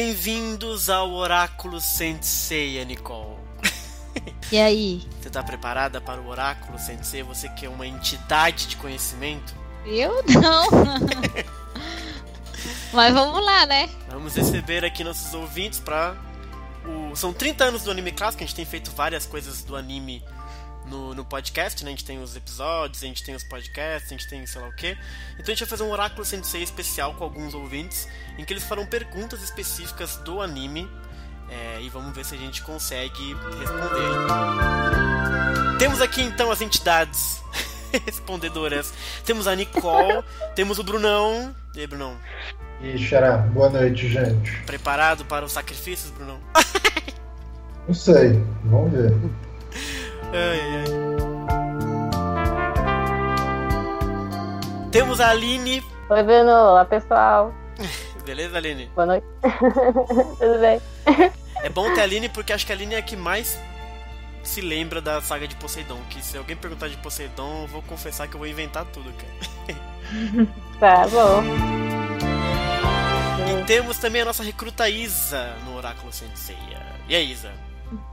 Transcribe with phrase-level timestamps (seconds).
[0.00, 3.36] Bem-vindos ao Oráculo Sensei, Nicole.
[4.52, 5.02] E aí?
[5.20, 7.24] Você tá preparada para o Oráculo Sensei?
[7.24, 9.52] Você que é uma entidade de conhecimento?
[9.84, 10.68] Eu não.
[12.94, 13.90] Mas vamos lá, né?
[14.08, 16.14] Vamos receber aqui nossos ouvintes para
[16.86, 17.16] o...
[17.16, 20.22] São 30 anos do Anime Clássico, a gente tem feito várias coisas do anime
[20.88, 21.90] no, no podcast, né?
[21.90, 24.68] A gente tem os episódios, a gente tem os podcasts, a gente tem sei lá
[24.68, 24.96] o que.
[25.34, 28.64] Então a gente vai fazer um Oráculo Sensei especial com alguns ouvintes, em que eles
[28.64, 30.88] farão perguntas específicas do anime.
[31.50, 34.08] É, e vamos ver se a gente consegue responder.
[35.78, 37.42] Temos aqui então as entidades
[38.04, 38.92] respondedoras.
[39.24, 40.22] Temos a Nicole,
[40.54, 41.54] temos o Brunão.
[41.74, 42.16] E aí, Brunão?
[42.82, 44.52] E Xará, boa noite, gente.
[44.66, 46.38] Preparado para os sacrifícios, Brunão?
[47.86, 49.12] Não sei, vamos ver.
[50.32, 50.84] Ai, ai.
[54.90, 55.82] Temos a Aline.
[56.10, 56.50] Oi, Bruno.
[56.52, 57.54] Olá, pessoal.
[58.24, 58.90] Beleza, Aline?
[58.94, 59.26] Boa noite.
[60.38, 60.80] Tudo bem?
[61.62, 63.58] É bom ter a Aline porque acho que a Aline é a que mais
[64.42, 65.98] se lembra da saga de Poseidon.
[66.10, 69.78] Que se alguém perguntar de Poseidon, eu vou confessar que eu vou inventar tudo, cara.
[70.80, 71.42] Tá bom.
[73.60, 76.56] E temos também a nossa recruta Isa no Oráculo Sensei.
[77.08, 77.52] E aí, Isa?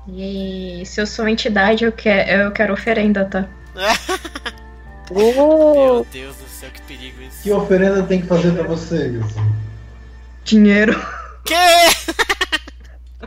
[0.08, 3.46] E se eu sou entidade, eu quero, eu quero oferenda, tá?
[5.12, 7.44] Meu Deus do céu, que perigo isso.
[7.44, 9.24] Que oferenda tem que fazer pra vocês?
[10.44, 11.00] Dinheiro.
[11.46, 11.54] Que?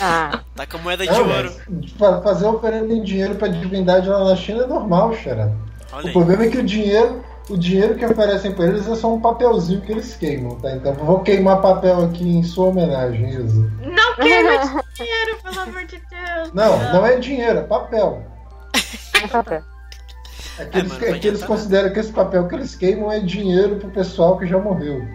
[0.00, 1.52] ah, Tá com moeda de Não, ouro.
[1.68, 5.12] mas fa- fazer oferenda em dinheiro pra divindade lá na China é normal.
[5.26, 5.52] Olha
[5.92, 6.12] O aí.
[6.12, 9.80] problema é que o dinheiro, o dinheiro que oferecem pra eles é só um papelzinho
[9.80, 10.72] que eles queimam, tá?
[10.72, 13.70] Então vou queimar papel aqui em sua homenagem, Isa.
[13.80, 16.52] Não quero dinheiro, pelo amor de Deus.
[16.52, 18.22] Não, não é dinheiro, é papel.
[19.24, 19.62] um papel.
[20.58, 22.74] É que eles, mas não é que eles adianta consideram que esse papel que eles
[22.74, 25.06] queimam é dinheiro pro pessoal que já morreu.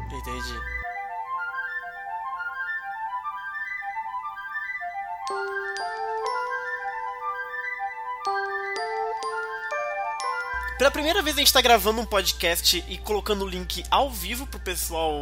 [10.83, 14.45] Pela primeira vez a gente tá gravando um podcast e colocando o link ao vivo
[14.45, 15.15] pro pessoal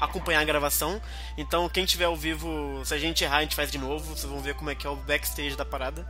[0.00, 1.00] acompanhar a gravação.
[1.38, 4.16] Então, quem tiver ao vivo, se a gente errar, a gente faz de novo.
[4.16, 6.04] Vocês vão ver como é que é o backstage da parada.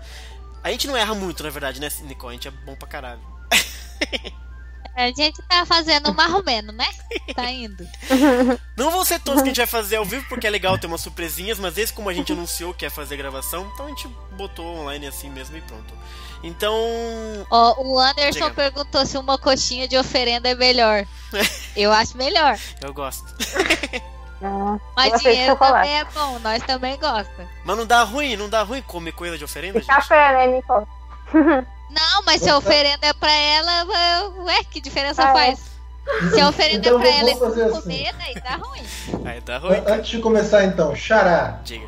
[0.65, 2.31] A gente não erra muito, na verdade, né, Nicole?
[2.31, 3.21] A gente é bom pra caralho.
[4.97, 6.87] A gente tá fazendo ou menos, né?
[7.35, 7.87] Tá indo.
[8.75, 10.87] Não vão ser todos que a gente vai fazer ao vivo, porque é legal ter
[10.87, 14.09] umas surpresinhas, mas esse, como a gente anunciou que ia fazer gravação, então a gente
[14.39, 15.93] botou online assim mesmo e pronto.
[16.47, 16.75] Então.
[17.51, 18.51] Ó, o Anderson Diga.
[18.51, 21.05] perguntou se uma coxinha de oferenda é melhor.
[21.77, 22.57] Eu acho melhor.
[22.83, 23.25] Eu gosto.
[24.95, 27.49] Mas dinheiro também é bom, nós também gosta.
[27.65, 29.89] Mas não dá ruim, não dá ruim comer coisa de oferenda, E gente?
[29.95, 30.87] café, né, Nicole?
[31.89, 33.85] Não, mas se a oferenda é pra ela,
[34.45, 35.33] ué, que diferença Ah, é.
[35.33, 35.61] faz?
[36.35, 37.81] Se a oferenda Então é pra ela e não assim.
[37.81, 38.83] comer, daí dá ruim.
[39.25, 39.77] Aí dá ruim.
[39.79, 41.87] An- Antes de começar então, Xará, Diga.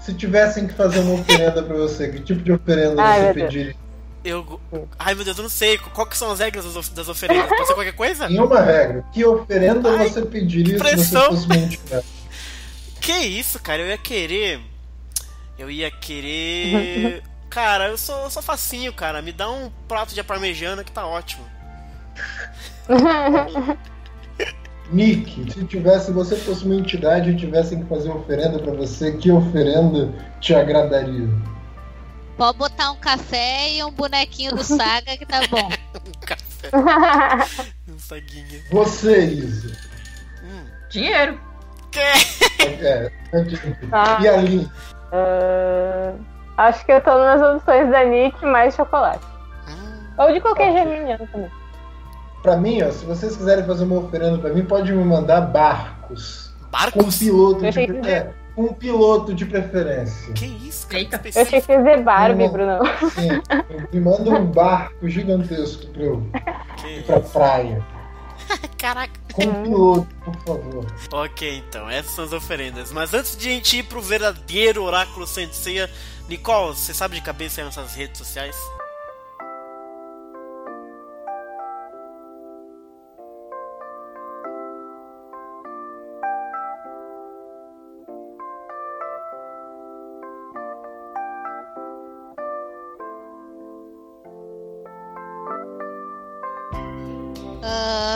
[0.00, 3.76] se tivessem que fazer uma oferenda pra você, que tipo de oferenda Ai, você pediria?
[4.24, 4.60] Eu.
[4.98, 5.78] Ai meu Deus, eu não sei.
[5.78, 7.48] Qual que são as regras das of- das oferendas?
[7.48, 8.30] Pode ser qualquer coisa?
[8.30, 12.06] Em uma regra, que oferenda Ai, você pediria que se você fosse uma entidade?
[13.00, 13.82] Que isso, cara?
[13.82, 14.60] Eu ia querer.
[15.58, 17.20] Eu ia querer.
[17.50, 19.20] Cara, eu sou, eu sou facinho, cara.
[19.20, 21.44] Me dá um prato de parmejana que tá ótimo.
[24.92, 29.12] Nick, se tivesse, você fosse uma entidade e tivessem que fazer uma oferenda pra você,
[29.16, 31.28] que oferenda te agradaria?
[32.42, 35.68] Pode botar um café e um bonequinho do Saga que tá bom.
[36.04, 38.60] Um café, um saguinho.
[38.72, 39.76] Você, Isa.
[40.42, 40.64] Hum.
[40.90, 41.40] Dinheiro.
[41.92, 42.00] Que?
[42.00, 43.12] É,
[43.92, 44.68] Ah, e a Lin?
[45.12, 46.14] ah,
[46.56, 49.24] acho que eu tô nas opções da Nick mais chocolate.
[49.68, 50.02] Hum.
[50.18, 51.50] Ou de qualquer geminiano também.
[52.42, 56.52] Pra mim, ó, se vocês quiserem fazer uma oferenda pra mim, pode me mandar barcos.
[56.58, 57.18] Com Barcos?
[57.18, 60.32] piloto de, é, com um piloto de preferência.
[60.34, 61.00] Que isso, cara?
[61.00, 61.20] Eita.
[61.34, 62.48] Eu achei que ia dizer Barbie.
[62.48, 62.78] Bruno.
[63.10, 63.30] Sim,
[63.92, 66.22] me manda um barco gigantesco pra eu
[66.76, 67.84] Que ir pra praia.
[68.78, 69.12] Caraca.
[69.32, 70.86] Com um piloto, por favor.
[71.12, 72.92] Ok, então, essas são as oferendas.
[72.92, 75.88] Mas antes de a gente ir pro verdadeiro oráculo Senseia,
[76.28, 78.56] Nicole, você sabe de cabeça aí nossas redes sociais?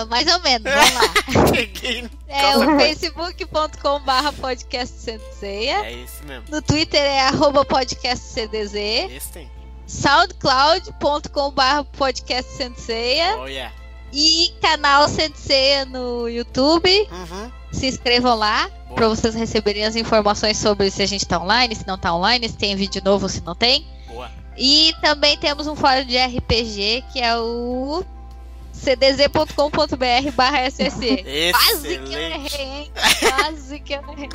[0.06, 1.50] Mais ou menos, vamos lá.
[1.53, 2.08] Peguei.
[2.29, 5.85] É o facebook.com barra podcast Senseia.
[5.85, 6.44] É esse mesmo.
[6.50, 8.75] No Twitter é arroba podcast CDZ.
[8.75, 9.50] Esse tem.
[9.87, 13.37] soundcloud.com barra podcast Senseia.
[13.38, 13.75] Oh yeah.
[14.12, 17.08] E canal CDC no YouTube.
[17.11, 17.53] Uhum.
[17.73, 21.87] Se inscrevam lá para vocês receberem as informações sobre se a gente tá online, se
[21.87, 23.87] não tá online, se tem vídeo novo, se não tem.
[24.08, 24.31] Boa.
[24.56, 28.03] E também temos um fórum de RPG que é o
[28.82, 31.25] cdz.com.br barra SSC.
[31.52, 32.93] Quase que eu errei, hein?
[33.20, 34.28] Quase que eu errei.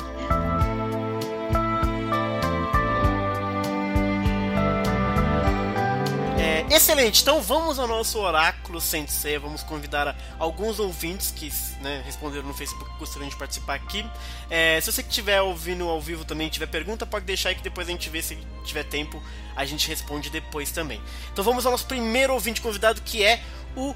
[6.38, 9.38] É, excelente, então vamos ao nosso oráculo Sensei.
[9.38, 14.04] Vamos convidar a- alguns ouvintes que né, responderam no Facebook que gostariam de participar aqui.
[14.50, 17.62] É, se você que estiver ouvindo ao vivo também tiver pergunta, pode deixar aí que
[17.62, 19.22] depois a gente vê se tiver tempo,
[19.54, 21.00] a gente responde depois também.
[21.32, 23.40] Então vamos ao nosso primeiro ouvinte convidado que é
[23.76, 23.94] o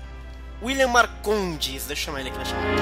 [0.62, 1.86] William Marcondes.
[1.86, 2.76] Deixa eu chamar ele aqui na chamada.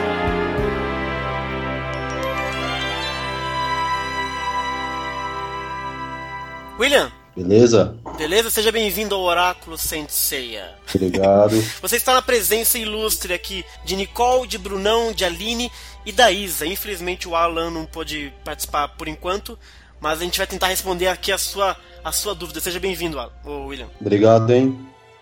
[6.79, 7.97] William, Beleza?
[8.17, 8.49] beleza?
[8.51, 10.75] Seja bem-vindo ao Oráculo Senseiya.
[10.95, 11.55] Obrigado.
[11.83, 15.71] Você está na presença ilustre aqui de Nicole, de Brunão, de Aline
[16.07, 16.65] e da Isa.
[16.67, 19.59] Infelizmente o Alan não pôde participar por enquanto,
[20.01, 22.61] mas a gente vai tentar responder aqui a sua, a sua dúvida.
[22.61, 23.89] Seja bem-vindo, William.
[24.01, 24.79] Obrigado, hein?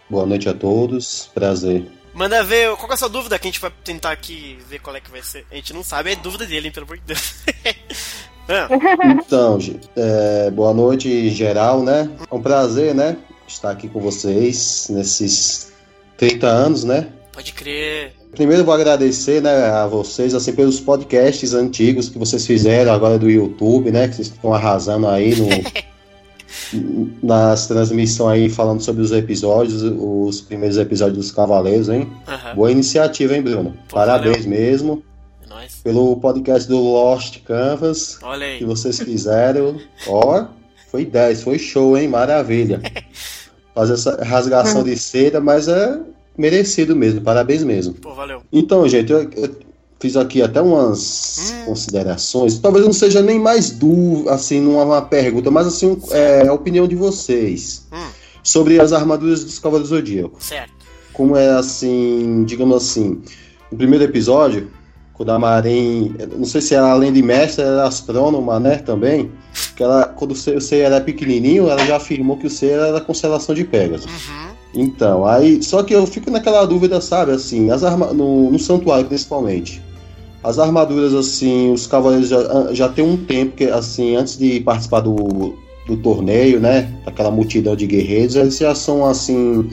[0.08, 1.30] Boa noite a todos.
[1.32, 1.86] Prazer.
[2.14, 4.94] Manda ver qual é a sua dúvida que a gente vai tentar aqui ver qual
[4.94, 5.46] é que vai ser.
[5.50, 7.34] A gente não sabe, é dúvida dele, hein, pelo amor de Deus.
[8.48, 8.66] Ah,
[9.24, 12.10] Então, gente, é, boa noite geral, né?
[12.28, 13.16] É um prazer, né?
[13.46, 15.72] Estar aqui com vocês nesses
[16.16, 17.08] 30 anos, né?
[17.32, 18.12] pode crer.
[18.32, 23.30] Primeiro vou agradecer, né, a vocês, assim, pelos podcasts antigos que vocês fizeram agora do
[23.30, 24.08] YouTube, né?
[24.08, 25.48] Que vocês estão arrasando aí no,
[27.22, 32.10] nas transmissões aí, falando sobre os episódios, os primeiros episódios dos Cavaleiros, hein?
[32.26, 33.74] Aham, Boa iniciativa, hein, Bruno?
[33.88, 35.02] Pô, Parabéns mesmo.
[35.44, 35.74] é nóis.
[35.82, 38.58] Pelo podcast do Lost Canvas Olha aí.
[38.58, 39.76] que vocês fizeram.
[40.06, 40.46] Ó,
[40.90, 42.08] foi 10, foi show, hein?
[42.08, 42.80] Maravilha.
[43.74, 45.98] Fazer essa rasgação de seda, mas é
[46.36, 47.94] merecido mesmo, parabéns mesmo.
[47.94, 48.42] Pô, valeu.
[48.52, 49.56] Então, gente, eu, eu
[50.02, 51.64] fiz aqui até umas Hum.
[51.66, 52.58] considerações.
[52.58, 56.52] Talvez não seja nem mais dúvida, assim, não é uma pergunta, mas assim, é a
[56.52, 58.08] opinião de vocês Hum,
[58.42, 60.36] sobre as armaduras dos Cavaleiros do Zodíaco.
[60.42, 60.72] certo.
[61.12, 63.20] Como é assim, digamos assim,
[63.70, 64.70] no primeiro episódio,
[65.14, 69.30] quando a Marin, não sei se era além de mestre, era astrônoma, né, também,
[69.76, 73.00] que ela, quando o Seiya era pequenininho, ela já afirmou que o Seiya era da
[73.00, 74.06] constelação de Pegasus.
[74.06, 74.52] Uhum.
[74.74, 79.04] Então, aí, só que eu fico naquela dúvida, sabe, assim, as arma no, no santuário
[79.06, 79.82] principalmente.
[80.42, 85.00] As armaduras, assim, os cavaleiros já, já tem um tempo que, assim, antes de participar
[85.00, 85.56] do,
[85.86, 89.70] do torneio, né, daquela multidão de guerreiros, eles já são, assim,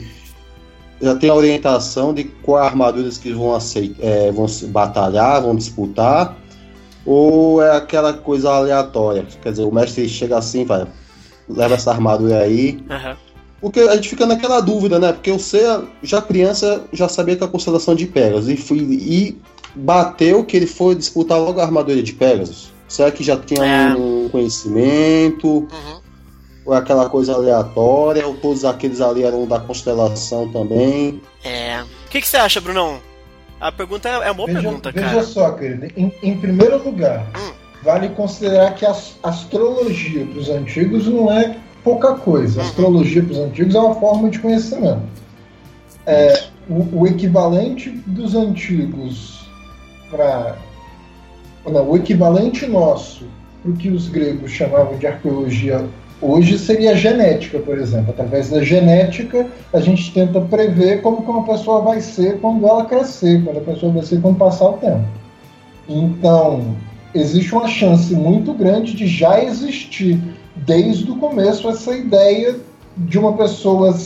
[1.00, 5.56] já tem a orientação de qual armaduras que vão aceitar, é, vão se batalhar, vão
[5.56, 6.36] disputar,
[7.04, 10.86] ou é aquela coisa aleatória, quer dizer, o mestre chega assim, vai,
[11.48, 13.16] leva essa armadura aí, Aham.
[13.60, 15.12] porque a gente fica naquela dúvida, né?
[15.12, 19.38] Porque o Seiya, já criança, já sabia que a constelação de Pegasus e, fui, e
[19.74, 22.72] bateu que ele foi disputar logo a armadura de Pegasus.
[22.88, 23.94] Será que já tinha É.
[23.94, 25.48] um conhecimento?
[25.48, 26.00] Uhum.
[26.66, 28.26] Ou é aquela coisa aleatória?
[28.26, 31.20] Ou todos aqueles ali eram da constelação também?
[31.44, 31.82] É.
[31.82, 32.98] O que, que você acha, Brunão?
[33.60, 35.22] A pergunta é, é uma boa Veja, pergunta, veja cara.
[35.22, 35.86] só, querido.
[35.96, 37.52] Em, em primeiro lugar, Hum.
[37.82, 42.60] vale considerar que a as- astrologia para os antigos não é pouca coisa.
[42.60, 42.66] Uhum.
[42.66, 45.02] Astrologia para os antigos é uma forma de conhecimento.
[46.06, 49.39] É, o, o equivalente dos antigos
[50.10, 50.56] para.
[51.64, 53.24] O equivalente nosso
[53.62, 55.86] para o que os gregos chamavam de arqueologia
[56.20, 58.10] hoje seria genética, por exemplo.
[58.10, 62.84] Através da genética, a gente tenta prever como que uma pessoa vai ser quando ela
[62.84, 65.04] crescer, quando a pessoa vai ser quando passar o tempo.
[65.88, 66.74] Então,
[67.14, 70.20] existe uma chance muito grande de já existir
[70.56, 72.56] desde o começo essa ideia
[72.96, 73.96] de uma pessoa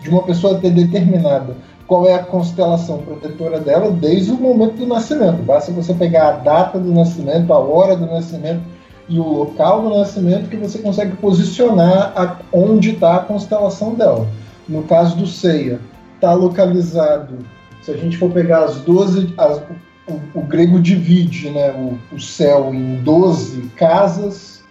[0.00, 4.86] de uma pessoa ter determinada qual é a constelação protetora dela desde o momento do
[4.86, 5.42] nascimento.
[5.42, 8.62] Basta você pegar a data do nascimento, a hora do nascimento
[9.08, 14.26] e o local do nascimento que você consegue posicionar a, onde está a constelação dela.
[14.68, 15.80] No caso do Ceia,
[16.14, 17.38] está localizado.
[17.82, 19.58] Se a gente for pegar as 12, as,
[20.06, 24.62] o, o, grego divide né, o, o, céu em 12 casas.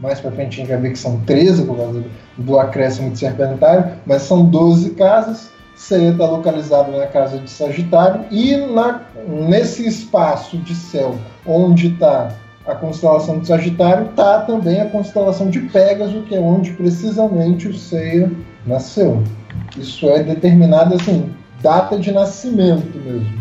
[0.00, 2.04] Mais para frente a gente vai ver que são 13 por causa
[2.36, 5.50] do acréscimo de serpentário, mas são 12 casas.
[5.88, 12.28] Está localizado na casa de Sagitário e na, nesse espaço de céu onde está
[12.66, 17.74] a constelação de Sagitário está também a constelação de Pégaso, que é onde precisamente o
[17.74, 18.30] Ceia
[18.66, 19.22] nasceu.
[19.76, 21.30] Isso é determinado assim,
[21.62, 23.40] data de nascimento mesmo.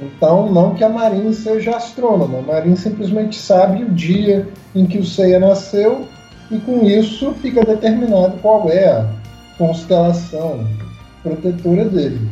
[0.00, 4.98] Então, não que a Marin seja astrônoma, a Marin simplesmente sabe o dia em que
[4.98, 6.06] o Ceia nasceu
[6.50, 9.06] e com isso fica determinado qual é a
[9.58, 10.66] constelação
[11.24, 12.28] protetora dele.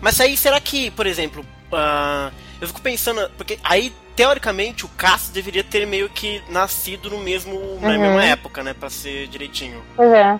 [0.00, 5.30] Mas aí, será que, por exemplo, uh, eu fico pensando, porque aí, teoricamente, o Cassius
[5.30, 7.98] deveria ter meio que nascido no mesmo, na Uhum.
[8.00, 9.82] mesma época, né, pra ser direitinho.
[9.96, 10.38] Pois é.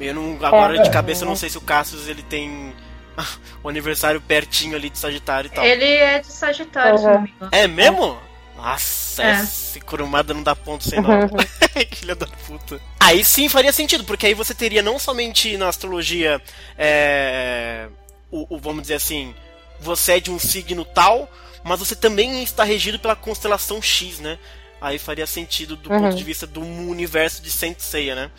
[0.00, 0.92] Eu não, agora de É.
[0.92, 2.72] cabeça eu não sei se o Cassius ele tem
[3.64, 5.64] o aniversário pertinho ali de Sagitário e tal.
[5.64, 7.50] Ele é de Sagitário, se não me engano.
[7.52, 8.16] É mesmo?
[8.58, 9.40] Nossa, É.
[9.42, 11.08] esse Kurumada não dá ponto sem nó.
[11.88, 12.80] que filha da puta.
[13.00, 16.42] Aí sim faria sentido, porque aí você teria não somente na astrologia
[16.76, 17.88] é,
[18.30, 19.34] o, o- vamos dizer assim,
[19.80, 21.30] você é de um signo tal,
[21.64, 24.38] mas você também está regido pela constelação X, né?
[24.80, 26.00] Aí faria sentido do Uhum.
[26.02, 28.30] ponto de vista do universo de Saint Seiya, né?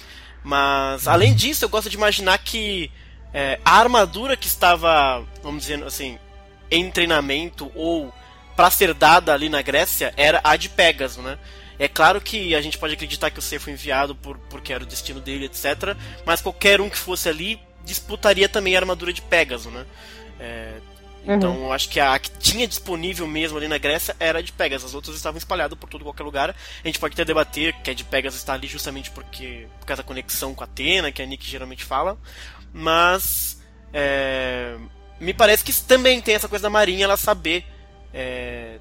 [0.44, 2.92] Mas além disso, eu gosto de imaginar que
[3.34, 6.18] é, a armadura que estava, vamos dizer assim,
[6.72, 8.14] em treinamento ou
[8.60, 11.40] para ser dada ali na Grécia era a de Pégaso, né?
[11.80, 14.84] É claro que a gente pode acreditar que o ser foi enviado por, porque era
[14.84, 15.96] o destino dele, etc.
[16.26, 19.86] Mas qualquer um que fosse ali disputaria também a armadura de Pégaso, né?
[20.42, 20.74] É,
[21.26, 24.52] então eu acho que a que tinha disponível mesmo ali na Grécia era a de
[24.52, 24.90] Pegasus.
[24.90, 26.50] As outras estavam espalhadas por todo qualquer lugar.
[26.50, 30.04] A gente pode até debater que a de Pegasus está ali justamente porque por causa
[30.04, 32.18] da conexão com Atena, que a Nick geralmente fala.
[32.74, 33.62] Mas
[33.94, 34.76] é,
[35.18, 37.79] me parece que também tem essa coisa da Marinha ela saber.
[38.14, 38.80] É,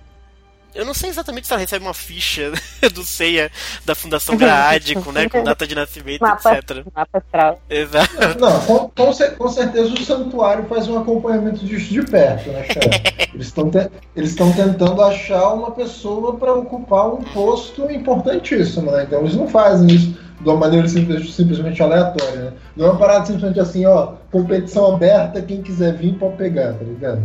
[0.75, 2.53] eu não sei exatamente se ela recebe uma ficha
[2.95, 3.51] do Seiya
[3.85, 5.29] da Fundação Graádico, né?
[5.29, 6.85] Com data de nascimento, Mapa, etc.
[6.95, 7.61] mapa astral.
[7.69, 8.39] Exato.
[8.39, 12.67] Não, com, com com certeza o santuário faz um acompanhamento disso de perto, né?
[13.35, 13.71] Eles estão
[14.17, 19.05] eles estão tentando achar uma pessoa para ocupar um posto importantíssimo, né?
[19.05, 22.53] Então eles não fazem isso de uma maneira simples- simplesmente aleatória, né?
[22.77, 26.85] Não é uma parada simplesmente assim, ó, competição aberta, quem quiser vir pode pegar, tá
[26.85, 27.21] ligado?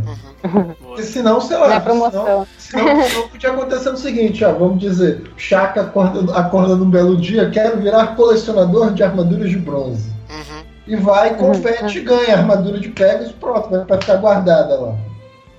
[0.51, 0.75] Boa.
[0.81, 2.47] Porque senão, sei lá, é promoção.
[2.57, 7.15] senão, senão, senão podia acontecer o seguinte, ó, vamos dizer, Chaka acorda, acorda num belo
[7.17, 10.09] dia, quero virar colecionador de armaduras de bronze.
[10.29, 10.63] Uhum.
[10.87, 14.95] E vai, compete e ganha a armadura de Pegasus, pronto, vai vai ficar guardada lá.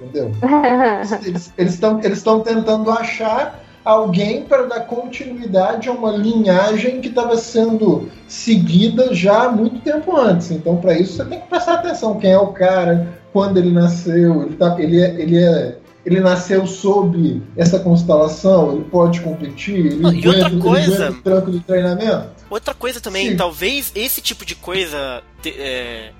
[0.00, 0.32] Entendeu?
[1.56, 7.36] Eles estão eles estão tentando achar alguém para dar continuidade a uma linhagem que estava
[7.36, 10.50] sendo seguida já há muito tempo antes.
[10.50, 14.42] Então, para isso, você tem que prestar atenção quem é o cara, quando ele nasceu,
[14.44, 15.76] ele, tá, ele, é, ele, é,
[16.06, 21.50] ele nasceu sob essa constelação, ele pode competir, ele e outra ele coisa- o tranco
[21.50, 22.28] do treinamento.
[22.48, 23.36] Outra coisa também, Sim.
[23.36, 26.10] talvez esse tipo de coisa, é,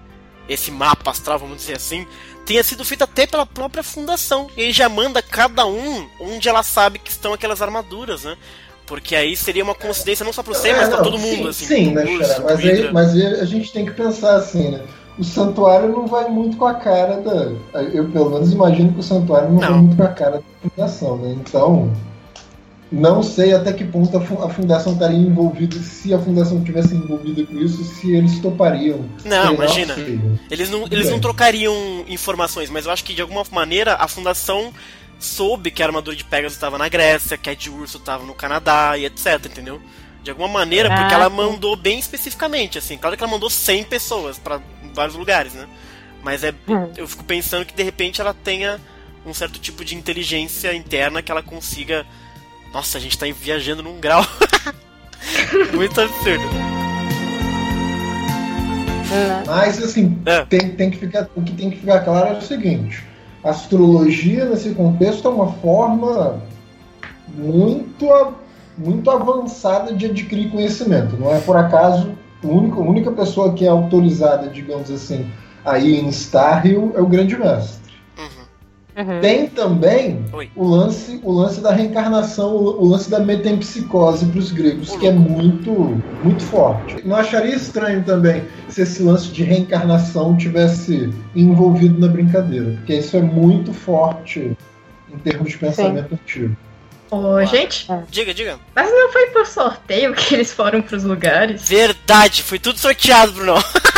[0.49, 2.07] esse mapa astral, vamos dizer assim,
[2.45, 4.49] tenha sido feito até pela própria fundação.
[4.57, 8.37] E já manda cada um onde ela sabe que estão aquelas armaduras, né?
[8.87, 11.53] Porque aí seria uma coincidência não só pro Sen, É, mas pra não, todo mundo,
[11.53, 11.67] sim, assim.
[11.67, 14.83] Sim, né, pro Mas, aí, mas aí a gente tem que pensar assim, né?
[15.19, 17.53] O santuário não vai muito com a cara da.
[17.93, 19.79] Eu pelo menos imagino que o santuário não, vai Não.
[19.79, 21.37] muito com a cara da fundação, né?
[21.41, 21.91] Então.
[22.95, 26.95] Não sei até que ponto a fu- a fundação estaria envolvida, se a fundação tivesse
[26.95, 29.05] envolvida com isso, se eles topariam.
[29.25, 29.95] Não, imagina.
[30.51, 34.73] Eles não, eles não trocariam informações, mas eu acho que de alguma maneira a fundação
[35.19, 38.35] soube que a armadura de Pegasus estava na Grécia, que a de Urso estava no
[38.35, 39.81] Canadá e etc, entendeu?
[40.23, 41.37] De alguma maneira, Ah, porque ela sim.
[41.37, 42.97] mandou bem especificamente, assim.
[42.97, 44.61] Claro que ela mandou 100 pessoas para
[44.95, 45.67] vários lugares, né?
[46.23, 46.89] Mas é, Hum.
[46.97, 48.81] eu fico pensando que de repente ela tenha
[49.27, 52.07] um certo tipo de inteligência interna que ela consiga.
[52.75, 54.27] Nossa, a gente tá viajando num grau
[55.73, 56.43] muito absurdo.
[59.47, 60.45] Mas assim, É.
[60.45, 63.05] tem, tem que ficar, o que tem que ficar claro é o seguinte:
[63.45, 66.43] a astrologia nesse contexto é uma forma
[67.29, 68.35] muito,
[68.77, 71.17] muito avançada de adquirir conhecimento.
[71.17, 72.11] Não é por acaso
[72.43, 75.31] a única, a única pessoa que é autorizada, digamos assim,
[75.65, 77.84] aí em Starhill é o Grande Mestre.
[78.97, 79.15] Uhum.
[79.15, 79.21] Uhum.
[79.21, 80.51] Tem também Oi.
[80.55, 85.07] o lance, o lance da reencarnação, o, o lance da metempsicose para os gregos, que
[85.07, 87.07] é muito, muito forte.
[87.07, 93.17] Não acharia estranho também se esse lance de reencarnação tivesse envolvido na brincadeira, porque isso
[93.17, 94.57] é muito forte
[95.13, 96.57] em termos de pensamento antigo.
[97.11, 98.59] Ô, gente, Diga, diga.
[98.75, 101.69] mas não foi por sorteio que eles foram pros lugares?
[101.69, 103.55] Verdade, foi tudo sorteado, Bruno.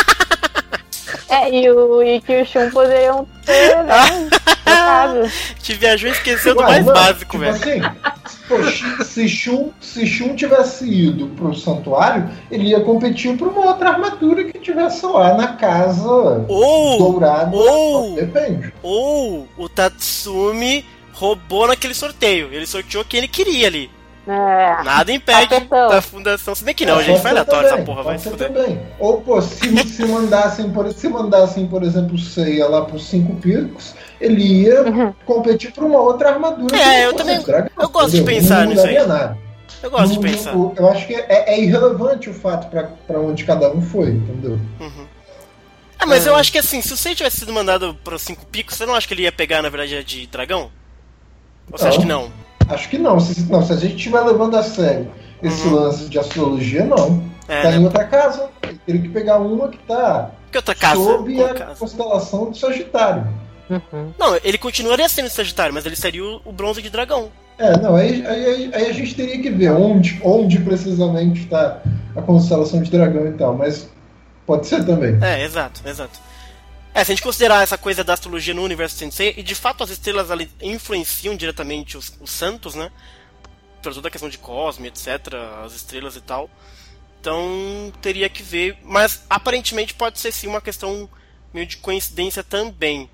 [1.29, 4.29] É, e, o, e que o Shun poderiam ter, né?
[4.67, 5.31] trocado.
[5.61, 7.55] Te viajou e esqueceu do Ué, mais mano, básico, tipo velho.
[7.55, 13.89] assim, se Shun, se Shun tivesse ido pro santuário, ele ia competir por uma outra
[13.89, 17.55] armadura que tivesse lá na casa Ou, dourada.
[17.55, 18.73] ou- Depende.
[18.81, 22.49] ou o Tatsumi roubou naquele sorteio.
[22.51, 23.89] Ele sorteou quem ele queria ali.
[24.27, 24.83] É.
[24.83, 25.89] Nada impede Apertou.
[25.89, 26.53] da fundação.
[26.53, 28.51] Se bem que não, É, gente, pode foi aleatório essa porra, vai se ser fuder.
[28.51, 28.81] também.
[28.99, 33.35] Ou, pô, se, se mandassem, por, se mandassem, por exemplo, o Seiya lá pros cinco
[33.35, 35.13] picos, ele ia Uhum.
[35.25, 36.75] competir por uma outra armadura.
[36.77, 38.41] É, eu também- dragão, eu gosto de entendeu?
[38.41, 38.95] pensar não nisso aí.
[39.07, 39.37] Nada.
[39.81, 40.53] Eu gosto de Não- pensar.
[40.55, 44.09] não- eu acho que é, é irrelevante o fato pra pra onde cada um foi,
[44.09, 44.59] entendeu?
[44.79, 45.05] Uhum.
[45.99, 48.75] Ah, mas eu acho que assim, se o Sei tivesse sido mandado para cinco picos,
[48.75, 50.69] você não acha que ele ia pegar, na verdade, a de dragão?
[51.71, 51.89] Ou você Não.
[51.91, 52.31] acha que não?
[52.69, 53.19] Acho que não.
[53.19, 55.09] Se, não, se a gente estiver levando a sério
[55.41, 57.09] esse lance de astrologia, não.
[57.09, 57.29] Uhum.
[57.47, 57.77] É, tá né?
[57.77, 58.49] em outra casa.
[58.85, 60.95] Teria que pegar uma que tá Que outra casa?
[61.01, 61.75] sob Qual a casa?
[61.79, 63.27] constelação do Sagitário.
[63.69, 64.11] Uhum.
[64.17, 67.29] Não, ele continuaria sendo Sagitário, mas ele seria o, o bronze de dragão.
[67.57, 71.81] É, não, aí, aí, aí- aí a gente teria que ver onde, onde precisamente está
[72.15, 73.89] a constelação de dragão e tal, mas
[74.45, 75.17] pode ser também.
[75.21, 76.19] É, exato, exato.
[76.93, 79.83] É, se a gente considerar essa coisa da astrologia no universo Sensei, e de fato
[79.83, 82.91] as estrelas ali influenciam diretamente os, os santos, né?
[83.83, 85.07] Por toda a questão de Cosme, etc.,
[85.63, 86.49] as estrelas e tal.
[87.21, 88.77] Então, teria que ver.
[88.83, 91.07] Mas, aparentemente, pode ser sim uma questão
[91.53, 93.09] meio de coincidência também.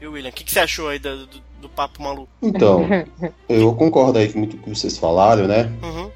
[0.00, 0.30] Viu, William?
[0.30, 1.28] O que, que você achou aí da- do,
[1.62, 2.28] do papo maluco?
[2.42, 2.86] Então,
[3.48, 5.70] eu concordo aí com muito que vocês falaram, né?
[5.82, 6.10] Uhum.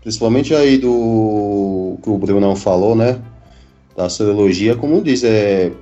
[0.00, 3.20] Principalmente aí do que o Brunão falou, né?
[3.96, 5.72] Da astrologia, como diz, é.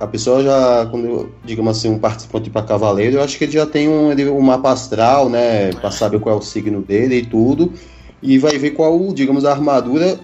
[0.00, 3.66] A pessoa já, quando, digamos assim, um participante para cavaleiro, eu acho que ele já
[3.66, 5.74] tem um, ele- um mapa astral, né?
[5.74, 7.72] Para saber qual é o signo dele e tudo.
[8.22, 10.18] E vai ver qual, digamos, a armadura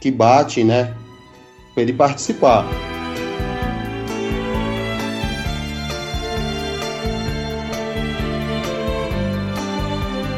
[0.00, 0.94] que bate, né?
[1.74, 2.64] Para ele participar.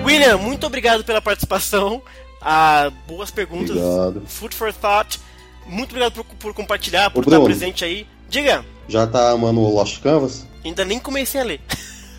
[0.04, 2.02] William, muito obrigado pela participação.
[2.40, 3.76] Ah, boas perguntas.
[3.76, 4.22] Obrigado.
[4.26, 5.20] Food for thought.
[5.66, 8.06] Muito obrigado por, por compartilhar, por Ô, estar presente aí.
[8.28, 10.46] Diga, Já tá amando o Lost Canvas?
[10.64, 11.60] ainda nem comecei a ler.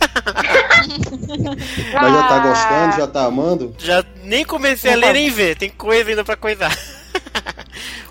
[1.92, 2.48] Mas já tá Ah.
[2.48, 3.74] gostando, já tá amando?
[3.78, 5.56] Já nem comecei a ler nem ver.
[5.56, 6.76] Tem coisa ainda pra coisar.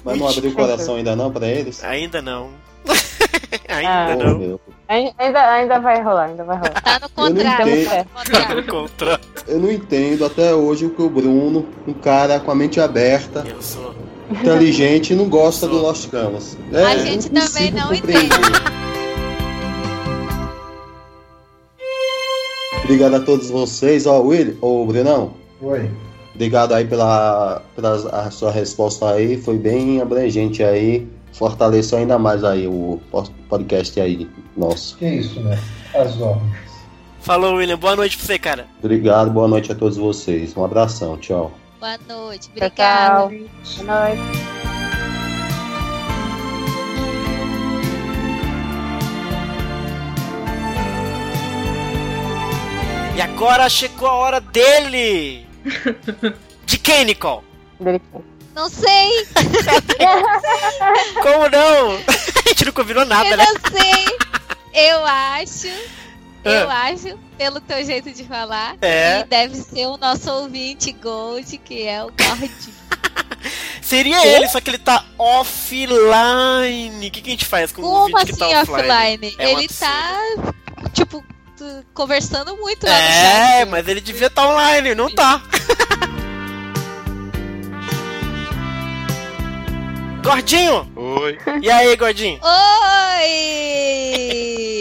[0.03, 1.83] Mas não abriu o coração ainda não para eles?
[1.83, 2.51] Ainda não.
[3.67, 4.15] ainda Ah.
[4.15, 4.59] Não.
[4.87, 6.81] Ainda, ainda vai rolar, ainda vai rolar.
[6.81, 7.69] Tá no Eu não contrato.
[7.69, 7.89] entendo.
[7.89, 8.65] tá no contrato.
[8.71, 9.21] Contra.
[9.47, 13.43] Eu não entendo até hoje o que o Bruno, um cara com a mente aberta,
[13.47, 13.93] Eu sou.
[14.29, 16.57] Inteligente, não gosta do Lost Canvas.
[16.71, 18.29] É A gente também não compreender.
[22.83, 24.05] Obrigado a todos vocês.
[24.05, 25.89] Ó, Will, ô Brunão, Oi.
[26.33, 29.37] obrigado aí pela, pela a sua resposta aí.
[29.37, 31.07] Foi bem abrangente aí.
[31.31, 32.99] Fortaleceu ainda mais aí o
[33.47, 34.97] podcast aí nosso.
[34.97, 35.59] Que isso, né?
[35.93, 36.69] As ordens.
[37.21, 37.77] Falou, William.
[37.77, 38.65] Boa noite pra você, cara.
[38.79, 40.55] Obrigado, boa noite a todos vocês.
[40.57, 41.51] Um abração, tchau.
[41.79, 42.49] Boa noite.
[42.49, 43.29] Obrigada.
[43.63, 43.83] tchau.
[43.85, 44.39] Boa noite.
[53.15, 55.45] E agora chegou a hora dele!
[56.65, 57.43] De quem, Nicole?
[57.79, 58.01] Dele-
[58.55, 59.27] Não sei.
[61.21, 61.91] Como não?
[62.45, 63.45] A gente não combinou nada, eu né?
[63.45, 64.05] não sei.
[64.73, 65.67] Eu acho.
[66.43, 66.84] Eu Ah.
[66.86, 69.21] acho, pelo teu jeito de falar, É.
[69.23, 72.80] que deve ser o nosso ouvinte Gold, que é o Gordinho.
[73.82, 77.08] Seria ele, só que ele tá offline.
[77.08, 78.89] O que, que a gente faz com o Como ouvinte que assim tá offline?
[78.89, 79.36] offline?
[79.38, 80.19] É um Ele tá,
[80.93, 81.23] tipo,
[81.93, 85.41] conversando muito lá É, mas ele devia estar online, não tá.
[90.23, 90.88] Gordinho!
[90.95, 91.38] Oi.
[91.62, 92.39] E aí, Gordinho?
[92.43, 93.30] Oi!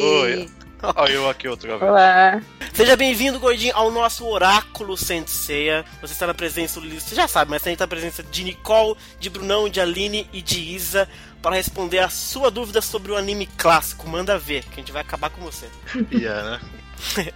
[0.23, 0.49] Oi.
[0.83, 1.91] Olha eu aqui outra vez.
[1.91, 2.41] Olá.
[2.73, 5.85] Seja bem-vindo, Gordinho, ao nosso Oráculo Senseia.
[6.01, 9.29] Você está na presença, você já sabe, mas você está na presença de Nicole, de
[9.29, 11.09] Brunão, de Aline e de Isa
[11.43, 14.09] para responder a sua dúvida sobre o anime clássico.
[14.09, 15.69] Manda ver, que a gente vai acabar com você.
[16.13, 16.61] E é, né?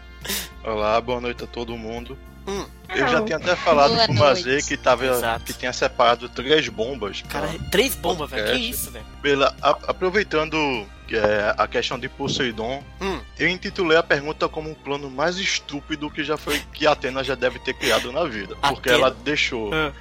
[0.62, 2.16] Olá, boa noite a todo mundo.
[2.46, 2.66] Hum.
[2.94, 5.44] Eu já tinha até falado Boa com o Mazê que, tava, Exato.
[5.46, 7.22] que tinha separado três bombas.
[7.22, 8.46] Cara, três bombas, velho.
[8.52, 9.04] Que isso, velho?
[9.22, 10.56] pela, a- aproveitando
[11.08, 13.18] que é, a questão de Poseidon, Hum.
[13.38, 17.24] eu intitulei a pergunta como um plano mais estúpido que já foi que a Atena
[17.24, 18.54] já deve ter criado na vida.
[18.56, 18.94] Porque Atena?
[19.06, 19.70] ela deixou.
[19.72, 19.92] Ah.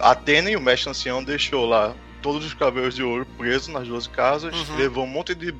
[0.00, 3.86] A Atena e o mestre ancião deixou lá todos os cabelos de ouro presos nas
[3.86, 4.76] duas casas, Uhum.
[4.76, 5.54] levou um monte de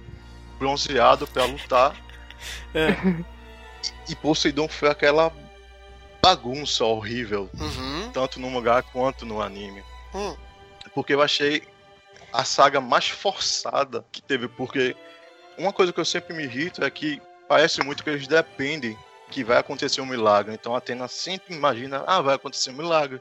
[0.59, 1.95] bronzeado pra lutar.
[2.75, 2.97] É.
[4.09, 5.31] E Poseidon foi aquela
[6.23, 8.11] bagunça horrível, Uhum.
[8.13, 9.83] tanto no mangá quanto no anime.
[10.15, 10.37] Hum.
[10.95, 11.63] Porque eu achei
[12.33, 14.95] a saga mais forçada que teve, porque
[15.59, 18.97] uma coisa que eu sempre me irrito é que parece muito que eles dependem
[19.31, 20.55] que vai acontecer um milagre.
[20.55, 23.21] Então a Atena sempre imagina, ah, vai acontecer um milagre.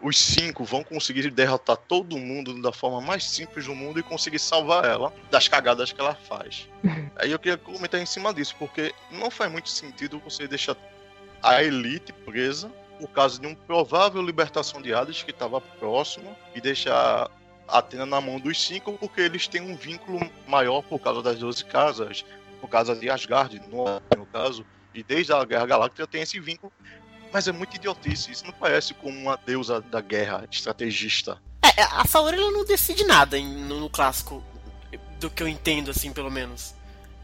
[0.00, 4.38] Os cinco vão conseguir derrotar todo mundo da forma mais simples do mundo e conseguir
[4.38, 6.68] salvar ela das cagadas que ela faz.
[7.16, 10.76] Aí eu queria comentar em cima disso, porque não faz muito sentido você deixar
[11.42, 16.60] a elite presa por causa de uma provável libertação de Hades que estava próximo e
[16.60, 17.30] deixar
[17.68, 21.64] Atena na mão dos cinco porque eles têm um vínculo maior por causa das 12
[21.66, 22.24] casas,
[22.60, 23.84] por causa de Asgard, no,
[24.16, 26.72] no caso, e desde a Guerra Galáctica tem esse vínculo.
[27.32, 31.40] Mas é muito idiotice, isso não parece como uma deusa da guerra, estrategista.
[31.62, 34.42] É, a Saori ela não decide nada no, no clássico.
[35.20, 36.74] do que eu entendo, assim, pelo menos.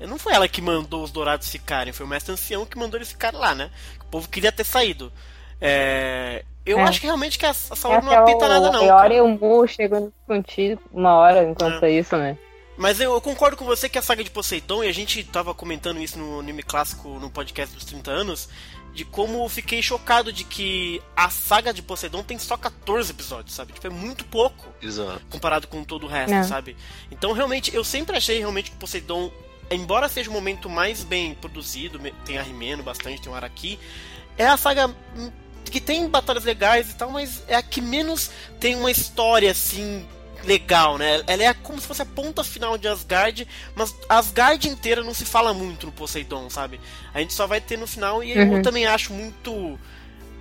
[0.01, 3.11] Não foi ela que mandou os dourados ficarem, foi o mestre ancião que mandou eles
[3.11, 3.71] ficarem lá, né?
[4.01, 5.13] O povo queria ter saído.
[5.61, 6.83] É, eu É.
[6.83, 8.85] acho que realmente que a, a saúde não apita nada, não.
[8.85, 9.15] O cara.
[9.15, 12.37] Iori e o Mu chegando contigo uma hora enquanto isso, né?
[12.77, 15.55] Mas eu, eu concordo com você que a saga de Poseidon, e a gente tava
[15.55, 18.49] comentando isso no anime clássico no podcast dos 30 anos,
[18.93, 23.55] de como eu fiquei chocado de que a saga de Poseidon tem só 14 episódios,
[23.55, 23.73] sabe?
[23.73, 25.21] Tipo, é muito pouco Exato.
[25.31, 26.43] comparado com todo o resto, É.
[26.43, 26.77] sabe?
[27.13, 29.31] Então, realmente, eu sempre achei realmente que Poseidon,
[29.71, 33.79] embora seja o momento mais bem produzido, tem a Rimeno bastante, tem o Araki,
[34.37, 35.31] é a saga hum,
[35.65, 40.07] que tem batalhas legais e tal, mas é a que menos tem uma história assim
[40.45, 41.23] legal, né?
[41.27, 45.25] Ela é como se fosse a ponta final de Asgard, mas Asgard inteira não se
[45.25, 46.79] fala muito no Poseidon, sabe?
[47.15, 48.63] A gente só vai ter no final e eu Uhum.
[48.63, 49.79] também acho muito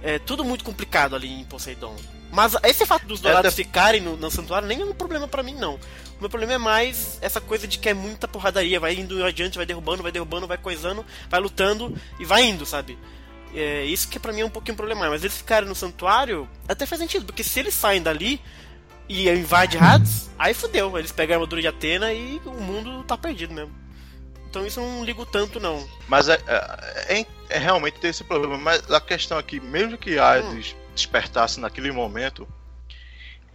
[0.02, 1.96] é, tudo muito complicado ali em Poseidon.
[2.34, 5.54] Mas esse fato dos dourados ficarem no, no santuário nem é um problema pra mim,
[5.54, 5.76] não.
[5.76, 9.56] O meu problema é mais essa coisa de que é muita porradaria, vai indo adiante,
[9.58, 12.98] vai derrubando, vai derrubando, vai coisando, vai lutando e vai indo, sabe?
[13.54, 15.14] É, isso que pra mim é um pouquinho problemático.
[15.14, 18.42] Mas eles ficarem no santuário até faz sentido, porque se eles saem dali
[19.08, 20.98] e invade Hades, aí fodeu.
[20.98, 23.72] Eles pegam a armadura de Atena e o mundo tá perdido mesmo.
[24.50, 25.88] Então isso eu não ligo tanto, não.
[26.08, 28.58] Mas é, é, é- é realmente ter esse problema.
[28.58, 32.48] Mas a questão aqui, mesmo que Hades despertasse naquele momento,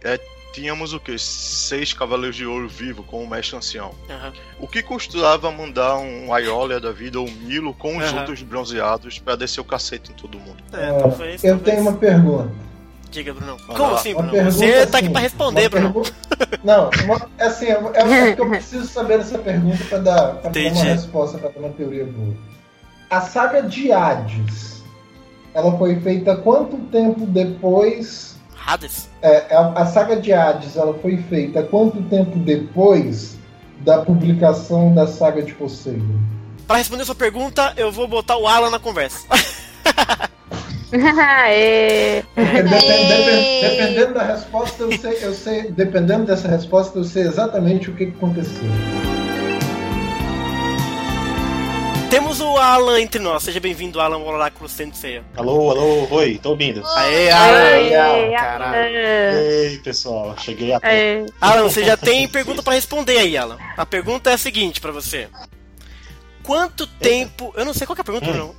[0.03, 0.19] é,
[0.53, 1.17] tínhamos o que?
[1.17, 3.93] Seis Cavaleiros de Ouro vivos com o Mestre Ancião.
[4.09, 4.33] Aham.
[4.59, 8.19] O que custava mandar um Aiolia da vida ou um Milo com os Aham.
[8.19, 10.63] outros bronzeados pra descer o cacete em todo mundo?
[10.73, 11.43] É, Ah, talvez.
[11.43, 11.63] eu talvez.
[11.75, 12.51] tenho uma pergunta.
[13.11, 13.57] Diga, Bruno.
[13.65, 14.51] Como assim, Bruno?
[14.51, 15.93] Você tá aqui assim, pra responder, uma Bruno.
[16.37, 20.33] pergu- Não, uma, assim, eu, eu acho que eu preciso saber essa pergunta pra dar,
[20.35, 22.35] pra dar uma resposta, pra dar uma teoria boa.
[23.09, 24.78] A saga de Hades,
[25.53, 28.35] ela foi feita quanto tempo depois?
[28.65, 29.09] Hades?
[29.21, 33.37] é, a, a saga de Hades, ela foi feita quanto tempo depois
[33.81, 36.19] da publicação da saga de Poseidon?
[36.67, 39.25] Pra responder sua pergunta, eu vou botar o Alan na conversa.
[40.91, 42.23] Aê!
[42.33, 43.61] Porque depen- depen- Ei.
[43.69, 48.07] dependendo da resposta, eu sei, eu sei, dependendo dessa resposta, eu sei exatamente o que
[48.07, 48.67] que aconteceu.
[52.09, 53.43] Temos o Alan entre nós.
[53.43, 55.21] Seja bem-vindo, Alan, ao Oráculo Sensei.
[55.37, 56.83] Alô, alô, oi, tô ouvindo.
[56.95, 58.03] Aê, Aê, Alan!
[58.03, 58.31] Alan.
[58.31, 58.75] Caralho.
[58.97, 59.67] Aê!
[59.69, 60.91] Ei, pessoal, cheguei a tempo.
[60.91, 61.25] Aê!
[61.39, 63.57] Alan, você já tem pergunta pra responder aí, Alan.
[63.77, 65.27] A pergunta é a seguinte pra você.
[66.41, 67.53] Quanto tempo...
[67.55, 68.37] Eu não sei qual que é a pergunta, Hum.
[68.37, 68.55] não.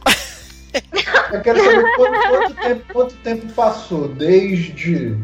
[1.32, 5.16] Eu quero saber quanto, quanto tempo, quanto tempo passou desde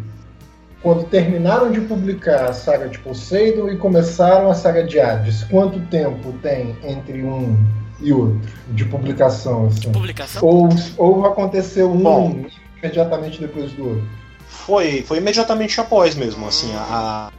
[0.83, 5.45] quando terminaram de publicar a saga de Poseidon e começaram a saga de Hades.
[5.45, 7.57] Quanto tempo tem entre um
[8.01, 9.67] e outro de publicação?
[9.67, 9.91] Assim?
[9.93, 10.43] Publicação?
[10.45, 12.45] Ou, ou aconteceu um Bom.
[12.83, 14.09] imediatamente depois do outro?
[14.49, 17.31] Foi, foi imediatamente após mesmo, assim, a,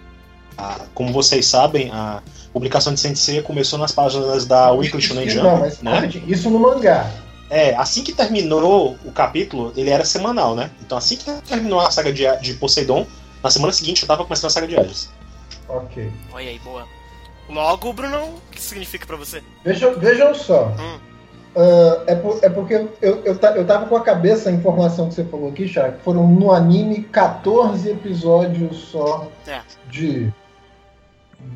[0.58, 2.22] a- como vocês sabem, a
[2.54, 6.10] publicação de Sensei começou nas páginas da Weekly Shonen Jump, Não, mas né?
[6.28, 7.10] isso no mangá.
[7.50, 10.70] É, assim que terminou o capítulo, ele era semanal, né?
[10.82, 13.06] Então assim que terminou a saga de, de Poseidon,
[13.44, 15.10] na semana seguinte eu tava começando a saga de Hades.
[15.70, 16.12] Ok.
[16.34, 16.86] Olha aí, boa.
[17.50, 19.42] Logo, Bruno, o que significa pra você?
[19.64, 20.68] Vejam, vejam só.
[20.80, 21.00] Hum.
[21.56, 25.16] Ah, é, por- é porque eu, eu, eu tava com a cabeça a informação que
[25.16, 29.62] você falou aqui, que Foram no anime 14 episódios só É.
[29.90, 30.32] de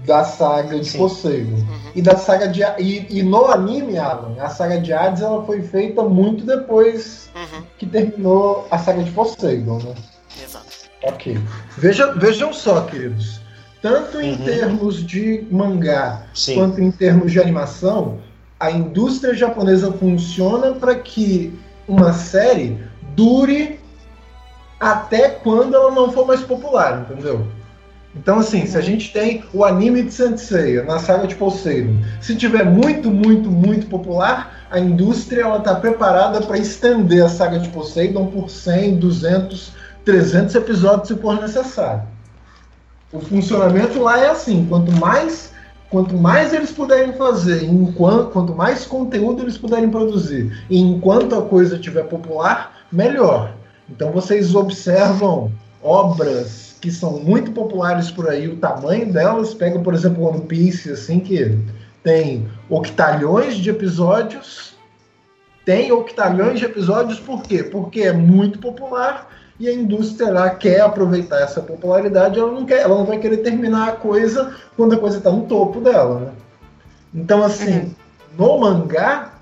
[0.06, 0.98] da saga de Sim.
[0.98, 1.56] Poseidon.
[1.58, 1.92] Uhum.
[1.96, 5.62] E da saga de e, e no anime, Alan, a saga de Hades ela foi
[5.62, 7.64] feita muito depois Uhum.
[7.78, 9.96] que terminou a saga de Poseidon, né?
[10.42, 10.66] Exato.
[11.04, 11.38] Ok.
[11.78, 13.41] Veja, vejam só, queridos.
[13.82, 14.46] Tanto em Uhum.
[14.46, 16.56] termos de mangá Sim.
[16.56, 18.20] quanto em termos de animação,
[18.60, 21.52] a indústria japonesa funciona para que
[21.88, 22.78] uma série
[23.16, 23.80] dure
[24.80, 27.46] até quando ela não for mais popular, entendeu?
[28.16, 32.36] Então, assim, se a gente tem o anime de Sensei na saga de Poseidon, se
[32.36, 37.70] tiver muito, muito, muito popular, a indústria ela está preparada para estender a saga de
[37.70, 39.72] Poseidon por 100, 200,
[40.04, 42.04] 300 episódios se for necessário.
[43.14, 45.52] O funcionamento lá é assim: quanto mais
[45.92, 51.76] quanto mais eles puderem fazer, enquanto, quanto mais conteúdo eles puderem produzir, enquanto a coisa
[51.76, 53.54] estiver popular, melhor.
[53.90, 55.52] Então vocês observam
[55.84, 60.90] obras que são muito populares por aí, o tamanho delas, pega por exemplo One Piece,
[60.90, 61.58] assim, que
[62.02, 64.76] tem octalhões de episódios,
[65.66, 67.64] tem octalhões de episódios, por quê?
[67.64, 69.30] Porque é muito popular
[69.62, 73.38] e a indústria lá quer aproveitar essa popularidade, ela não, quer, ela não vai querer
[73.38, 76.32] terminar a coisa quando a coisa está no topo dela, né?
[77.14, 77.94] Então, assim,
[78.36, 79.34] no mangá,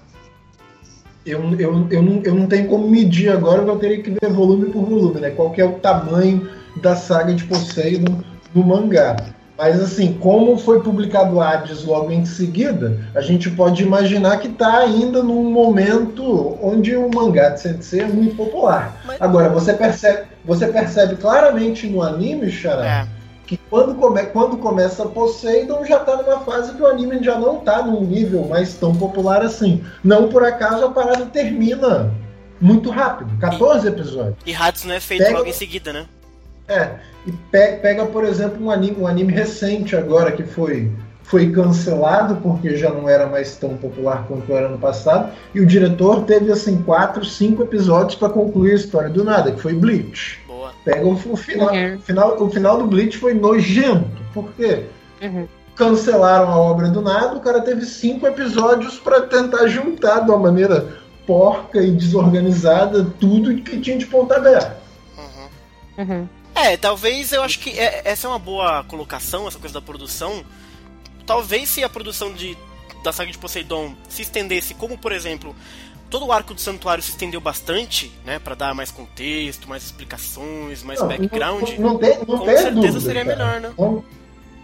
[1.25, 4.65] eu, eu, eu, não, eu não tenho como medir agora, eu teria que ver volume
[4.65, 5.29] por volume, né?
[5.29, 6.49] Qual que é o tamanho
[6.81, 8.19] da saga de Poseidon
[8.53, 9.15] no mangá.
[9.59, 14.77] Mas assim, como foi publicado Hades logo em seguida, a gente pode imaginar que está
[14.77, 19.01] ainda num momento onde o mangá de Sensei é muito popular.
[19.05, 23.07] Mas- Agora, você percebe, você percebe claramente no anime, Xará, É.
[23.45, 27.57] que quando, come, quando começa Poseidon já tá numa fase que o anime já não
[27.57, 29.83] tá num nível mais tão popular assim.
[30.01, 32.13] Não por acaso a parada termina
[32.61, 34.37] muito rápido, 14 episódios.
[34.45, 36.05] E Hades não é feito Pega- logo em seguida, né?
[36.69, 36.91] É,
[37.25, 40.91] e pe- pega, por exemplo, um anime, um anime recente agora que foi,
[41.23, 45.65] foi cancelado porque já não era mais tão popular quanto era no passado, e o
[45.65, 50.39] diretor teve assim quatro, cinco episódios para concluir a história do nada, que foi Bleach.
[50.47, 50.71] Boa.
[50.85, 51.95] Pega o, o final, Uhum.
[51.95, 54.85] o final, o final do Bleach foi nojento, por quê?
[55.21, 55.47] Uhum.
[55.75, 60.37] Cancelaram a obra do nada, o cara teve cinco episódios para tentar juntar de uma
[60.39, 60.87] maneira
[61.25, 64.77] porca e desorganizada tudo que tinha de ponta aberta.
[65.17, 66.03] Uhum.
[66.03, 66.27] Uhum.
[66.65, 70.43] É, talvez eu acho que é- essa é uma boa colocação, essa coisa da produção.
[71.25, 72.57] Talvez se a produção de,
[73.03, 75.55] da saga de Poseidon se estendesse, como por exemplo,
[76.09, 80.83] todo o arco do santuário se estendeu bastante, né, Pra dar mais contexto, mais explicações,
[80.83, 81.69] mais Não, background.
[81.77, 83.37] Não, não tem, não com certeza dúvida, seria cara.
[83.37, 83.73] melhor, né?
[83.77, 84.03] Não,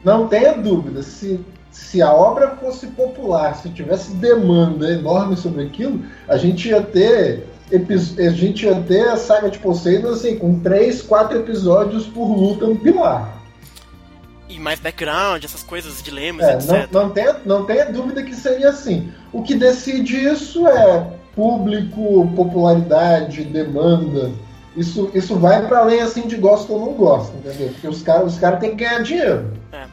[0.03, 1.01] não tenha dúvida.
[1.03, 1.39] Se,
[1.71, 7.47] se a obra fosse popular, se tivesse demanda enorme sobre aquilo, a gente ia ter.
[7.71, 12.67] A gente ia ter a saga de Poseidon assim, com três, quatro episódios por luta
[12.67, 13.34] no pilar.
[14.47, 16.91] E mais background, essas coisas, dilemas, É, etc.
[16.91, 19.12] não, não, tenha, não tenha dúvida que seria assim.
[19.34, 24.32] O que decide isso é público, popularidade, demanda.
[24.78, 27.69] Isso, isso vai para além assim de gosta ou não gosta, entendeu?
[27.69, 29.51] Porque os caras os cara têm que ganhar dinheiro.
[29.71, 29.86] É.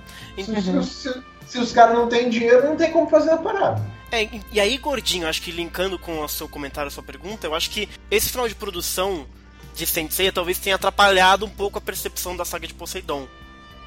[0.42, 3.80] Se, se- se- se os caras não têm dinheiro, não tem como fazer a parada.
[4.12, 7.54] É, e- aí, gordinho, acho que linkando com o seu comentário, a sua pergunta, eu
[7.54, 9.26] acho que esse final de produção
[9.74, 13.26] de Sensei talvez tenha atrapalhado um pouco a percepção da saga de Poseidon,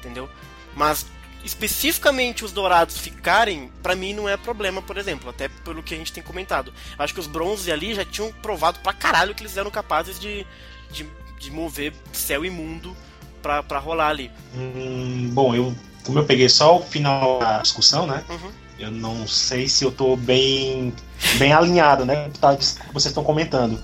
[0.00, 0.28] entendeu?
[0.74, 1.06] Mas
[1.44, 5.96] especificamente os dourados ficarem, pra mim não é problema, por exemplo, até pelo que a
[5.96, 6.74] gente tem comentado.
[6.98, 10.44] Acho que os bronzes ali já tinham provado pra caralho que eles eram capazes de,
[10.90, 11.06] de,
[11.38, 12.96] de mover céu e mundo
[13.40, 14.28] pra, pra rolar ali.
[14.56, 15.72] Hum, bom, eu
[16.04, 18.24] como eu peguei só o final da discussão, né?
[18.28, 18.52] Uhum.
[18.78, 20.92] Eu não sei se eu tô bem
[21.38, 22.30] bem alinhado, né?
[22.40, 23.78] com o que vocês estão comentando.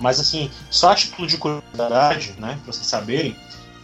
[0.00, 2.58] Mas assim, só a título de curiosidade, né?
[2.62, 3.36] Pra vocês saberem,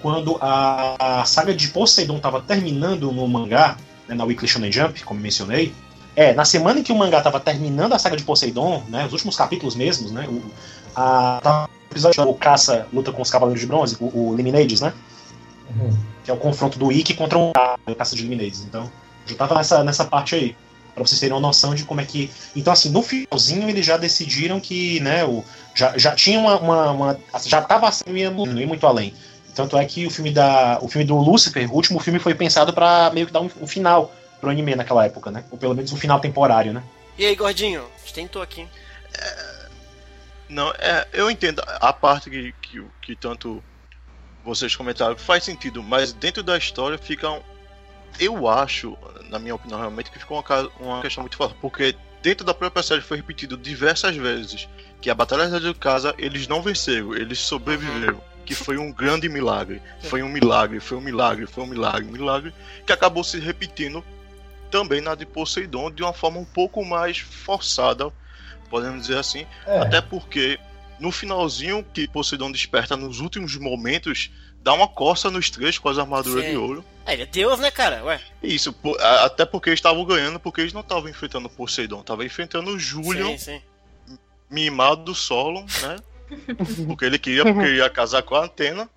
[0.03, 3.77] quando a, a saga de Poseidon estava terminando no mangá,
[4.09, 5.73] né, na Weekly Shonen Jump, como mencionei,
[6.17, 9.13] é, na semana em que o mangá estava terminando a saga de Poseidon, né, os
[9.13, 10.43] últimos capítulos mesmos, né, o,
[10.95, 14.81] a, tava o episódio o Caça luta com os Cavaleiros de Bronze, o, o Liminades,
[14.81, 14.93] né,
[16.25, 17.53] que é o confronto do Ikki contra o
[17.87, 18.63] o Caça de Liminades.
[18.63, 18.91] Então,
[19.27, 20.57] já tava nessa, nessa parte aí,
[20.95, 22.31] pra vocês terem uma noção de como é que...
[22.55, 26.91] Então, assim, no finalzinho eles já decidiram que, né, o, já, já tinha uma, uma,
[26.91, 29.15] uma- já tava assim, não ia, muito além.
[29.55, 32.73] Tanto é que o filme da o filme do Lucifer, o último filme foi pensado
[32.73, 35.45] pra meio que dar um, um final pro anime naquela época, né?
[35.51, 36.83] Ou pelo menos um final temporário, né?
[37.19, 37.83] E aí, gordinho?
[37.83, 38.67] A gente tentou aqui.
[40.49, 43.63] Não, é, eu entendo a parte que, que, que tanto
[44.45, 47.41] vocês comentaram faz sentido, mas dentro da história fica um,
[48.19, 48.97] eu acho,
[49.29, 52.83] na minha opinião realmente, que ficou uma, uma questão muito forte, porque dentro da própria
[52.83, 54.69] série foi repetido diversas vezes
[55.01, 59.81] que a Batalha de Casa eles não venceram, eles sobreviveram, que foi um grande milagre,
[60.05, 62.55] foi um milagre, foi um milagre, foi um milagre, um milagre
[62.87, 64.05] que acabou se repetindo
[64.71, 68.11] também na de Poseidon de uma forma um pouco mais forçada,
[68.69, 70.59] podemos dizer assim, É, até porque
[71.01, 74.31] no finalzinho que Poseidon desperta nos últimos momentos,
[74.63, 76.51] dá uma coça nos três com as armaduras Sim.
[76.53, 76.85] de ouro.
[77.07, 78.05] É, ele é Deus, né, cara?
[78.05, 78.21] Ué.
[78.43, 82.25] Isso, po- a- até porque eles estavam ganhando, porque eles não estavam enfrentando Poseidon, estavam
[82.25, 83.61] enfrentando o Julian, Sim,
[84.09, 84.19] sim.
[84.51, 85.97] mimado do Solon, né?
[86.87, 88.89] Porque ele queria, porque ele ia casar com a Antena.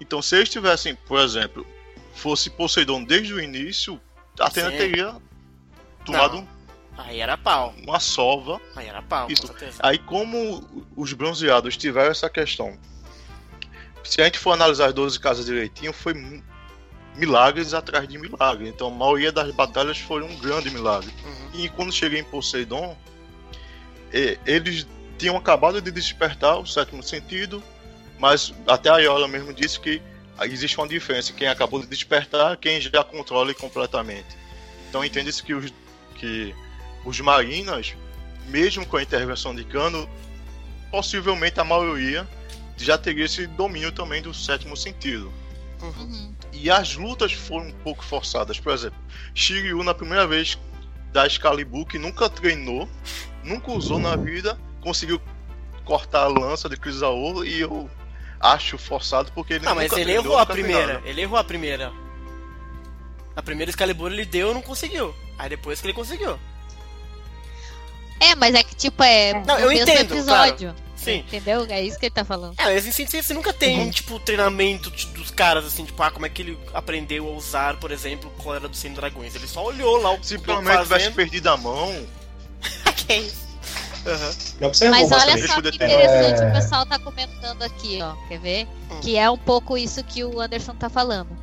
[0.00, 1.66] Então, se eles tivessem, por exemplo,
[2.14, 4.00] fosse Poseidon desde o início,
[4.38, 4.76] a Atena Sim.
[4.78, 5.14] teria
[6.06, 6.48] tomado Não.
[6.96, 7.74] Aí era pau.
[7.86, 9.46] uma sova Aí era pau, Isso.
[9.48, 9.54] com.
[9.80, 12.78] Aí, como os bronzeados tiveram essa questão,
[14.04, 16.14] se a gente for analisar as 12 casas direitinho, foi
[17.16, 18.68] milagres atrás de milagre.
[18.68, 21.12] Então, a maioria das batalhas foram um grande milagre.
[21.24, 21.60] Uhum.
[21.60, 22.96] E quando cheguei em Poseidon,
[24.46, 24.86] eles
[25.18, 27.62] tinham acabado de despertar o sétimo sentido,
[28.18, 30.00] mas até a Iola mesmo disse que
[30.42, 34.38] existe uma diferença: quem acabou de despertar, quem já controla completamente.
[34.88, 35.72] Então, entende-se que os,
[36.16, 36.54] que
[37.04, 37.94] os marinas
[38.50, 40.08] mesmo com a intervenção de Cano,
[40.90, 42.28] possivelmente a maioria
[42.84, 45.32] já teria esse domínio também do sétimo sentido.
[45.82, 45.90] Uhum.
[45.90, 46.34] Uhum.
[46.52, 48.58] E as lutas foram um pouco forçadas.
[48.58, 48.98] Por exemplo,
[49.34, 50.58] Shiryu, na primeira vez
[51.12, 52.88] da Excalibur, que nunca treinou,
[53.42, 55.20] nunca usou na vida, conseguiu
[55.84, 57.90] cortar a lança de Crisaor e eu
[58.38, 60.94] acho forçado porque ele Ah, mas ele treinou, errou a primeira.
[60.94, 61.08] nada.
[61.08, 61.92] Ele errou a primeira.
[63.34, 65.14] A primeira Excalibur ele deu e não conseguiu.
[65.38, 66.38] Aí depois que ele conseguiu.
[68.20, 70.74] É, mas é que tipo, é Não, eu entendo, episódio.
[71.02, 71.18] Sim.
[71.20, 71.64] Entendeu?
[71.68, 72.54] É isso que ele tá falando.
[72.58, 73.90] É, mas em Sensei você nunca tem, Uhum.
[73.90, 77.76] tipo, treinamento de- dos caras, assim, tipo, ah, como é que ele aprendeu a usar,
[77.78, 79.34] por exemplo, o Cólera dos 100 Dragões.
[79.34, 81.14] Ele só olhou lá o Simplesmente Goku tivesse fazendo.
[81.14, 82.06] perdido a mão.
[83.06, 83.50] que isso?
[84.60, 84.80] Mas
[85.12, 85.46] olha bastante.
[85.46, 86.48] só que interessante, É.
[86.48, 88.14] o pessoal tá comentando aqui, ó.
[88.28, 88.68] Quer ver?
[88.90, 89.00] Hum.
[89.00, 91.36] Que é um pouco isso que o Anderson tá falando.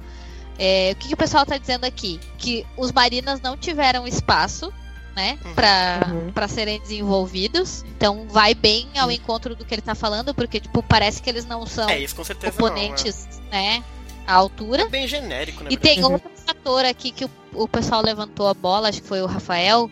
[0.59, 2.19] É, o que, que o pessoal tá dizendo aqui?
[2.37, 4.73] Que os marinas não tiveram espaço,
[5.17, 5.53] né, Uhum.
[5.55, 6.31] pra, Uhum.
[6.31, 7.83] pra serem desenvolvidos.
[7.97, 11.43] Então vai bem ao encontro do que ele tá falando, porque, tipo, parece que eles
[11.43, 13.83] não são É, isso com certeza não, oponentes, né,
[14.27, 14.83] à altura.
[14.83, 14.87] é.
[14.87, 15.69] bem genérico, né?
[15.71, 19.23] E tem outro fator aqui que o, o pessoal levantou a bola, acho que foi
[19.23, 19.89] o Rafael,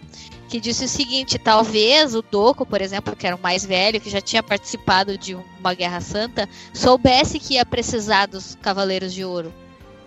[0.47, 4.11] que disse o seguinte: talvez o Doco, por exemplo, que era o mais velho, que
[4.11, 9.51] já tinha participado de uma Guerra Santa, soubesse que ia precisar dos Cavaleiros de Ouro.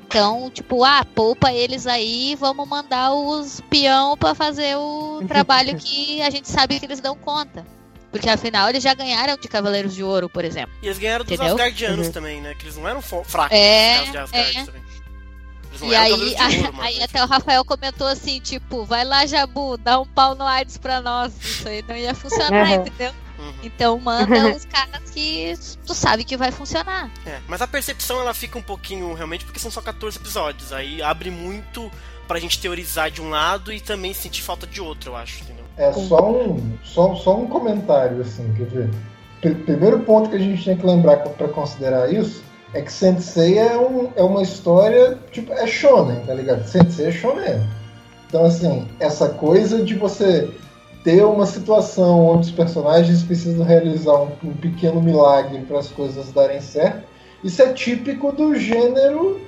[0.09, 6.23] Então, tipo, ah, poupa eles aí, vamos mandar os peão pra fazer o trabalho que
[6.23, 7.67] a gente sabe que eles dão conta.
[8.11, 10.75] Porque afinal eles já ganharam de Cavaleiros de Ouro, por exemplo.
[10.83, 11.53] E eles ganharam dos Entendeu?
[11.55, 12.13] Asgardianos Uhum.
[12.13, 12.55] também, né?
[12.55, 14.65] Que eles não eram fracos É, nos casos de Asgard é.
[14.65, 14.83] também.
[15.69, 19.27] Eles não E eram aí, Ouro, aí até o Rafael comentou assim, tipo, vai lá,
[19.27, 21.35] Jabu, dá um pau no AIDS pra nós.
[21.39, 22.75] Isso aí não ia funcionar, Uhum.
[22.87, 23.13] entendeu?
[23.39, 23.55] Uhum.
[23.63, 25.55] Então manda os caras que
[25.87, 27.11] tu sabe que vai funcionar.
[27.25, 30.73] É, mas a percepção ela fica um pouquinho realmente porque são só 14 episódios.
[30.73, 31.91] Aí abre muito
[32.27, 35.65] pra gente teorizar de um lado e também sentir falta de outro, eu acho, entendeu?
[35.77, 40.77] É só um, só, só um comentário, assim, quer Primeiro ponto que a gente tem
[40.77, 42.43] que lembrar para considerar isso
[42.75, 46.67] é que Sensei é, um, é uma história, tipo, é shonen, tá ligado?
[46.67, 47.67] Sensei é shonen.
[48.27, 50.51] Então, assim, essa coisa de você
[51.05, 56.33] ter uma situação onde os personagens precisam realizar um, um pequeno milagre para as coisas
[56.33, 57.03] darem certo,
[57.43, 59.41] isso é típico do gênero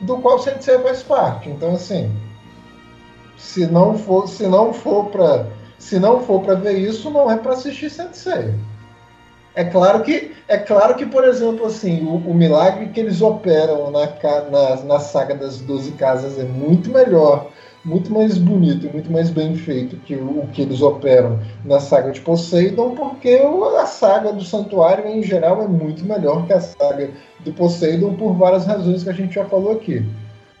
[0.00, 1.48] do qual Sensei faz parte.
[1.48, 2.10] Então, assim,
[3.36, 5.46] se não for, se não for para,
[5.78, 8.54] se não for para ver isso, não é para assistir Sensei.
[9.54, 13.90] É claro que, é claro que, por exemplo, assim, o, o milagre que eles operam
[13.90, 14.06] na,
[14.50, 17.50] na, na saga das 12 casas é muito melhor,
[17.84, 22.10] muito mais bonito e muito mais bem feito que o, que eles operam na saga
[22.10, 23.40] de Poseidon, porque
[23.80, 27.10] a saga do Santuário, em geral, é muito melhor que a saga
[27.40, 30.04] do Poseidon por várias razões que a gente já falou aqui.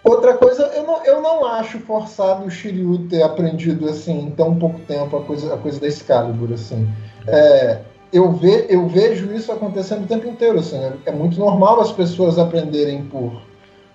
[0.04, 4.54] Outra coisa, eu não, eu não acho forçado o Shiryu ter aprendido assim em tão
[4.54, 6.88] pouco tempo a coisa, a coisa da Excalibur, assim.
[7.26, 7.80] É,
[8.12, 10.78] eu, ve, eu vejo isso acontecendo o tempo inteiro, assim.
[10.78, 13.42] É, é muito normal as pessoas aprenderem por,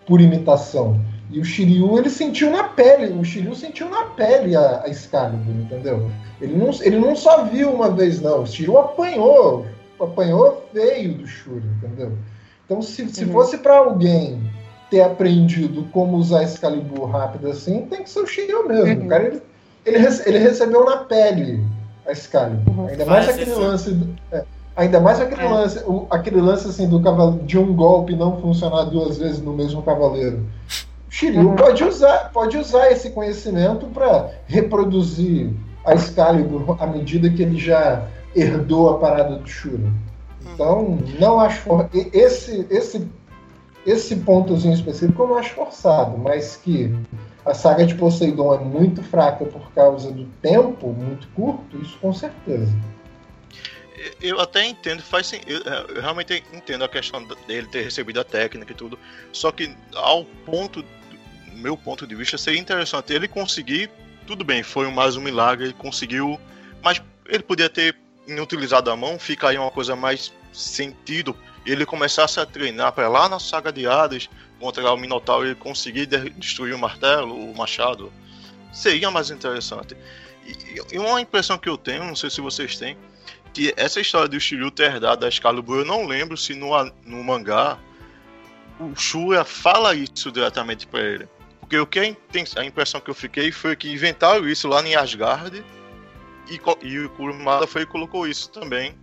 [0.06, 1.00] por imitação.
[1.32, 5.54] E o Shiryu, ele sentiu na pele, o Shiryu sentiu na pele a, a Excalibur,
[5.56, 6.12] entendeu?
[6.40, 8.44] Ele não, ele não só viu uma vez, não.
[8.44, 9.66] O Shiryu apanhou,
[10.00, 12.12] apanhou feio do Shuri, entendeu?
[12.66, 13.32] Então, se, se Uhum.
[13.32, 14.42] fosse para alguém
[14.92, 19.00] ter aprendido como usar Excalibur rápido assim, tem que ser o Shiryu mesmo.
[19.02, 19.06] Uhum.
[19.06, 19.42] O cara, ele,
[19.86, 21.66] ele, ele recebeu na pele
[22.06, 22.80] a Excalibur.
[22.80, 22.88] Uhum.
[22.90, 23.92] Ainda mais aquele lance.
[23.92, 24.44] do- é,
[24.76, 25.50] ainda mais aquele É.
[25.50, 29.54] lance, o- aquele lance assim do cavalo, de um golpe não funcionar duas vezes no
[29.54, 30.44] mesmo cavaleiro.
[31.14, 31.56] Shiryu Uhum.
[31.56, 35.52] pode usar, pode usar esse conhecimento para reproduzir
[35.86, 39.92] a Excalibur à medida que ele já herdou a parada do Shura.
[40.42, 41.88] Então, não acho for...
[41.94, 43.08] esse esse
[43.86, 46.92] esse pontozinho específico eu não acho forçado, mas que
[47.46, 52.12] a saga de Poseidon é muito fraca por causa do tempo muito curto, isso com
[52.14, 52.74] certeza.
[54.22, 55.60] Eu até entendo, faz sen- eu,
[55.96, 58.98] eu realmente entendo a questão dele ter recebido a técnica e tudo.
[59.32, 60.84] Só que ao ponto,
[61.56, 63.90] meu ponto de vista, seria interessante ele conseguir.
[64.26, 66.40] Tudo bem, foi mais um milagre, ele conseguiu.
[66.82, 67.96] Mas ele podia ter
[68.28, 71.36] inutilizado a mão, fica aí uma coisa mais sentido.
[71.66, 76.06] Ele começasse a treinar para lá na saga de Hades contra o Minotauro e conseguir
[76.06, 78.12] de- destruir o martelo, o machado.
[78.72, 79.96] Seria mais interessante.
[80.46, 82.98] E, e uma impressão que eu tenho, não sei se vocês têm,
[83.54, 86.70] que essa história do Shiryu ter dado a Excalibur, eu não lembro se no,
[87.06, 87.78] no mangá
[88.80, 91.28] o Shura fala isso diretamente pra ele.
[91.64, 95.64] Porque o que a, impressão que eu fiquei foi que inventaram isso lá em Asgard
[96.50, 98.94] e, e o Kurumada foi e colocou isso também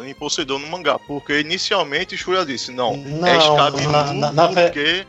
[0.00, 0.96] em Poseidon no mangá.
[0.98, 5.04] Porque inicialmente Shura disse, não, Não, é Excalibur na- na- na porque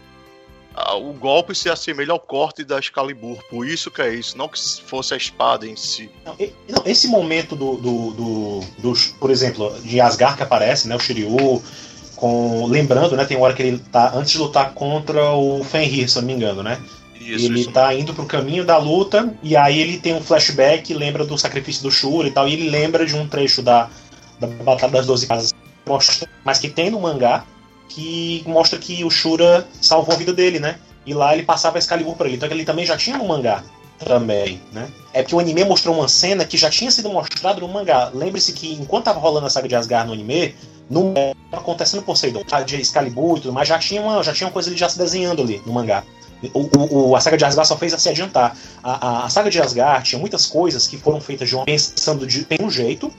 [0.73, 4.49] ah, o golpe se assemelha ao corte da Excalibur, por isso que é isso, não
[4.49, 6.09] que fosse a espada em si.
[6.25, 10.87] Não, e- não, esse momento do, do, do, do- por exemplo, de Asgard que aparece,
[10.87, 11.61] né, o Shiryu,
[12.15, 16.09] com, lembrando, né, tem uma hora que ele tá antes de lutar contra o Fenrir,
[16.09, 16.79] se não me engano, né?
[17.19, 20.93] Isso, ele isso tá indo pro caminho da luta e aí ele tem um flashback,
[20.93, 23.89] lembra do sacrifício do Shura e tal, e ele lembra de um trecho da,
[24.39, 25.53] da Batalha das Doze Casas,
[26.43, 27.43] mas que tem no mangá,
[27.89, 30.75] que mostra que o Shura salvou a vida dele, né?
[31.05, 32.37] e lá ele passava a Excalibur pra ele.
[32.37, 33.63] Então ele também já tinha no mangá
[33.99, 34.89] também, né?
[35.13, 38.11] É porque o anime mostrou uma cena que já tinha sido mostrada no mangá.
[38.13, 40.55] Lembre-se que enquanto tava rolando a saga de Asgard no anime,
[40.89, 41.13] no
[41.49, 44.69] tava acontecendo Poseidon, de Excalibur e tudo mais, já tinha uma, já tinha uma coisa
[44.69, 46.03] ali já se desenhando ali no mangá.
[46.53, 48.55] O, o, a saga de Asgard só fez a se adiantar.
[48.83, 52.27] A, a, a, saga de Asgard tinha muitas coisas que foram feitas de uma pensando
[52.27, 53.11] de um jeito,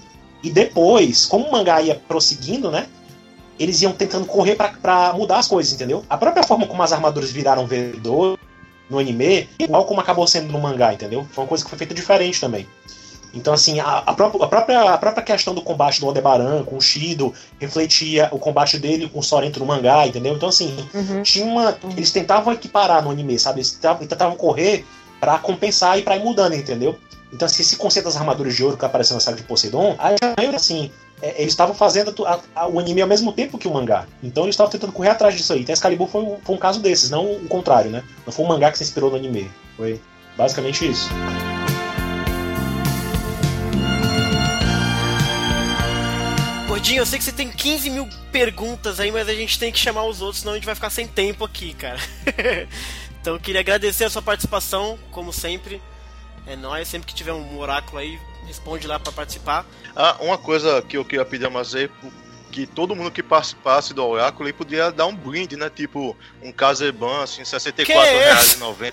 [0.43, 2.87] e depois, como o mangá ia prosseguindo, né?
[3.59, 6.05] Eles iam tentando correr para mudar as coisas, entendeu?
[6.11, 8.39] A própria forma como as armaduras viraram vencedor
[8.89, 11.27] no anime, igual como acabou sendo no mangá, entendeu?
[11.33, 12.67] Foi uma coisa que foi feita diferente também.
[13.37, 16.77] Então, assim, a, a, própria, a, própria, a própria questão do combate do Aldebaran com
[16.77, 20.35] o Shido refletia o combate dele com o Sorento no mangá, entendeu?
[20.35, 21.23] Então, assim, uhum.
[21.23, 21.77] tinha uma.
[21.97, 23.59] Eles tentavam equiparar no anime, sabe?
[23.59, 24.87] Eles tentavam, tentavam correr
[25.21, 26.99] para compensar e pra ir mudando, entendeu?
[27.31, 30.17] Então, assim, esse conceito das armaduras de ouro que apareceu na saga de Poseidon, aí,
[30.55, 34.07] assim, é, eles estavam fazendo a, a, o anime ao mesmo tempo que o mangá.
[34.23, 35.61] Então eles estavam tentando correr atrás disso aí.
[35.61, 38.03] Então Excalibur foi um, foi um caso desses, não o contrário, né?
[38.25, 39.51] Não foi o mangá que se inspirou no anime.
[39.77, 40.01] Foi
[40.37, 41.09] basicamente isso.
[46.87, 49.79] Gordinho, eu sei que você tem 15 mil perguntas aí, mas a gente tem que
[49.79, 51.99] chamar os outros, senão a gente vai ficar sem tempo aqui, cara.
[53.21, 55.83] então eu queria agradecer a sua participação, como sempre.
[56.47, 58.17] É nóis, sempre que tiver um oráculo aí,
[58.47, 59.67] responde lá para participar.
[59.97, 61.91] Ah, uma coisa que eu queria pedir a Mazei,
[62.51, 65.71] que todo mundo que participasse do Oráculo aí podia dar um brinde, né?
[65.75, 68.93] Tipo, um Caseban, assim, R$64,90.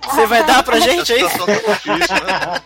[0.10, 1.20] Você vai dar pra gente aí?
[1.20, 1.60] Tá né?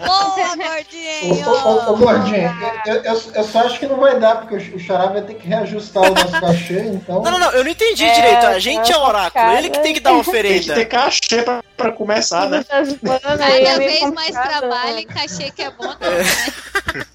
[0.05, 1.49] Boa, gordinho!
[1.49, 2.55] Ô, ô, ô gordinho,
[2.87, 5.47] eu, eu, eu, só acho que não vai dar, porque o Xará vai ter que
[5.47, 7.23] reajustar o nosso cachê, então...
[7.23, 8.47] Não, não, não, eu não entendi é, direito.
[8.47, 10.55] A gente é o Oráculo, ele que tem que dar uma oferenda.
[10.55, 12.65] Tem que ter cachê pra, pra começar, né?
[12.65, 16.55] Cada vez mais trabalho em cachê que é bom também, né?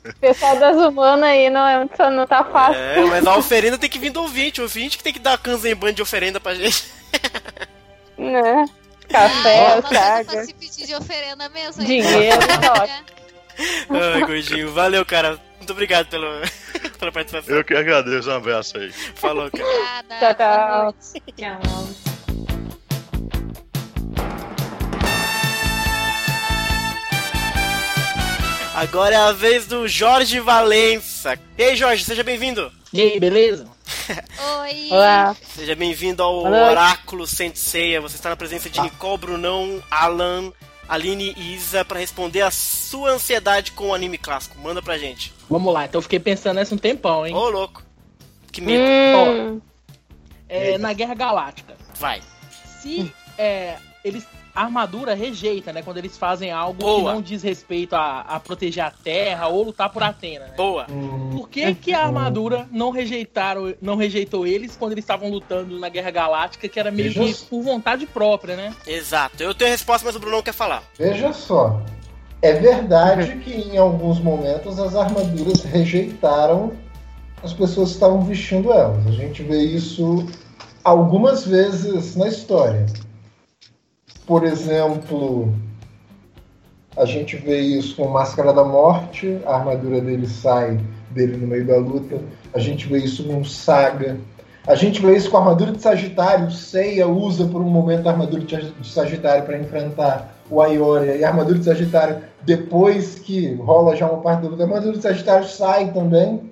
[0.05, 2.79] O pessoal das humanas aí não, é, não tá fácil.
[2.79, 4.59] É, mas a oferenda tem que vir do ouvinte.
[4.59, 6.85] O ouvinte que tem que dar Kanzenban de oferenda pra gente.
[8.17, 8.65] Né?
[9.07, 10.43] Café, oh, saga.
[10.43, 11.85] se pedir de oferenda mesmo.
[11.85, 12.37] Dinheiro,
[13.89, 14.73] Ai, gordinho.
[14.73, 15.39] Valeu, cara.
[15.57, 16.27] Muito obrigado pelo,
[16.99, 17.55] pela participação.
[17.55, 18.29] Eu que agradeço.
[18.29, 18.91] Um abraço aí.
[18.91, 19.63] Falou, cara.
[20.03, 20.93] Obrigada.
[20.93, 20.93] Tchau,
[21.35, 21.61] tchau.
[21.61, 22.18] Tchau.
[28.79, 31.37] Agora é a vez do Jorge Valença.
[31.57, 32.71] E aí, Jorge, seja bem-vindo.
[32.93, 33.67] E aí, beleza?
[34.61, 34.87] Oi.
[34.89, 35.35] Olá.
[35.53, 37.99] Seja bem-vindo ao Oráculo Senseia.
[37.99, 38.83] Você está na presença de ah.
[38.83, 40.53] Nicole Brunão, Alan,
[40.87, 44.57] Aline e Isa para responder a sua ansiedade com o anime clássico.
[44.57, 45.33] Manda pra gente.
[45.49, 47.35] Vamos lá, então eu fiquei pensando nessa um tempão, hein?
[47.35, 47.83] Ô, louco.
[48.49, 48.81] Que medo.
[48.81, 49.61] Hum.
[49.61, 49.69] Ó,
[50.47, 51.75] é, na Guerra Galáctica.
[51.99, 52.21] Vai.
[52.79, 53.75] Se é,
[54.05, 55.81] eles a armadura rejeita, né?
[55.81, 56.97] Quando eles fazem algo Boa.
[56.97, 60.45] que não diz respeito a, a, proteger a Terra ou lutar por Atena.
[60.45, 60.53] Né?
[60.55, 60.85] Boa.
[61.31, 65.89] Por que, que a armadura não rejeitaram, não rejeitou eles quando eles estavam lutando na
[65.89, 68.75] Guerra Galáctica, que era meio que por vontade própria, né?
[68.85, 69.41] Exato.
[69.41, 70.83] Eu tenho a resposta, mas o Bruno não quer falar.
[70.97, 71.81] Veja só.
[72.41, 76.71] É verdade que em alguns momentos as armaduras rejeitaram
[77.43, 79.05] as pessoas que estavam vestindo elas.
[79.07, 80.25] A gente vê isso
[80.83, 82.85] algumas vezes na história.
[84.29, 85.51] Por exemplo,
[86.95, 91.65] a gente vê isso com Máscara da Morte, a armadura dele sai dele no meio
[91.65, 92.21] da luta.
[92.53, 94.19] A gente vê isso com Saga.
[94.67, 96.45] A gente vê isso com a armadura de Sagitário.
[96.45, 101.15] O Seiya usa por um momento a armadura de Sagitário para enfrentar o Aioria.
[101.15, 104.95] E a armadura de Sagitário, depois que rola já uma parte da luta, a armadura
[104.95, 106.51] de Sagitário sai também.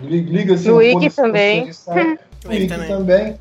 [0.00, 0.68] Liga-se.
[0.68, 1.70] O Wiki também.
[2.44, 3.38] O Wiki também.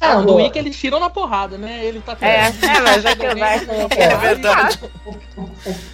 [0.00, 1.84] É, Agora, do eles tiram na porrada, né?
[1.84, 3.60] Ele tá É, é mas é que vai.
[3.96, 4.80] É verdade.
[5.06, 5.46] O, o,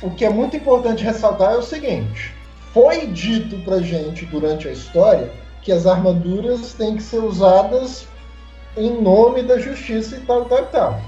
[0.03, 2.34] o que é muito importante ressaltar é o seguinte:
[2.72, 5.30] foi dito pra gente durante a história
[5.62, 8.07] que as armaduras têm que ser usadas
[8.76, 11.01] em nome da justiça e tal, tal, tal.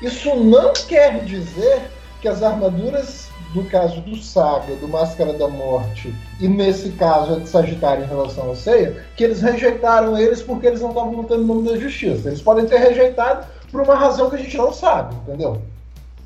[0.00, 6.14] Isso não quer dizer que as armaduras do caso do Saga, do Máscara da Morte,
[6.40, 10.66] e nesse caso a de Sagitário em relação ao Ceia, que eles rejeitaram eles porque
[10.66, 12.28] eles não estavam lutando no nome da justiça.
[12.28, 15.60] Eles podem ter rejeitado por uma razão que a gente não sabe, entendeu?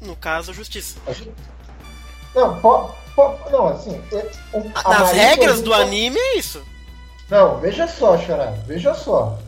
[0.01, 0.99] No caso, a justiça.
[2.35, 4.01] Não, po, po, não, assim.
[4.13, 4.31] É,
[4.89, 6.63] Nas regras do anime é isso.
[7.31, 9.39] Não, veja só, Xará, veja só.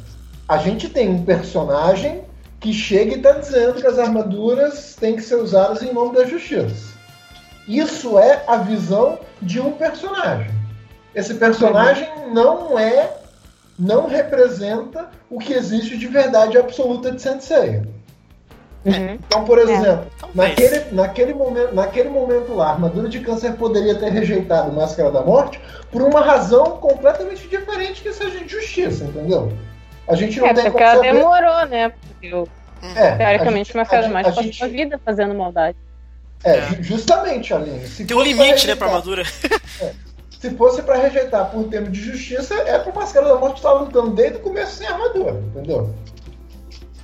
[0.48, 2.24] A gente tem um personagem
[2.58, 6.24] que chega e está dizendo que as armaduras têm que ser usadas em nome da
[6.24, 6.87] justiça.
[7.68, 10.50] Isso é a visão de um personagem.
[11.14, 13.12] Esse personagem não é,
[13.78, 17.82] não representa o que existe de verdade absoluta de Sensei.
[18.84, 19.18] Uhum.
[19.26, 20.26] Então, por exemplo, é.
[20.34, 25.20] naquele, naquele, momento, naquele momento lá, a armadura de câncer poderia ter rejeitado Máscara da
[25.20, 25.60] Morte
[25.90, 29.52] por uma razão completamente diferente que seja de justiça, entendeu?
[30.06, 31.12] A gente não é, tem porque ela saber...
[31.12, 31.90] demorou, né?
[31.90, 32.44] Porque
[32.96, 35.76] É, Teoricamente, gente- a passa gente- a vida fazendo maldade.
[36.44, 37.86] É, ju- justamente, Aline.
[37.86, 39.24] Se Tem um limite, né, pra armadura.
[40.40, 44.10] Se fosse pra rejeitar por termo de justiça, é pro Máscara da Morte estar lutando
[44.10, 45.92] desde o começo sem armadura, entendeu?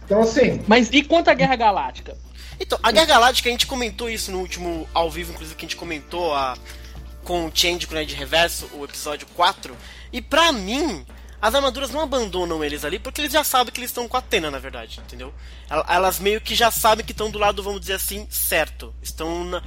[0.04, 2.16] Então, assim, Mas e quanto à Guerra Galáctica?
[2.60, 5.68] Então, a Guerra Galáctica, a gente comentou isso no último ao vivo, inclusive, que a
[5.68, 6.56] gente comentou a,
[7.24, 9.74] com o Change com o Ned Reverso, o episódio 4.
[10.12, 11.04] E pra mim,
[11.46, 14.20] as armaduras não abandonam eles ali, porque eles já sabem que eles estão com a
[14.20, 15.32] Atena, na verdade, entendeu?
[15.68, 18.94] El- Elas meio que já sabem que estão do lado, vamos dizer assim, certo.
[19.02, 19.62] Estão na,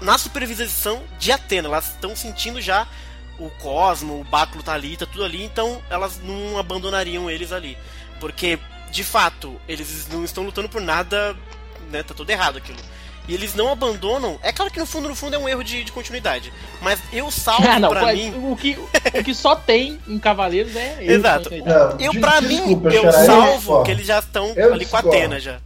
[0.00, 2.86] na supervisão de Atena, elas estão sentindo já
[3.38, 7.76] o Cosmo, o Báculo tá ali, tá tudo ali, então elas não abandonariam eles ali.
[8.18, 8.58] Porque,
[8.90, 11.36] de fato, eles não estão lutando por nada,
[11.90, 12.02] né?
[12.02, 12.78] Tá tudo errado aquilo.
[13.28, 14.38] E eles não abandonam.
[14.42, 16.52] É claro que no fundo, no fundo é um erro de, de continuidade.
[16.80, 18.34] Mas eu salvo Ah, não, pra mas mim.
[18.50, 21.54] o, que, o que só tem em Cavaleiros é eu, Exato.
[21.54, 23.84] então, não, Eu, pra desculpa, mim, eu salvo discordo.
[23.84, 25.08] que eles já estão Eu ali com a discordo.
[25.08, 25.60] Atena já.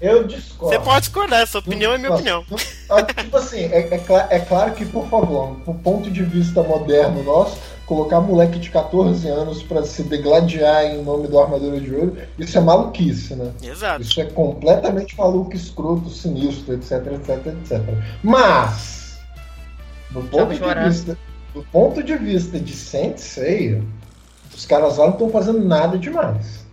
[0.00, 0.76] Eu discordo.
[0.76, 2.44] Você pode discordar, sua opinião é minha Não, opinião.
[2.50, 2.58] não,
[2.90, 7.22] ah, Tipo assim, é, é é claro que, por favor, do ponto de vista moderno
[7.22, 7.56] nosso,
[7.86, 12.58] colocar moleque de 14 anos pra se degladiar em nome do Armadura de Ouro, isso
[12.58, 13.52] é maluquice, né?
[13.62, 14.02] Exato.
[14.02, 17.80] Isso é completamente maluco, escroto, sinistro, etc, etc, etc.
[18.22, 19.18] Mas,
[20.10, 21.16] do ponto de vista,
[21.54, 23.82] do ponto de vista de Sensei,
[24.54, 26.66] os caras lá não estão fazendo nada demais.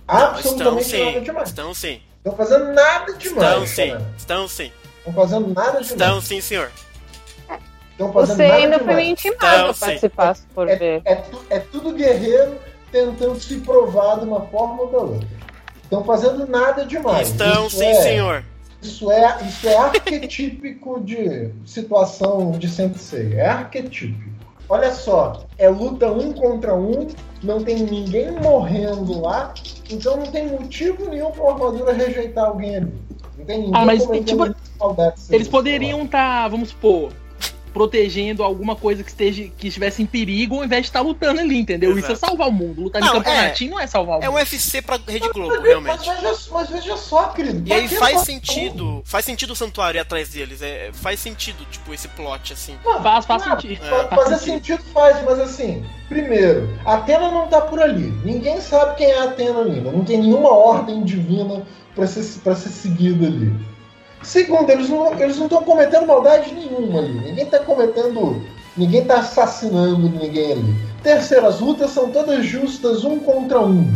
[0.00, 1.20] Estão Absolutamente nada sim.
[1.22, 1.48] demais.
[1.48, 2.00] Estão sim.
[2.18, 3.70] Estão fazendo nada Estão demais.
[3.70, 3.88] sim.
[3.88, 4.12] cara.
[4.16, 4.72] Estão sim.
[4.98, 5.90] Estão fazendo nada demais.
[5.90, 6.70] Estão sim, senhor.
[7.96, 9.80] Estão fazendo Você nada ainda foi intimado sim.
[9.80, 11.00] participar, se for ver.
[11.06, 12.56] É, tu- é tudo guerreiro
[12.92, 15.28] tentando se provar de uma forma ou da outra.
[15.82, 17.30] Estão fazendo nada demais.
[17.30, 18.44] Estão Isso sim, é- senhor.
[18.82, 23.32] Isso é, isso é arquetípico de situação de Sensei.
[23.34, 24.30] É arquetípico.
[24.68, 27.06] Olha só, é luta um contra um,
[27.42, 29.54] não tem ninguém morrendo lá,
[29.88, 32.92] então não tem motivo nenhum para armadura rejeitar alguém ali.
[33.38, 34.54] Não tem ninguém Ah, mas, tipo,
[35.30, 37.10] Eles poderiam estar, vamos supor,
[37.76, 41.58] protegendo alguma coisa que, esteja, que estivesse em perigo ao invés de estar lutando ali,
[41.58, 41.90] entendeu?
[41.90, 42.26] Isso é Exato.
[42.28, 42.80] salvar o mundo.
[42.84, 44.38] Lutar Não, campeonatinho não é salvar o É um mundo.
[44.40, 45.52] UFC pra Rede Globo.
[45.56, 46.08] Mas realmente.
[46.08, 47.62] veja, mas veja só, querido.
[47.68, 49.02] E aí faz sentido.
[49.04, 50.62] Faz sentido o santuário ir atrás deles.
[50.62, 52.74] É, faz sentido, tipo, esse plot, assim.
[52.82, 53.84] Não, Faz, faz não, sentido.
[53.84, 58.10] fa- Faz Fazer sentido faz, mas assim, primeiro, a Atena não tá por ali.
[58.24, 59.92] Ninguém sabe quem é a Atena ainda.
[59.92, 61.62] Não tem nenhuma ordem divina
[61.94, 63.52] pra ser, pra ser seguida ali.
[64.26, 67.12] Segundo, eles não eles não estão cometendo maldade nenhuma ali.
[67.20, 68.44] Ninguém tá cometendo.
[68.76, 70.74] Ninguém tá assassinando ninguém ali.
[71.02, 73.90] Terceiro, as lutas são todas justas, um contra um.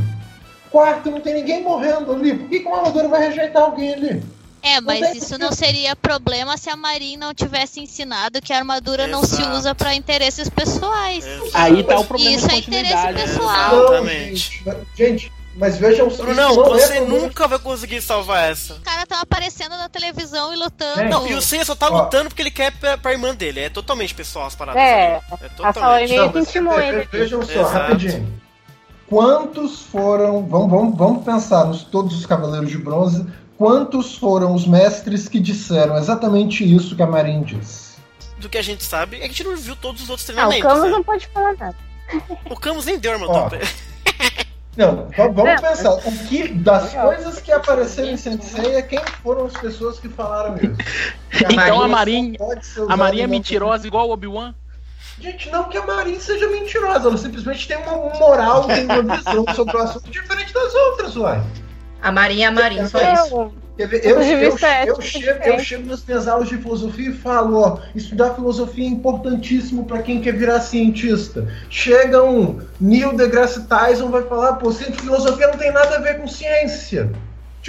[0.70, 2.34] Quarto, não tem ninguém morrendo ali.
[2.34, 4.22] Por que, que uma armadura vai rejeitar alguém ali?
[4.62, 8.52] É, mas tem isso que- não seria problema se a Marin não tivesse ensinado que
[8.52, 9.56] a armadura não se Exato.
[9.56, 11.24] usa pra interesses pessoais.
[11.54, 13.22] Aí tá o problema Isso de é interesse continuidade.
[13.32, 13.70] pessoal.
[13.76, 14.36] Não, Exatamente.
[14.36, 16.22] gente, mas- gente, mas vejam só.
[16.24, 18.72] Brunão, isso não é você problema nunca vai conseguir salvar essa.
[18.72, 21.04] Os caras estão aparecendo na televisão e lutando.
[21.04, 22.02] Não, e o Seiya só tá Ó.
[22.02, 23.60] lutando porque ele quer pra, pra irmã dele.
[23.60, 24.80] É totalmente pessoal as paradas.
[24.82, 25.20] É?
[25.42, 26.16] É totalmente.
[26.16, 27.08] Não, intimou ve- ele.
[27.12, 27.70] Vejam só, Exato.
[27.72, 28.40] rapidinho.
[29.08, 30.46] Quantos foram.
[30.46, 33.26] Vamos, vamos, vamos pensar nos todos os Cavaleiros de Bronze.
[33.58, 37.90] Quantos foram os mestres que disseram exatamente isso que a Marin disse?
[38.38, 40.46] Do que a gente sabe, é que a gente não viu todos os outros Não,
[40.46, 40.72] o treinamentos.
[40.72, 40.96] Camus né?
[40.96, 41.76] não pode falar nada.
[42.50, 43.68] O Camus nem deu Ó, pra ele.
[44.80, 45.90] Não, vamos Não, pensar.
[45.92, 50.56] O que, das coisas que apareceram em Sensei é quem foram as pessoas que falaram
[50.56, 50.74] isso.
[51.30, 54.54] Que Então a só Marin- pode ser A Maria é mentirosa igual o Obi-Wan?
[55.20, 59.44] Gente, não que a Marin seja mentirosa, ela simplesmente tem uma moral, tem uma visão
[59.54, 61.42] sobre o assunto diferente das outras, uai.
[62.00, 63.52] A Marinha é a Marinha, só isso.
[63.80, 64.06] Eu, Quer ver?
[64.06, 68.34] Eu, de eu, chego, eu chego nas minhas aulas de filosofia e falo, ó, estudar
[68.34, 71.48] filosofia é importantíssimo para quem quer virar cientista.
[71.70, 76.28] Chega um Neil deGrasse Tyson vai falar, pô, filosofia não tem nada a ver com
[76.28, 77.10] ciência.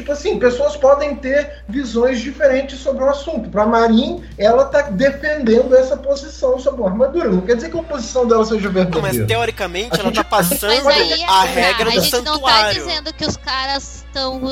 [0.01, 3.49] Tipo assim, pessoas podem ter visões diferentes sobre o assunto.
[3.51, 7.29] Para Marin, ela tá defendendo essa posição sobre a armadura.
[7.29, 9.27] Não quer dizer que a posição dela seja Não, mas verdadeira.
[9.27, 11.43] teoricamente A ela gente- tá passando Mas aí a tá.
[11.43, 12.73] regra a do gente não tá santuário.
[12.83, 14.03] dizendo que os caras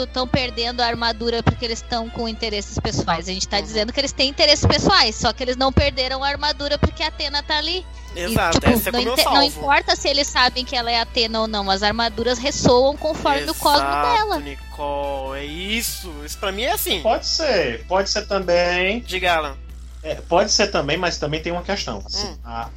[0.03, 3.27] estão perdendo a armadura porque eles estão com interesses pessoais.
[3.27, 6.27] A gente tá dizendo que eles têm interesses pessoais, só que eles não perderam a
[6.27, 7.83] armadura porque a Atena tá ali.
[8.15, 9.43] E, Exato, tipo, essa é não, como não salvo.
[9.43, 13.53] importa se eles sabem que ela é Atena ou não, as armaduras ressoam conforme o
[13.55, 14.39] cosmo Exato, dela.
[14.39, 16.11] Nicole, é isso.
[16.25, 17.01] Isso pra mim é assim.
[17.01, 19.01] Pode ser, pode ser também.
[19.01, 19.55] Diga, Alan.
[20.01, 22.01] É, pode ser também, mas também tem uma questão.
[22.05, 22.37] assim, Hum.
[22.43, 22.69] a-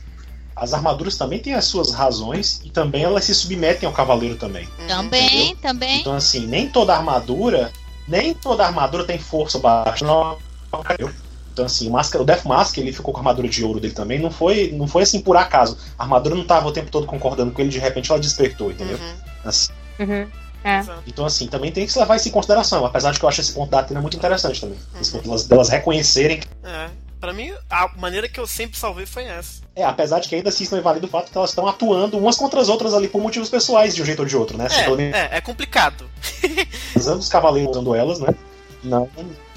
[0.54, 4.68] as armaduras também têm as suas razões e também elas se submetem ao cavaleiro também.
[4.78, 4.86] Uhum.
[4.86, 6.00] Também, também.
[6.00, 7.72] Então, assim, nem toda armadura,
[8.06, 10.04] nem toda armadura tem força baixa.
[10.04, 10.36] Não,
[10.78, 11.10] entendeu?
[11.52, 13.94] Então, assim, o, Máscara, o Death Mask, ele ficou com a armadura de ouro dele
[13.94, 14.18] também.
[14.18, 15.76] Não foi, não foi assim por acaso.
[15.98, 18.96] A armadura não tava o tempo todo concordando com ele, de repente ela despertou, entendeu?
[18.96, 19.14] Uhum.
[19.44, 20.26] Assim, Uhum.
[20.64, 20.80] É.
[21.06, 22.84] Então, assim, também tem que se levar isso em consideração.
[22.84, 24.78] Apesar de que eu acho esse ponto da Atena muito interessante também.
[25.00, 26.40] Esse ponto delas, delas reconhecerem.
[26.62, 26.88] É.
[27.20, 29.62] Pra mim, a maneira que eu sempre salvei foi essa.
[29.76, 32.18] É, apesar de que ainda assim isso não invalida o fato que elas estão atuando
[32.18, 34.66] umas contra as outras ali por motivos pessoais, de um jeito ou de outro, né?
[34.66, 36.04] Assim, É, é, é complicado.
[36.96, 38.34] ambos os cavaleiros usando elas, né?
[38.82, 39.08] Não,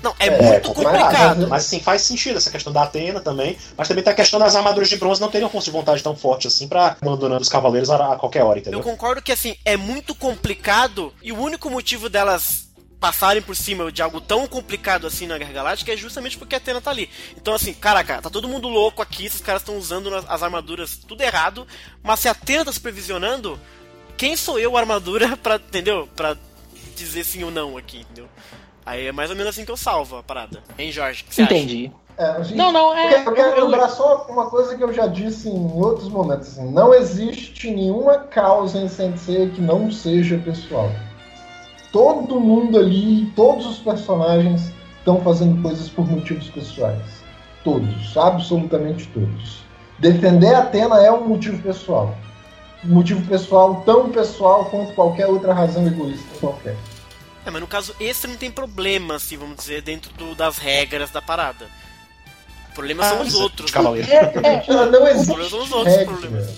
[0.05, 1.01] Não, é, É, muito complicado.
[1.01, 1.47] complicado.
[1.49, 3.57] Mas sim, faz sentido essa questão da Atena também.
[3.75, 6.03] Mas também tem a questão das armaduras de bronze não terem uma força de vontade
[6.03, 8.79] tão forte assim pra abandonando os cavaleiros a, a qualquer hora, Eu entendeu?
[8.81, 12.63] concordo que assim, é muito complicado e o único motivo delas
[12.99, 16.57] passarem por cima de algo tão complicado assim na Guerra Galáctica é justamente porque a
[16.59, 17.09] Atena tá ali.
[17.35, 20.97] Então assim, caraca, tá todo mundo louco aqui, esses caras estão usando as- as armaduras
[21.07, 21.67] tudo errado,
[22.01, 23.59] mas se a Atena tá supervisionando,
[24.17, 26.07] quem sou eu, armadura, pra, entendeu?
[26.15, 26.37] Pra
[26.95, 28.29] dizer sim ou não aqui, entendeu?
[28.85, 30.61] Aí é mais ou menos assim que eu salvo a parada.
[30.77, 31.25] Hein, Jorge?
[31.37, 31.91] Entendi.
[32.17, 33.09] É, assim, Não, não, Eu é.
[33.09, 36.49] quero, eu quero eu- lembrar só uma coisa que eu já disse em outros momentos.
[36.49, 40.89] Assim, não existe nenhuma causa em Sensei que não seja pessoal.
[41.91, 47.01] Todo mundo ali, todos os personagens estão fazendo coisas por motivos pessoais.
[47.63, 49.63] Todos, absolutamente todos.
[49.99, 52.15] Defender a Atena é um motivo pessoal.
[52.83, 56.75] Um motivo pessoal tão pessoal quanto qualquer outra razão egoísta qualquer.
[57.45, 61.11] É, mas no caso, esse não tem problema, assim, vamos dizer, dentro do- das regras
[61.11, 61.67] da parada.
[62.71, 63.71] O problema são os outros.
[63.71, 64.11] cavaleiro.
[64.11, 66.13] É, é, não existe problemas são os outros regra.
[66.13, 66.49] problemas.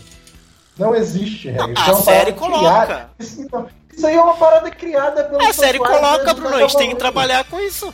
[0.77, 1.67] Não existe regra.
[1.67, 3.09] Não, Isso a é uma série parada coloca.
[3.19, 6.59] Isso, então, isso aí é uma parada criada pelo É, a série coloca, Bruno, a
[6.61, 7.93] gente tem que trabalhar com isso.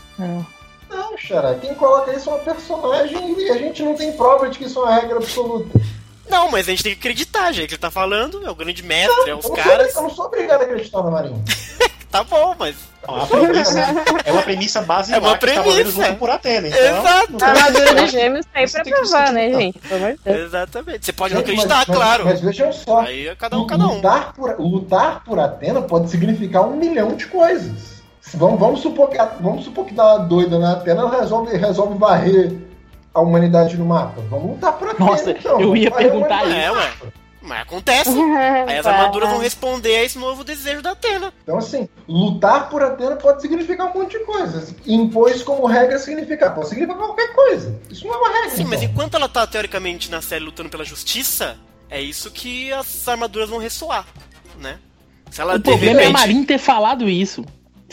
[0.89, 4.59] Não, Xará, quem coloca isso é uma personagem e a gente não tem prova de
[4.59, 5.81] que isso é uma regra absoluta.
[6.29, 8.83] Não, mas a gente tem que acreditar, já que ele tá falando, é o grande
[8.83, 9.91] mestre, é os eu, não caras.
[9.93, 11.43] sou, eu não sou obrigado a acreditar na Marinha.
[12.13, 12.75] Tá bom, mas.
[13.07, 13.79] Não, a premissa-
[14.23, 16.13] é uma premissa básica É uma premissa.
[16.13, 16.67] por Atena.
[16.67, 17.35] Então, Exato.
[17.35, 19.97] A tem- armadura de gêmeos tá aí pra tem provar, né, acreditar.
[19.99, 20.19] gente?
[20.25, 21.05] Exatamente.
[21.05, 22.25] Você pode não acreditar, mas- claro.
[22.25, 23.95] Mas vejam só, Aí é cada um, cada um.
[23.95, 28.03] lutar, por, lutar por Atena pode significar um milhão de coisas.
[28.35, 31.97] Vamos, vamos, supor, que, vamos supor que dá uma doida na Atena, ela resolve, resolve
[31.97, 32.53] varrer
[33.13, 34.21] a humanidade no mapa.
[34.29, 35.59] Vamos lutar por Atena, Nossa, então.
[35.59, 36.55] eu ia perguntar humanidade.
[36.57, 36.89] É, ué.
[37.43, 38.09] Mas acontece.
[38.67, 38.91] Aí as Tá.
[38.95, 41.33] armaduras vão responder a esse novo desejo da Atena.
[41.43, 44.73] Então, assim, lutar por Atena pode significar um monte de coisas.
[44.85, 47.77] Isso como regra significa, pode significar qualquer coisa.
[47.89, 48.49] Isso não é uma regra.
[48.51, 48.93] Sim, mas então.
[48.93, 51.57] enquanto ela tá teoricamente na série lutando pela justiça,
[51.89, 54.05] é isso que as armaduras vão ressoar,
[54.59, 54.79] né?
[55.29, 56.13] Se ela O problema é a repente.
[56.13, 57.43] Marin ter falado isso.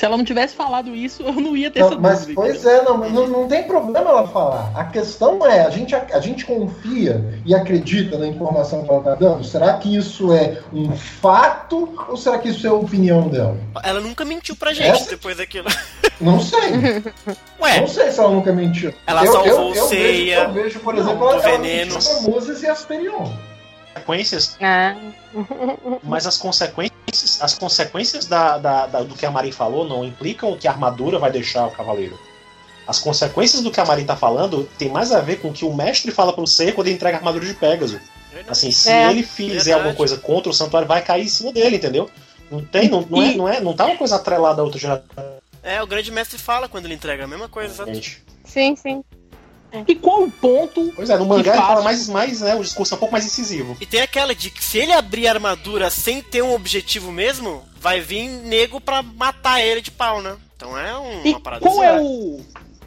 [0.01, 2.41] Se ela não tivesse falado isso, eu não ia ter essa Não, mas dúvida.
[2.41, 4.73] pois é, não, não, não tem problema ela falar.
[4.75, 9.15] A questão é, a gente, a, gente confia e acredita na informação que ela está
[9.17, 9.45] dando?
[9.45, 13.59] Será que isso é um fato ou será que isso é a opinião dela?
[13.83, 15.69] Ela nunca mentiu pra gente Essa- depois daquilo.
[16.19, 16.71] Não sei.
[17.61, 18.95] Ué, Não sei se ela nunca mentiu.
[19.07, 21.93] Ela eu, salvou eu, eu Ceia, Vejo, eu vejo, por exemplo, ela, ela veneno.
[21.93, 23.27] mentiu pra Moses e Asperion.
[23.95, 24.95] Consequências, Ah,
[26.03, 30.57] mas as consequências, as consequências da, da- da- do que a Marin falou não implicam
[30.57, 32.19] que a armadura vai deixar o cavaleiro.
[32.87, 35.65] As consequências do que a Marin tá falando tem mais a ver com o que
[35.65, 38.01] o mestre fala pro Seiya quando ele entrega a armadura de Pégaso.
[38.49, 39.11] assim, se É.
[39.11, 39.73] ele fizer Verdade.
[39.73, 42.09] alguma coisa contra o santuário, vai cair em cima dele, entendeu?
[42.51, 45.05] Não tem, não, não, é, não, é, não tá uma coisa atrelada a outra geração.
[45.63, 47.93] é, o grande mestre fala quando ele entrega a mesma coisa, exato.
[47.93, 48.23] gente.
[48.45, 49.05] sim, sim.
[49.87, 52.63] E qual o ponto Pois é, no mangá Que ele fala mais, mais né, o
[52.63, 53.77] discurso é um pouco mais incisivo.
[53.81, 57.63] E tem aquela de que se ele abrir a armadura sem ter um objetivo mesmo,
[57.81, 60.37] vai vir nego pra matar ele de pau, né?
[60.57, 61.85] Então é um- E uma parada qual assim.
[61.85, 62.41] é o,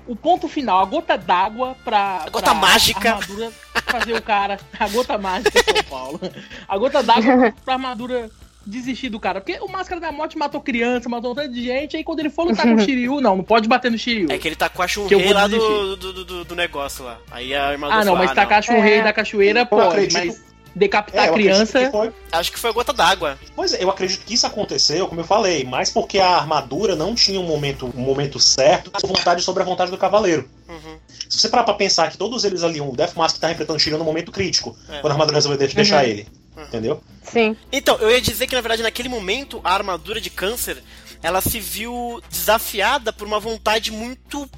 [0.08, 0.82] o ponto final?
[0.82, 2.24] A gota d'água pra.
[2.26, 3.10] A gota pra mágica.
[3.14, 3.52] armadura
[3.86, 4.60] fazer o cara.
[4.80, 6.20] A gota mágica São Paulo.
[6.68, 8.30] A gota d'água pra armadura
[8.66, 9.42] desistir do cara.
[9.42, 11.98] Porque o Máscara da Morte matou criança, matou um tanto de gente.
[11.98, 14.32] Aí quando ele for lutar com o Shiryu, não, não pode bater no Shiryu.
[14.32, 17.18] É que ele tá com a vou lá do, do, do, do negócio lá.
[17.32, 18.78] Aí a armadura Ah, não, fala, mas tacar a não.
[18.80, 19.04] Shunrei É.
[19.04, 20.44] da cachoeira pode, mas
[20.76, 21.86] decapitar É, a criança.
[21.86, 23.38] que foi- Acho que foi a gota d'água.
[23.56, 27.14] Pois é, eu acredito que isso aconteceu, como eu falei, mais porque a armadura não
[27.14, 30.50] tinha um momento, um momento certo, a vontade sobre a vontade do cavaleiro.
[30.68, 30.98] Uhum.
[31.30, 33.80] Se você parar pra pensar que todos eles ali, o Death Mask tá enfrentando o
[33.80, 35.00] Shiryu no momento crítico, É.
[35.00, 36.26] quando a armadura resolveu de- deixar ele.
[36.56, 36.64] Uhum.
[36.64, 37.04] Entendeu?
[37.24, 37.56] Sim.
[37.72, 40.84] Então, eu ia dizer que na verdade naquele momento a armadura de câncer
[41.22, 44.50] ela se viu desafiada por uma vontade muito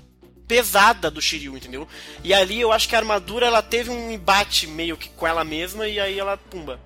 [0.47, 1.87] pesada do Shiryu, entendeu?
[2.23, 5.43] E ali eu acho que a armadura ela teve um embate meio que com ela
[5.43, 6.79] mesma e aí ela pumba.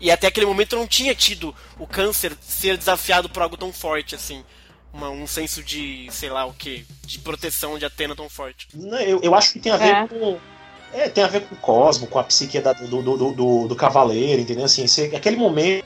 [0.00, 4.14] E até aquele momento não tinha tido o câncer ser desafiado por algo tão forte
[4.14, 4.44] assim.
[4.92, 8.68] Uma- um senso de, sei lá o que, de proteção de Atena tão forte.
[8.74, 10.06] Não, Eu, eu acho que tem a ver É.
[10.08, 10.38] com.
[10.94, 13.68] É, tem a ver com o cosmo, com a psique da- do, do, do, do-
[13.68, 14.64] do cavaleiro, entendeu?
[14.64, 15.84] Assim, esse- aquele momento.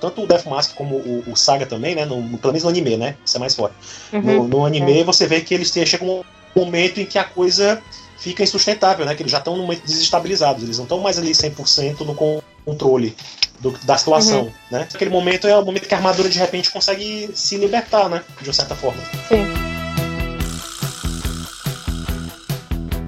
[0.00, 2.06] Tanto o Death Mask como o, o Saga também, né?
[2.06, 3.16] No, pelo menos no anime, né?
[3.24, 3.74] Isso é mais forte.
[4.12, 4.20] Uhum.
[4.22, 6.24] No, no anime você vê que eles têm, chegam um
[6.64, 7.82] momento em que a coisa
[8.18, 9.14] fica insustentável, né?
[9.14, 13.14] Que eles já estão momento desestabilizados, eles não estão mais ali 100% no con- controle.
[13.60, 14.88] do- da situação, né?
[14.94, 18.22] Aquele momento é o momento que a armadura de repente consegue se libertar, né?
[18.40, 19.02] De uma certa forma.
[19.28, 19.44] Sim.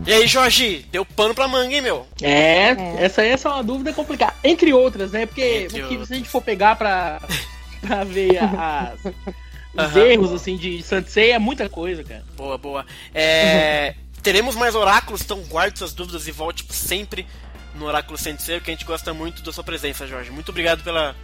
[0.06, 2.06] E aí, Jorge, deu pano pra manga, hein, meu?
[2.20, 2.96] É, É.
[3.00, 4.34] essa aí é só uma dúvida complicada.
[4.42, 5.26] Entre outras, né?
[5.26, 7.20] Porque Entre se a gente for pegar pra,
[7.80, 10.00] pra ver as, os Aham.
[10.00, 12.24] erros assim, de Sansei, é muita coisa, cara.
[12.36, 12.84] Boa, boa.
[13.14, 17.24] É, teremos mais oráculos, então guarde suas dúvidas e volte sempre
[17.76, 20.30] no Oráculo Sensei, que a gente gosta muito da sua presença, Jorge.
[20.32, 21.14] Muito obrigado pela,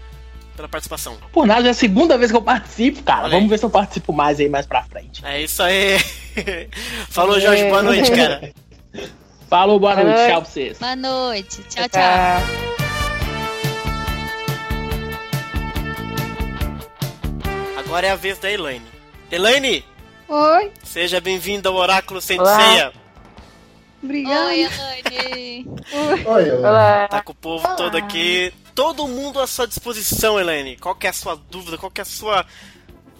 [0.56, 1.18] pela participação.
[1.32, 3.22] Por nada, já é a segunda vez que eu participo, cara.
[3.24, 3.48] Olha Vamos aí.
[3.50, 5.24] ver se eu participo mais aí mais pra frente.
[5.26, 5.98] É isso aí.
[7.10, 7.64] Falou, Jorge.
[7.64, 8.50] Boa noite, cara.
[9.48, 10.30] Falou, boa Boa noite, noite.
[10.30, 10.78] tchau pra vocês.
[10.78, 11.62] Boa noite.
[11.64, 11.90] Tchau, tchau.
[11.90, 12.42] Tá.
[17.78, 18.84] Agora é a vez da Elaine.
[19.30, 19.84] Elaine,
[20.28, 22.92] Oi, seja bem-vinda ao Oráculo Sensei.
[24.02, 24.46] obrigada.
[24.46, 25.66] Oi, Elaine.
[26.26, 26.58] Oi, Elaine.
[26.58, 27.08] Olá.
[27.08, 28.52] Tá com o povo todo aqui.
[28.74, 30.76] Todo mundo à sua disposição, Elaine.
[30.76, 31.78] Qual que é a sua dúvida?
[31.78, 32.44] Qual que é a sua...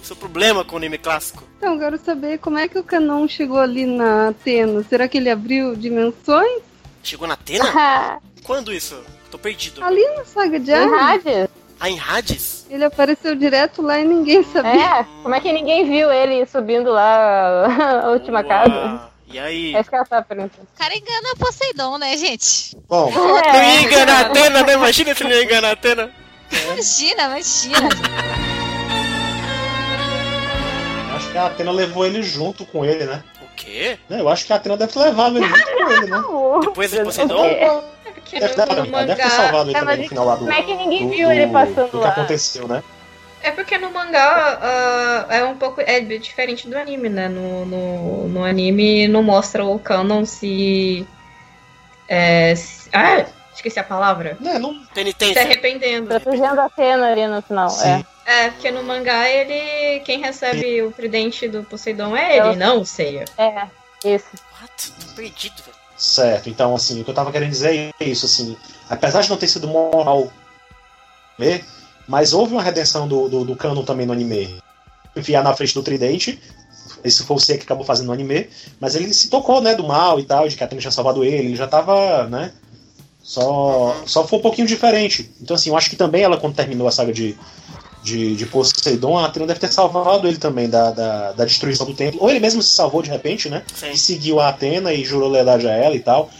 [0.08, 1.44] seu problema com o anime clássico?
[1.58, 4.82] Então, eu quero saber como é que o Canon chegou ali na Atena.
[4.88, 6.62] Será que ele abriu dimensões?
[7.02, 7.64] Chegou na Atena?
[8.42, 8.98] Quando isso?
[9.30, 9.84] Tô perdido.
[9.84, 11.48] Ali na saga de em Hades?
[11.78, 12.66] Ah, em Hades?
[12.70, 15.00] ele apareceu direto lá e ninguém sabia.
[15.00, 18.74] É, como é que ninguém viu ele subindo lá a última casa?
[18.74, 19.12] Uau.
[19.30, 19.74] E aí?
[19.74, 20.66] É que ela tá perguntando.
[20.74, 22.74] O cara engana Poseidon, né, gente?
[22.88, 24.72] Bom, Não ia enganar a Atena, né?
[24.72, 26.10] Imagina se ele ia enganar a Atena.
[26.50, 28.67] Imagina, imagina.
[31.38, 33.22] Que a Atena levou ele junto com ele, né?
[33.42, 33.98] O quê?
[34.10, 36.22] Eu acho que a Atena deve ter levado ele junto com ele, né?
[36.62, 37.44] Depois de Poseidon?
[37.44, 37.80] É.
[38.14, 40.40] Porque Deve, no deve ter salvado ele É, também no final lá do.
[40.40, 42.08] Como é que ninguém do- viu ele do- passando do que lá?
[42.10, 42.82] aconteceu, né?
[43.42, 45.80] É porque no mangá ah, é um pouco.
[45.80, 47.28] É diferente do anime, né?
[47.28, 51.06] No, no, no anime não mostra o canon se.
[52.08, 53.24] É, se- ah,
[53.58, 54.36] esqueci a palavra.
[54.44, 55.42] É, não, Se Penitência.
[55.42, 56.08] arrependendo.
[56.08, 57.68] Protegendo a cena ali no final.
[57.70, 57.88] Sim.
[57.88, 58.04] É.
[58.30, 60.00] É, porque no mangá ele.
[60.00, 63.24] Quem recebe o tridente do Poseidon é ele, Eu- não o Seiya.
[63.38, 63.66] É,
[64.04, 64.26] isso.
[64.60, 64.92] What?
[64.92, 65.76] Tô perdido, velho.
[65.96, 68.56] Certo, então assim, o que eu tava querendo dizer é isso, assim,
[68.88, 70.30] apesar de não ter sido moral,
[71.36, 71.60] né,
[72.06, 74.62] mas houve uma redenção do, do, do canon também no anime.
[75.16, 76.40] Enfiar na frente do tridente,
[77.02, 78.48] esse foi o C que acabou fazendo no anime,
[78.78, 81.24] mas ele se tocou, né, do mal e tal, de que a Atena tinha salvado
[81.24, 82.52] ele, ele já tava, né,
[83.28, 85.30] só, só foi um pouquinho diferente.
[85.38, 87.36] Então assim, eu acho que também ela, quando terminou a saga de,
[88.02, 91.92] de, de Poseidon, a Atena deve ter salvado ele também da, da, da destruição do
[91.92, 93.90] templo, ou ele mesmo se salvou de repente, né, Sim.
[93.90, 96.30] e seguiu a Atena e jurou lealdade a ela e tal.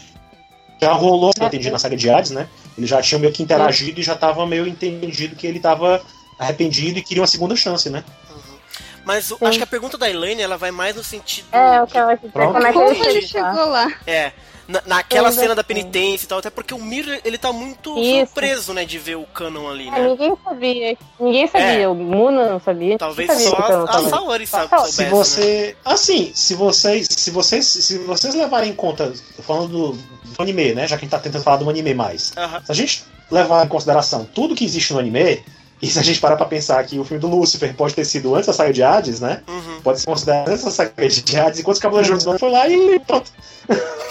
[0.81, 2.47] Já rolou, eu entendi, na saga de Hades, né?
[2.75, 6.01] Ele já tinha meio que interagido e já tava meio entendido que ele tava
[6.39, 8.03] arrependido e queria uma segunda chance, né?
[8.31, 8.57] Uhum.
[9.05, 11.45] Mas o- acho que a pergunta da Elaine, ela vai mais no sentido...
[11.51, 12.31] É, o que ela dizer.
[12.31, 13.53] Como é que ele ele chegou lá?
[13.53, 13.93] chegou lá?
[14.07, 14.31] É,
[14.69, 18.27] na, naquela cena da penitência e tal, até porque o Mir, ele tá muito Isso.
[18.27, 20.07] surpreso, né, de ver o canon ali, É, né?
[20.09, 20.97] ninguém sabia.
[21.19, 21.81] Ninguém sabia.
[21.81, 21.87] É.
[21.87, 22.97] O Muna não sabia.
[22.97, 24.09] Talvez sabia só a, a.
[24.09, 25.09] Saori sabe, soubesse, Se né?
[25.09, 25.75] você.
[25.83, 27.07] Assim, se vocês.
[27.09, 27.65] Se vocês.
[27.65, 29.11] Se vocês levarem em conta.
[29.35, 30.87] tô Falando do, do anime, né?
[30.87, 32.31] Já que a gente tá tentando falar do anime mais.
[32.37, 32.61] Aham.
[32.63, 35.43] Se a gente levar em consideração tudo que existe no anime,
[35.81, 38.35] e se a gente parar pra pensar que o filme do Lúcifer pode ter sido
[38.35, 39.41] antes da saga de Hades, né?
[39.47, 39.81] Uhum.
[39.81, 42.99] Pode ser considerado antes da saga de Hades, enquanto os Cavaleiros do foi lá e
[42.99, 43.31] pronto.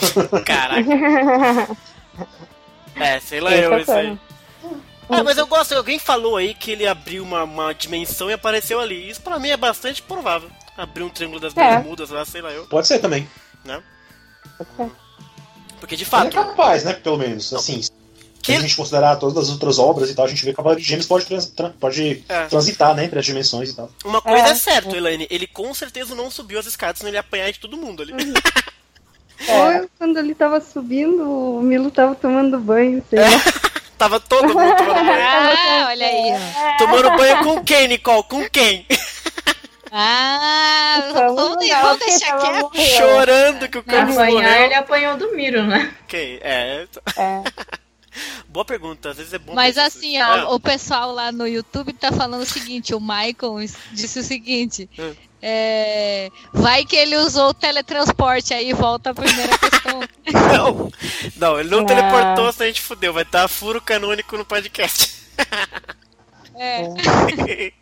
[0.45, 1.77] Caraca.
[2.97, 4.19] É, sei lá eu, é isso aí.
[5.09, 8.79] Ah, mas eu gosto, alguém falou aí que ele abriu uma, uma dimensão e apareceu
[8.81, 9.09] ali.
[9.09, 10.51] Isso pra mim é bastante provável.
[10.77, 11.71] Abriu um triângulo das É.
[11.77, 12.67] Bermudas lá, sei lá eu.
[12.67, 13.27] Pode ser também.
[13.65, 13.81] Pode
[14.77, 14.91] ser.
[15.81, 16.93] Porque de É fato, capaz, né?
[16.93, 17.53] Pelo menos.
[17.55, 17.91] Assim, se
[18.43, 20.57] que- a gente considerar todas as outras obras e tal, a gente vê que o
[20.57, 22.47] Cavaleiro de Gêmeos pode, trans- tran- pode É.
[22.47, 23.05] transitar, né?
[23.05, 23.91] Entre as dimensões e tal.
[24.05, 24.55] uma coisa é, É.
[24.55, 27.77] certa, Elaine, ele com certeza não subiu as escadas, senão ele ia apanhar de todo
[27.77, 28.13] mundo ali.
[29.47, 29.81] É.
[29.81, 31.23] Ou quando ele tava subindo,
[31.59, 33.27] o Milo tava tomando banho, sei lá.
[33.99, 35.23] Tava todo mundo tomando banho.
[35.27, 36.33] Ah, olha aí.
[36.33, 36.77] ó.
[36.79, 38.23] Tomando banho com quem, Nicole?
[38.29, 38.87] Com quem?
[39.91, 42.39] Ah, Vamos vamos, deixar
[42.71, 42.97] quieto.
[42.97, 44.65] Chorando que o cara Apanhar, morreu.
[44.65, 45.93] ele apanhou do Miro, né?
[46.07, 46.39] Quem?
[46.43, 46.87] É,
[47.17, 47.43] É.
[48.49, 51.93] boa pergunta, às vezes é bom Mas pensar assim, ó, o pessoal lá no YouTube
[51.93, 53.57] tá falando o seguinte, o Michael
[53.93, 54.89] disse o seguinte.
[55.41, 60.01] É, vai que ele usou o teletransporte aí, volta a primeira questão.
[60.53, 60.91] Não,
[61.37, 61.85] não, ele não Ah.
[61.85, 63.13] teleportou, senão a gente fudeu.
[63.15, 65.17] Vai estar furo canônico no podcast.
[66.55, 66.83] É.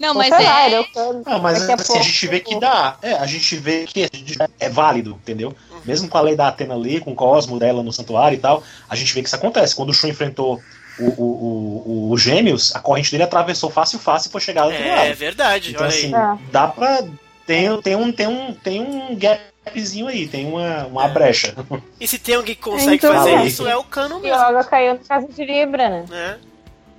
[0.00, 0.72] Não, mas é.
[0.72, 1.22] é o cano.
[1.26, 2.96] Ah, mas Daqui a assim, a gente vê que dá.
[3.02, 4.08] É, a gente vê que
[4.58, 5.54] é válido, entendeu?
[5.84, 8.62] Mesmo com a lei da Atena ali, com o Cosmo dela no santuário e tal,
[8.88, 9.76] a gente vê que isso acontece.
[9.76, 10.60] Quando o Shun enfrentou
[10.98, 14.82] o, o, o, o- os gêmeos, a corrente dele atravessou fácil, fácil pra chegar outro
[14.82, 15.14] É lado.
[15.14, 16.38] verdade, Então, assim, É.
[16.50, 17.02] dá pra.
[17.46, 21.08] Tem, tem, um, tem, um, tem um gapzinho aí, tem uma, uma É.
[21.08, 21.54] brecha.
[21.98, 23.44] E se tem alguém que consegue Então, fazer é.
[23.46, 24.36] isso, é o canon E mesmo.
[24.38, 26.04] logo caiu no caso de Libra, né?
[26.10, 26.38] Né?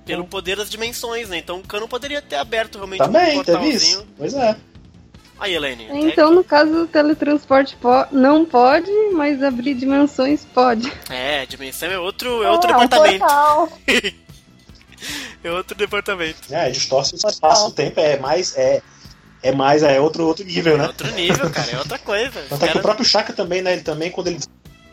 [0.06, 1.38] pelo poder das dimensões, né?
[1.38, 3.76] Então o Canon poderia ter aberto realmente Também, um teve portalzinho.
[4.00, 4.08] isso.
[4.18, 4.56] Pois é.
[5.40, 5.88] Aí, Elaine.
[5.92, 10.92] Então, no caso, o teletransporte po- não pode, mas abrir dimensões pode.
[11.10, 13.20] É, dimensão é outro, é outro Ah, um departamento.
[13.20, 13.72] portal.
[15.42, 16.54] É outro departamento.
[16.54, 18.58] É, distorce o espaço-tempo, é mais.
[18.58, 18.82] É,
[19.42, 19.82] é mais.
[19.82, 20.88] É outro, outro nível, né?
[20.88, 22.42] Outro nível, cara, é outra coisa.
[22.42, 23.72] Os Tanto é que o próprio Shaka também, né?
[23.72, 24.40] Ele também, quando ele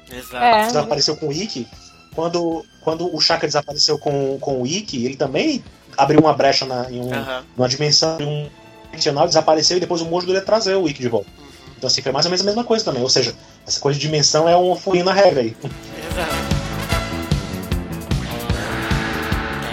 [0.09, 0.37] Exato.
[0.45, 0.67] É.
[0.67, 1.67] desapareceu com o Ikki,
[2.15, 5.65] quando, quando o Shaka desapareceu com, com o Ikki, ele também
[5.99, 7.11] abriu uma brecha na, em um,
[7.57, 8.51] numa dimensão, em um
[8.91, 11.29] dimensional, desapareceu e depois o Mojo ia trazer o Ikki de volta.
[11.77, 13.03] Então, assim, foi mais ou menos a mesma coisa também.
[13.03, 13.35] Ou seja,
[13.67, 15.55] essa coisa de dimensão é um furinho na regra aí.
[15.63, 16.57] Exato.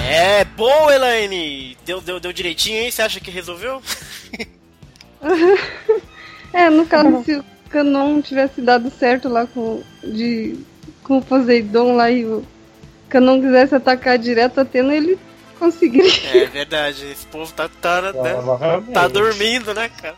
[0.09, 1.77] É, boa, Elaine!
[1.85, 2.91] Deu, deu, deu direitinho, hein?
[2.91, 3.81] Você acha que resolveu?
[6.53, 10.59] É, no caso, se o Canon tivesse dado certo lá com, de,
[11.03, 12.45] com o Poseidon lá e o
[13.09, 15.17] Canon quisesse atacar direto a Atena, ele
[15.53, 16.43] conseguiria.
[16.43, 18.93] É verdade, esse povo tá, tá, né, Provavelmente.
[18.93, 20.15] tá dormindo, né, cara?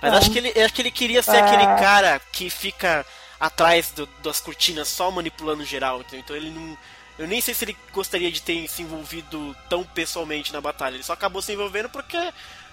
[0.00, 1.40] Mas acho que ele, acho que ele queria ser É.
[1.40, 3.06] aquele cara que fica
[3.38, 6.20] atrás do- das cortinas só manipulando geral, entendeu?
[6.20, 6.76] Então ele não.
[7.18, 10.94] Eu nem sei se ele gostaria de ter se envolvido tão pessoalmente na batalha.
[10.94, 12.18] Ele só acabou se envolvendo porque.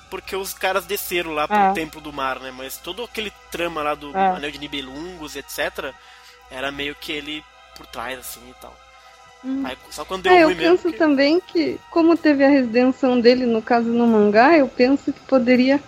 [0.10, 1.72] Porque os caras desceram lá pro É.
[1.74, 2.50] Templo do Mar, né?
[2.50, 4.30] Mas todo aquele trama lá do É.
[4.30, 5.94] Anel de Nibelungos, etc.,
[6.50, 7.46] era meio que ele
[7.76, 8.76] por trás, assim e tal.
[9.64, 10.78] Aí, só quando deu É, eu ruim mesmo.
[10.78, 15.14] penso que- também que, como teve a redenção dele, no caso no mangá, eu penso
[15.14, 15.80] que poderia,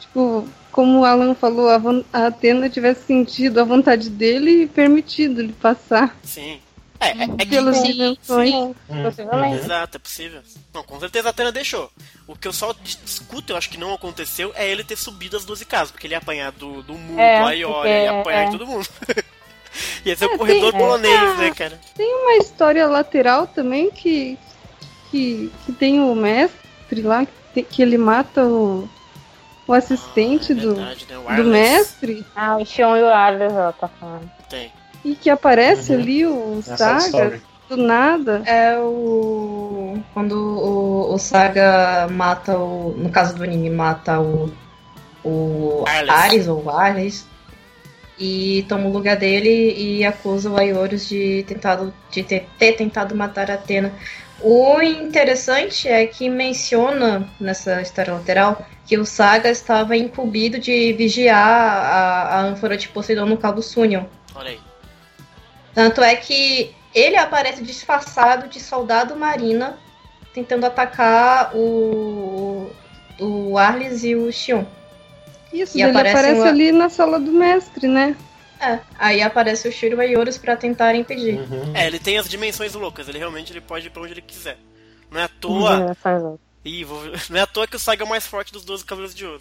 [0.00, 1.80] tipo, como o Alan falou, a,
[2.12, 6.60] a Atena tivesse sentido a vontade dele e permitido ele passar Sim.
[7.00, 8.50] É, é, é que pelas sim, dimensões.
[8.50, 9.02] Sim, Hum.
[9.04, 9.64] possivelmente.
[9.64, 10.40] Exato, é possível.
[10.74, 11.88] Não, com certeza a Atena deixou.
[12.26, 15.44] O que eu só discuto, eu acho que não aconteceu, é ele ter subido as
[15.44, 18.44] 12 casas, porque ele ia apanhar do, do Mu, É, do porque- ia apanhar é.
[18.46, 18.88] de todo mundo.
[20.04, 21.78] ia ser É, o corredor tem- polonês, né, cara?
[21.96, 24.38] Tem uma história lateral também que,
[25.10, 28.88] que, que tem o mestre lá, que, tem- que ele mata o,
[29.66, 31.18] o assistente Ah, é do, verdade, né?
[31.18, 34.30] O do Arles mestre Ah, o Xion e o Arles, ela tá falando.
[34.48, 34.72] Tem.
[35.04, 36.00] e que aparece Uhum.
[36.00, 38.42] ali o Essa Saga do nada.
[38.46, 39.98] É o.
[40.14, 42.94] Quando o, o Saga mata o.
[42.96, 44.50] No caso do anime, mata o.
[45.22, 46.10] O Arles.
[46.14, 47.26] Ares ou Arles.
[48.18, 53.14] E toma o lugar dele e acusa o Aiorus de, tentado, de ter, ter tentado
[53.14, 53.92] matar a Atena.
[54.40, 61.36] O interessante é que menciona nessa história lateral que o Saga estava incumbido de vigiar
[61.38, 64.04] a, a ânfora de Poseidon no caldo Sunion.
[64.34, 64.60] Olha aí.
[65.74, 69.78] Tanto é que ele aparece disfarçado de soldado marina
[70.32, 72.70] tentando atacar o,
[73.20, 74.64] o Arles e o Xion.
[75.52, 78.14] Isso, E ele aparece aparece uma- ali na sala do mestre, né?
[78.60, 81.38] É, aí aparece o Shiro e o Aiorus pra tentar impedir.
[81.38, 81.72] Uhum.
[81.74, 84.58] É, ele tem as dimensões loucas, ele realmente ele pode ir pra onde ele quiser.
[85.10, 85.76] Não é à toa.
[86.04, 87.00] Dimensões Ih, vou...
[87.30, 89.24] Não é à toa que o Saga é o mais forte dos 12 Cavaleiros de
[89.24, 89.40] Ouro.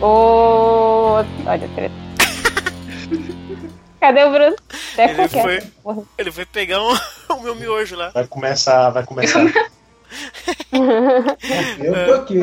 [0.00, 1.14] Ô,
[1.46, 1.94] olha, treta.
[4.00, 4.56] Cadê o Bruno?
[4.92, 5.42] Até Ele qualquer.
[5.42, 6.02] foi, Porra.
[6.16, 6.96] ele foi pegar um-
[7.34, 8.10] o meu miojo lá.
[8.10, 9.40] Vai começar, vai começar.
[10.72, 12.34] Eu tô aqui.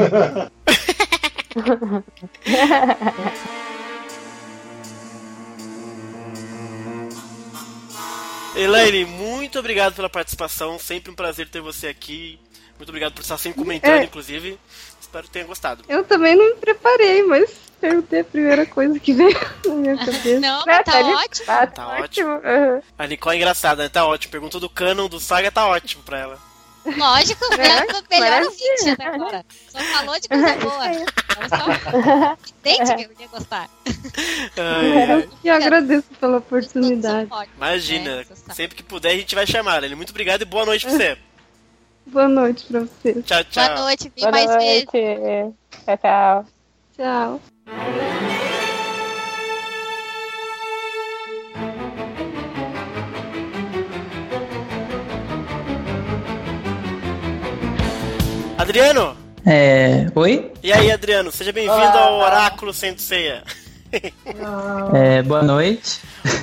[8.55, 10.79] Elaine, muito obrigado pela participação.
[10.79, 12.39] Sempre um prazer ter você aqui.
[12.77, 14.03] Muito obrigado por estar sempre comentando, É.
[14.03, 14.59] inclusive.
[14.99, 15.83] Espero que tenha gostado.
[15.87, 17.49] Eu também não me preparei, mas
[17.79, 20.39] perguntei a primeira coisa que veio na minha cabeça.
[20.39, 21.45] Não, Ah, mas tá tá ótimo.
[21.45, 22.29] Tá, Tá ótimo.
[22.29, 22.81] Uhum.
[22.97, 23.89] A Nicole é engraçada, né?
[23.89, 24.31] Tá ótimo.
[24.31, 26.46] Perguntou do canon do Saga, tá ótimo pra ela.
[26.95, 29.45] Lógico, É, foi o melhor parece- ouvinte até agora.
[29.69, 30.85] Só falou de coisa boa.
[30.87, 33.69] Ela só entende que eu ia gostar.
[34.57, 35.29] Ai, ai.
[35.43, 37.29] E agradeço pela oportunidade.
[37.57, 38.23] Imagina, né?
[38.23, 38.55] Você sabe.
[38.55, 39.77] sempre que puder a gente vai chamar.
[39.77, 41.17] Elaine, muito obrigado e boa noite pra você.
[42.09, 43.25] Boa noite pra vocês.
[43.25, 43.65] Tchau, tchau.
[43.65, 44.85] Boa noite, vem Boa mais vezes.
[44.93, 45.55] noite.
[45.85, 46.45] Tchau, tchau.
[46.95, 48.26] Tchau.
[58.67, 59.15] Adriano!
[59.45, 60.07] É.
[60.13, 60.51] Oi?
[60.61, 61.31] E aí, Adriano?
[61.31, 63.41] Seja bem-vindo ao Oráculo Sem Ceia.
[64.93, 66.01] É, boa noite.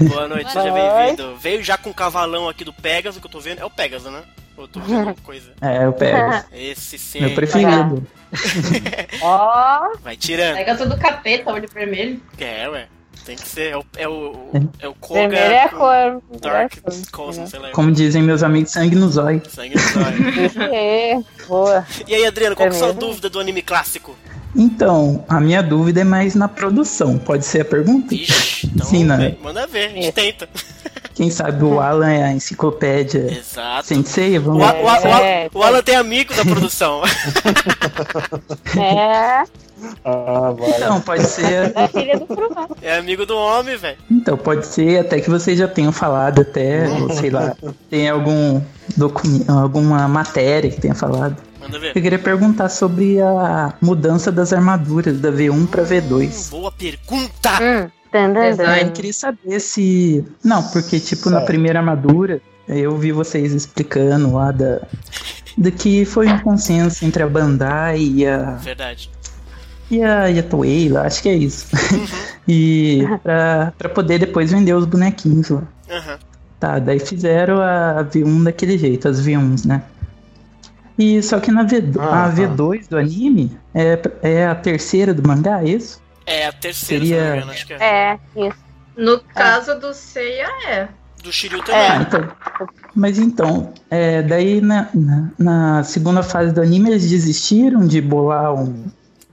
[0.09, 1.37] Boa noite, Boa seja bem-vindo.
[1.37, 3.61] Veio já com o cavalão aqui do Pegasus, que eu tô vendo.
[3.61, 4.23] É o Pegasus, né?
[4.57, 5.53] Ou eu tô vendo alguma coisa?
[5.61, 6.47] É, eu pego.
[6.51, 7.21] Esse sim.
[7.21, 8.07] Meu preferido.
[9.21, 10.57] Ó, Vai tirando.
[10.57, 12.23] Pega tudo capeta, olho vermelho.
[12.39, 12.87] É, ué.
[13.25, 13.73] Tem que ser.
[13.73, 16.41] É o, é o, é o vermelho é a Koga cor.
[16.41, 16.73] Dark
[17.11, 17.71] Cosmos, sei lá.
[17.71, 19.43] Como dizem meus amigos, sangue no zóio.
[19.49, 20.71] Sangue no zóio.
[20.71, 21.25] Aí.
[21.49, 21.87] Boa.
[22.07, 24.15] E aí, Adriano, qual que é a sua dúvida do anime clássico?
[24.55, 27.19] Então, a minha dúvida é mais na produção.
[27.19, 28.15] Pode ser a pergunta?
[28.15, 29.37] Ixi, então Sim, né?
[29.43, 30.49] manda ver, a gente tenta.
[31.15, 33.87] Quem sabe o Alan é a enciclopédia Exato.
[33.87, 35.49] Sensei, O, vamos o, o, A- É.
[35.55, 37.03] o Alan tem amigo da produção.
[38.77, 39.45] É,
[40.05, 40.55] Ah.
[40.77, 41.73] Então, pode ser.
[42.27, 42.69] Furumã.
[42.81, 43.99] É amigo do homem, velho.
[44.11, 47.55] Então, pode ser até que vocês já tenham falado até, ou sei lá,
[47.91, 48.61] tem algum
[48.97, 51.37] documento, alguma matéria que tenha falado.
[51.61, 51.93] Manda ver.
[51.95, 56.51] Eu queria perguntar sobre a mudança das armaduras da V1 pra V2.
[56.51, 57.51] Boa pergunta.
[57.61, 57.91] Hum,
[58.81, 58.93] Eu tan.
[58.93, 60.25] queria saber se.
[60.43, 64.83] Não, porque, tipo, na primeira armadura, eu vi vocês explicando lá da.
[65.57, 68.53] Do que foi um consenso entre a Bandai e a.
[68.57, 69.11] Verdade.
[69.91, 71.67] E a, e a Toei lá, acho que é isso.
[72.49, 75.63] e pra, pra poder depois vender os bonequinhos lá.
[75.91, 76.19] Aham.
[76.59, 79.83] Tá, daí fizeram a V1 daquele jeito, as V1s, né?
[80.99, 85.27] E só que na V, Ah, a V2 do anime é, é a terceira do
[85.27, 86.01] mangá, é isso?
[86.27, 87.77] É a terceira, Seria- se não me engano, acho que é.
[87.81, 88.19] É,
[88.49, 88.57] isso.
[88.97, 90.89] No caso do Seiya, é.
[91.23, 92.03] Do Shiryu Ah, também.
[92.03, 92.37] então.
[92.95, 98.55] Mas então, é, daí na, na, na segunda fase do anime eles desistiram de bolar
[98.55, 98.85] um.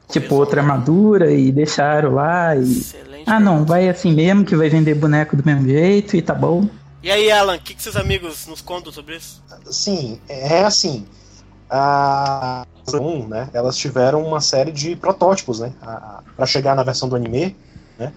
[0.10, 2.62] Tipo, outra armadura e deixaram lá e.
[2.80, 3.24] Excelente.
[3.30, 6.68] Ah, não, vai assim mesmo, que vai vender boneco do mesmo jeito e tá bom.
[7.04, 9.42] E aí, Alan, o que, que seus amigos nos contam sobre isso?
[9.70, 11.06] Sim, é assim.
[11.72, 13.50] A 1, né?
[13.54, 15.72] Elas tiveram uma série de protótipos, né?
[16.36, 17.56] Para chegar na versão do anime,
[17.98, 18.12] né?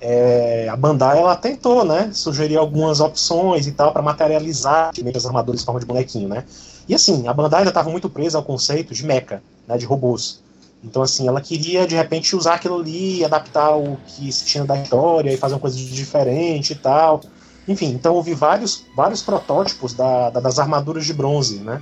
[0.00, 2.10] É, a Bandai ela tentou, né?
[2.12, 6.44] Sugerir algumas opções e tal para materializar as armaduras em forma de bonequinho, né?
[6.88, 9.76] E assim, a Bandai ainda estava muito presa ao conceito de mecha, né?
[9.76, 10.40] De robôs.
[10.84, 14.76] Então assim, ela queria de repente usar aquilo ali, adaptar o que se tinha da
[14.76, 17.20] história e fazer uma coisa diferente e tal.
[17.66, 21.80] Enfim, então houve vários, vários protótipos da- da- das armaduras de bronze, né?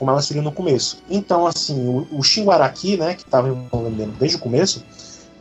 [0.00, 1.02] Como elas seriam no começo.
[1.10, 4.82] Então, assim, o, o Shinwaraki, né, que estava envolvendo desde o começo,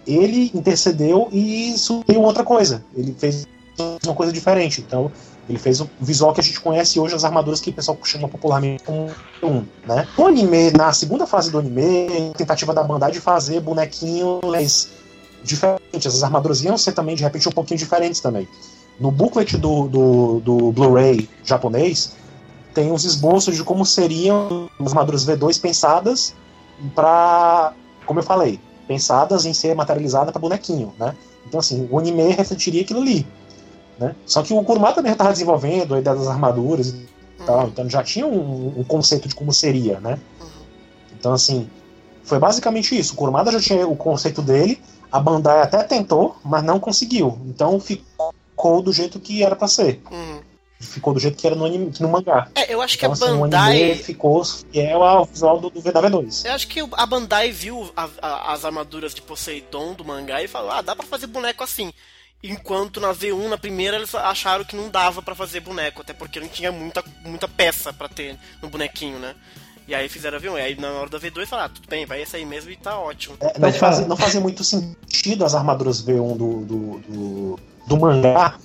[0.06, 2.84] ele intercedeu e sugeriu outra coisa.
[2.94, 3.48] Ele fez
[4.06, 4.82] uma coisa diferente.
[4.82, 5.10] Então,
[5.48, 8.28] ele fez o visual que a gente conhece hoje, as armaduras que o pessoal chama
[8.28, 9.10] popularmente como
[9.42, 10.06] um, né?
[10.18, 14.90] No anime, na segunda fase do anime, tentativa da Bandai de fazer bonequinhos
[15.42, 16.16] diferentes.
[16.16, 18.46] As armaduras iam ser também, de repente, um pouquinho diferentes também.
[19.00, 22.12] No booklet do, do, do Blu-ray japonês,
[22.80, 26.34] tem os esboços de como seriam as armaduras V2 pensadas
[26.96, 27.74] para,
[28.06, 28.58] como eu falei,
[28.88, 31.14] pensadas em ser materializada para bonequinho, né?
[31.46, 33.28] Então, assim, o anime refletiria aquilo ali,
[34.00, 34.16] né?
[34.26, 37.06] Só que o Kurumada também estava desenvolvendo a ideia das armaduras e
[37.46, 40.18] tal, então já tinha um, um conceito de como seria, né?
[41.20, 41.70] Então, assim,
[42.24, 43.14] foi basicamente isso.
[43.14, 44.80] O Kurumada já tinha o conceito dele,
[45.12, 47.38] a Bandai até tentou, mas não conseguiu.
[47.46, 50.02] Então ficou do jeito que era para ser.
[50.10, 50.49] Uhum.
[50.80, 52.48] Ficou do jeito que era no, anime, no mangá.
[52.56, 53.84] É, eu acho que Então, a assim, o Bandai.
[53.84, 56.46] anime ficou fiel ao visual do, do V2.
[56.46, 60.48] Eu acho que a Bandai viu a- a- as armaduras de Poseidon do mangá e
[60.48, 61.92] falou: ah, dá pra fazer boneco assim.
[62.42, 66.40] Enquanto na V1, na primeira, eles acharam que não dava pra fazer boneco, até porque
[66.40, 69.36] não tinha muita, muita peça pra ter no bonequinho, né?
[69.86, 70.58] E aí fizeram a V1.
[70.58, 72.98] E aí na hora da V2 falaram: ah, tudo bem, vai aí mesmo e tá
[72.98, 73.36] ótimo.
[73.42, 78.58] É, não, fazia, não fazia muito sentido as armaduras V1 do, do, do, do mangá.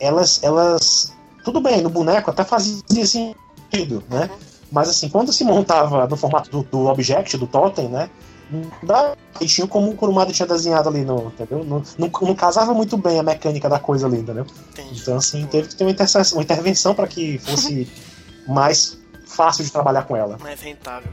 [0.00, 1.12] Elas, elas.
[1.44, 4.30] Tudo bem, no boneco até fazia sentido, né?
[4.70, 8.08] Mas assim, quando se montava no formato do, do Object, do Totem, né?
[8.50, 9.16] Não dava
[9.46, 11.64] tinha como o Kurumada tinha desenhado ali, no, entendeu?
[11.64, 14.44] Não, não, não casava muito bem a mecânica da coisa ali, entendeu?
[14.72, 15.00] Entendi.
[15.00, 15.94] Então, assim, teve que ter uma,
[16.32, 17.88] uma intervenção para que fosse
[18.46, 20.36] mais fácil de trabalhar com ela.
[20.40, 21.10] Mais rentável.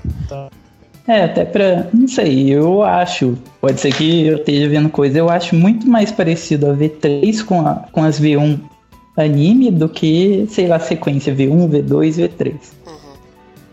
[1.08, 1.88] É, até pra.
[1.94, 3.38] Não sei, eu acho.
[3.62, 5.18] Pode ser que eu esteja vendo coisa.
[5.18, 8.60] Eu acho muito mais parecido a V3 com, a, com as V1
[9.18, 12.54] anime do que, sei lá, sequência V1, V2, V3.
[12.86, 12.98] Uhum.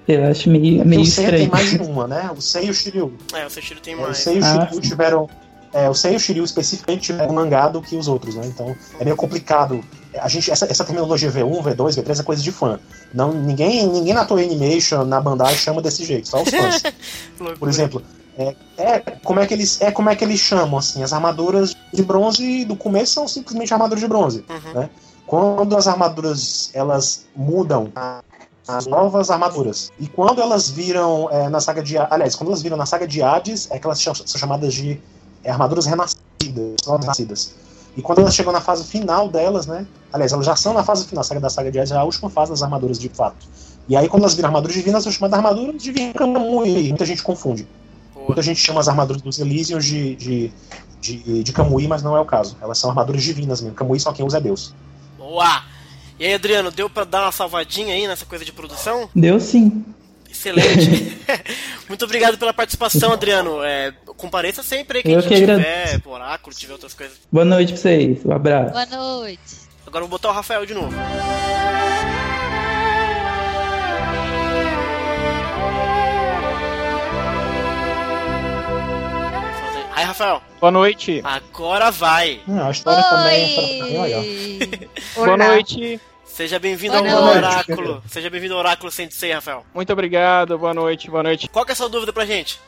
[0.09, 1.51] Eu acho meio, meio o tem estranho.
[1.51, 2.31] mais de uma, né?
[2.37, 3.13] O Sei e o Shiryu.
[3.33, 4.19] É, o Seixiro tem É, o mais.
[4.19, 5.29] Sei e o Ah, Shiryu tiveram.
[5.73, 8.43] É, o Sei e o Shiryu especificamente tiveram um mangá do que os outros, né?
[8.47, 9.83] Então é meio complicado.
[10.21, 12.79] A gente, essa, essa terminologia V1, V2, V3 é coisa de fã.
[13.13, 16.83] Não, ninguém, ninguém na Toei Animation, na Bandai, chama desse jeito, só os fãs.
[17.59, 18.01] Por exemplo,
[18.39, 21.75] é, é, como é que eles, é como é que eles chamam, assim, as armaduras
[21.93, 24.81] de bronze do começo são simplesmente armaduras de bronze, Uhum.
[24.83, 24.91] né?
[25.27, 27.91] Quando as armaduras, elas mudam
[28.67, 29.93] as novas armaduras.
[29.99, 31.97] E quando elas viram é, na saga de...
[31.99, 35.01] Aliás, quando elas viram na saga de Hades, é que elas são chamadas de
[35.43, 37.55] é, armaduras renascidas, novas nascidas.
[37.97, 39.87] E quando elas chegam na fase final delas, né?
[40.13, 42.05] Aliás, elas já são na fase final, a saga da saga de Hades é a
[42.05, 43.47] última fase das armaduras de fato.
[43.89, 46.15] E aí, quando elas viram armaduras divinas, são chamadas de armaduras divinas.
[46.15, 46.89] Kamui.
[46.89, 47.69] Muita gente confunde.
[48.27, 50.53] Muita gente chama as armaduras dos Elysians de, de,
[51.01, 52.57] de, de Kamui, mas não é o caso.
[52.63, 53.77] Elas são armaduras divinas mesmo.
[53.77, 54.75] Kamui só quem usa é Deus.
[55.25, 55.65] Boa!
[56.21, 59.09] E aí, Adriano, deu pra dar uma salvadinha aí nessa coisa de produção?
[59.17, 59.83] Deu sim.
[60.31, 61.17] Excelente.
[61.89, 63.63] Muito obrigado pela participação, Adriano.
[63.65, 66.01] É, compareça sempre aí que Eu a gente que tiver agradeço.
[66.01, 67.17] por oráculo, tiver outras coisas.
[67.33, 68.19] Boa noite pra vocês.
[68.25, 68.73] Um abraço.
[68.73, 69.41] Boa noite.
[69.87, 70.95] Agora vou botar o Rafael de novo.
[80.15, 80.41] Rafael.
[80.61, 81.21] Boa noite.
[81.25, 82.41] Agora vai.
[82.47, 84.99] Não, a história também, a história tá bem legal.
[85.17, 86.01] Boa noite.
[86.25, 87.05] Seja bem-vindo ao.
[87.05, 88.01] Oráculo.
[88.07, 89.67] Seja bem-vindo ao Oráculo Sensei, Rafael.
[89.75, 90.57] Muito obrigado.
[90.57, 91.11] Boa noite.
[91.11, 91.49] Boa noite.
[91.49, 92.61] Qual que é a sua dúvida pra gente?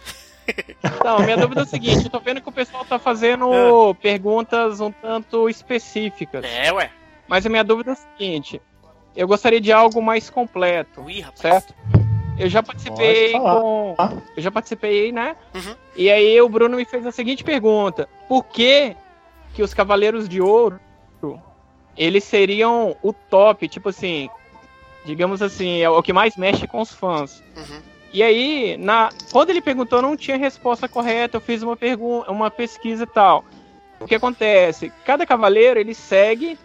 [0.83, 4.81] Então, minha dúvida é o seguinte: eu tô vendo que o pessoal tá fazendo perguntas
[4.81, 6.45] um tanto específicas.
[6.45, 6.91] É, ué.
[7.29, 8.61] Mas a minha dúvida é a seguinte:
[9.15, 11.39] eu gostaria de algo mais completo, rapaz.
[11.41, 11.75] certo?
[12.39, 13.95] Eu já participei com.
[14.37, 15.37] Eu já participei, né?
[15.55, 15.75] Uhum.
[15.97, 18.95] E aí o Bruno me fez a seguinte pergunta: Por que
[19.55, 20.81] que os Cavaleiros de Ouro
[21.97, 24.29] eles seriam o top, tipo assim,
[25.05, 27.43] digamos assim, é o que mais mexe com os fãs?
[27.57, 27.81] Uhum.
[28.13, 32.51] E aí, na, quando ele perguntou, não tinha resposta correta, eu fiz uma pergunta, uma
[32.51, 33.45] pesquisa e tal.
[33.99, 34.93] O que acontece?
[35.05, 36.59] Cada cavaleiro ele segue,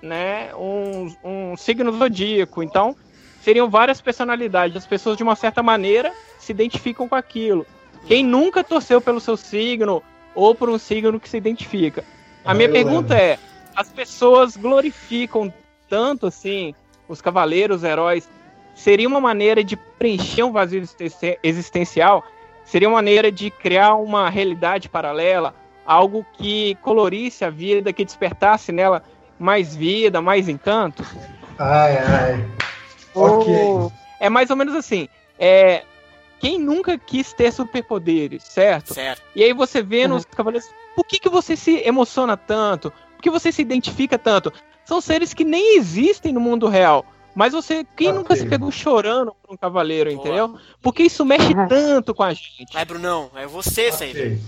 [0.00, 2.62] né, um, um signo zodíaco.
[2.62, 2.96] Então,
[3.42, 4.76] seriam várias personalidades.
[4.76, 7.66] As pessoas de uma certa maneira se identificam com aquilo.
[8.06, 10.02] Quem nunca torceu pelo seu signo
[10.34, 12.04] ou por um signo que se identifica?
[12.44, 13.28] A Ah, minha pergunta lembro.
[13.32, 13.38] é:
[13.76, 15.52] as pessoas glorificam
[15.88, 16.74] tanto assim
[17.08, 18.28] os cavaleiros, os heróis?
[18.74, 22.24] Seria uma maneira de preencher um vazio existen- existencial?
[22.64, 25.54] Seria uma maneira de criar uma realidade paralela?
[25.84, 29.02] Algo que colorisse a vida, que despertasse nela
[29.38, 31.04] mais vida, mais encanto?
[31.58, 32.44] Ai, ai.
[33.14, 33.52] Ok.
[34.20, 35.08] É mais ou menos assim.
[35.38, 35.82] É,
[36.38, 38.94] quem nunca quis ter superpoderes, certo?
[38.94, 39.22] Certo.
[39.34, 42.90] E aí você vê nos cavaleiros, por que, que você se emociona tanto?
[43.16, 44.52] Por que você se identifica tanto?
[44.84, 47.04] São seres que nem existem no mundo real.
[47.34, 50.20] Mas você, quem nunca se pegou chorando por um cavaleiro, Boa.
[50.20, 50.56] entendeu?
[50.82, 52.72] Porque isso mexe tanto com a gente.
[52.74, 53.30] Vai, Brunão.
[53.34, 54.38] É você sempre.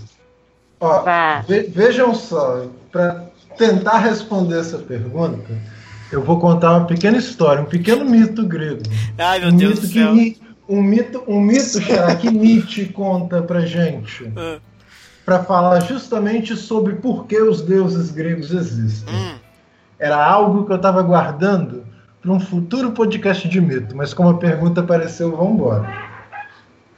[0.79, 1.11] Ok.
[1.11, 3.25] Ó, ve- vejam só, para
[3.57, 5.47] tentar responder essa pergunta,
[6.11, 8.81] eu vou contar uma pequena história, um pequeno mito grego.
[9.17, 10.13] Ai, meu um Deus do que céu.
[10.13, 10.37] Ni-
[10.67, 14.57] um mito, um mito Xará, que Nietzsche conta pra gente, Ah,
[15.23, 19.13] para falar justamente sobre por que os deuses gregos existem.
[19.13, 19.35] hum,
[19.99, 21.83] Era algo que eu estava guardando
[22.21, 25.87] para um futuro podcast de mito, mas como a pergunta apareceu, vamos embora.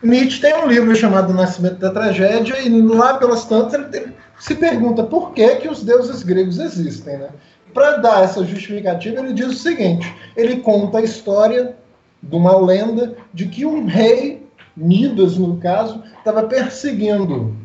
[0.01, 5.03] Nietzsche tem um livro chamado Nascimento da Tragédia e lá pelas tantas ele se pergunta
[5.03, 7.29] por que, que os deuses gregos existem, né?
[7.73, 11.75] Para dar essa justificativa, ele diz o seguinte: ele conta a história
[12.21, 14.45] de uma lenda de que um rei,
[14.75, 17.55] Midas no caso, estava perseguindo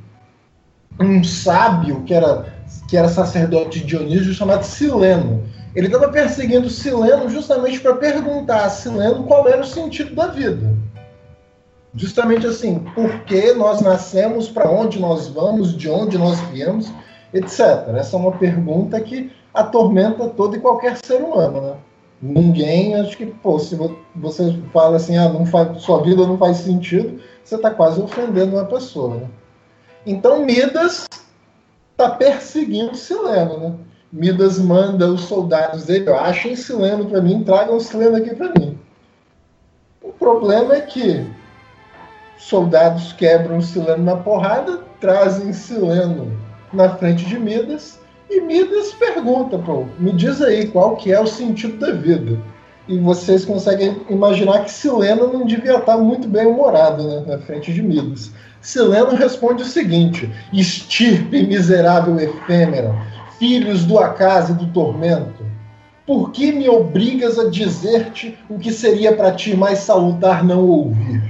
[0.98, 2.46] um sábio que era,
[2.88, 5.42] que era sacerdote de Dionísio chamado Sileno.
[5.74, 10.74] Ele estava perseguindo Sileno justamente para perguntar a Sileno qual era o sentido da vida.
[11.94, 16.90] Justamente assim, por que nós nascemos, para onde nós vamos, de onde nós viemos,
[17.34, 17.88] etc.
[17.96, 21.74] Essa é uma pergunta que atormenta todo e qualquer ser humano, né?
[22.20, 26.38] Ninguém, acho que, pô, se vo- você fala assim, ah, não faz, sua vida não
[26.38, 29.26] faz sentido, você está quase ofendendo uma pessoa, né?
[30.06, 31.08] Então Midas
[31.90, 33.74] está perseguindo Sileno, né?
[34.12, 38.78] Midas manda os soldados dele, "Ó, achem Sileno para mim, tragam Sileno aqui para mim.
[40.02, 41.26] O problema é que
[42.38, 46.30] soldados quebram Sileno na porrada, trazem Sileno
[46.72, 47.98] na frente de Midas
[48.36, 52.38] e Midas pergunta, pô, me diz aí qual que é o sentido da vida.
[52.88, 57.72] E vocês conseguem imaginar que Sileno não devia estar muito bem humorado né, na frente
[57.72, 58.32] de Midas.
[58.60, 62.94] Sileno responde o seguinte: estirpe miserável efêmera,
[63.38, 65.44] filhos do acaso e do tormento,
[66.06, 71.22] por que me obrigas a dizer-te o que seria para ti mais salutar não ouvir?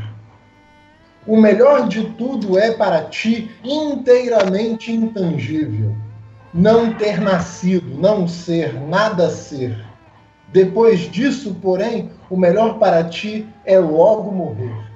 [1.27, 5.95] O melhor de tudo é para ti inteiramente intangível.
[6.53, 9.77] Não ter nascido, não ser, nada ser.
[10.53, 14.93] Depois disso, porém, o melhor para ti é logo morrer.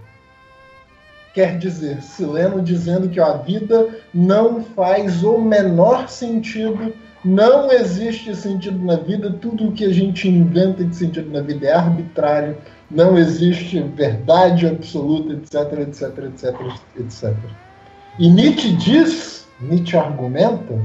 [1.32, 8.82] Quer dizer, Sileno dizendo que a vida não faz o menor sentido, não existe sentido
[8.84, 12.56] na vida, tudo o que a gente inventa de sentido na vida é arbitrário,
[12.90, 16.60] não existe verdade absoluta, etc, etc, etc,
[16.98, 17.34] etc.
[18.18, 20.78] E Nietzsche diz, Nietzsche argumenta,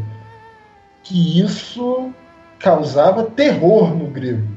[1.04, 2.12] que isso
[2.60, 4.48] causava terror no grego.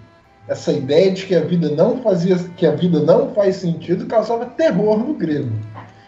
[0.46, 4.44] Essa ideia de que a vida não fazia, que a vida não faz sentido, causava
[4.44, 5.52] terror no grego.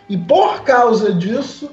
[0.08, 1.70] E por causa disso,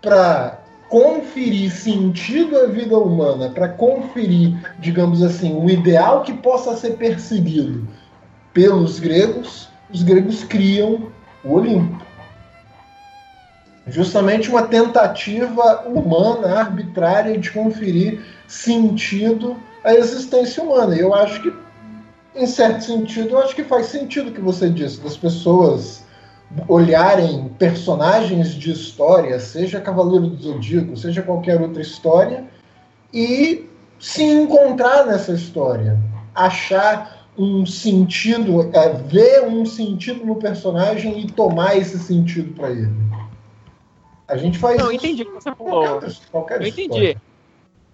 [0.00, 6.92] para conferir sentido à vida humana, para conferir, digamos assim, um ideal que possa ser
[6.92, 7.86] perseguido
[8.54, 11.08] pelos gregos, os gregos criam
[11.44, 12.07] o Olimpo.
[13.90, 20.94] Justamente uma tentativa humana, arbitrária, de conferir sentido à existência humana.
[20.94, 21.52] E eu acho que,
[22.34, 26.06] em certo sentido, eu acho que faz sentido o que você disse, das pessoas
[26.66, 32.44] olharem personagens de história, seja Cavaleiro do Zodíaco, seja qualquer outra história,
[33.12, 35.98] e se encontrar nessa história,
[36.34, 42.90] achar um sentido, é, ver um sentido no personagem e tomar esse sentido para ele.
[44.28, 46.00] A gente faz Não, entendi o que você falou.
[46.30, 47.16] qualquer Eu entendi.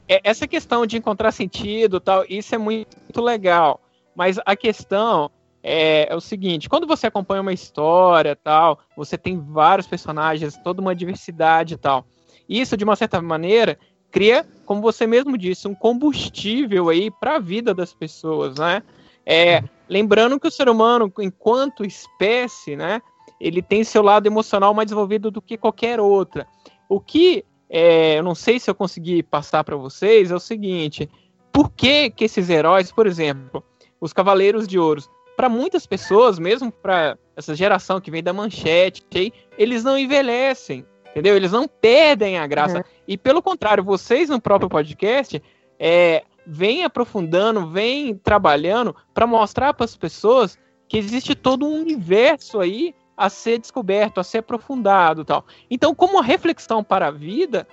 [0.09, 3.81] É, Essa questão de encontrar sentido tal, isso é muito legal.
[4.15, 5.31] Mas a questão
[5.63, 10.81] é, é o seguinte: quando você acompanha uma história tal, você tem vários personagens, toda
[10.81, 12.05] uma diversidade e tal.
[12.49, 13.79] Isso, de uma certa maneira,
[14.11, 18.83] cria, como você mesmo disse, um combustível aí para a vida das pessoas, né?
[19.25, 23.01] É, lembrando que o ser humano, enquanto espécie, né,
[23.45, 26.47] ele tem seu lado emocional mais desenvolvido do que qualquer outra.
[26.89, 31.11] O que é, eu não sei se eu consegui passar para vocês é o seguinte:
[31.53, 33.63] por que, que esses heróis, por exemplo,
[34.01, 39.33] os Cavaleiros de Ouros, para muitas pessoas, mesmo para essa geração que vem da manchete,
[39.59, 41.37] eles não envelhecem, entendeu?
[41.37, 42.79] Eles não perdem a graça.
[42.79, 42.85] Uhum.
[43.07, 45.43] E pelo contrário, vocês no próprio podcast
[45.79, 50.59] é, vêm aprofundando, vêm trabalhando para mostrar para as pessoas
[50.89, 55.45] que existe todo um universo aí a ser descoberto, a ser aprofundado tal.
[55.71, 57.67] Então, como reflexão para a vida,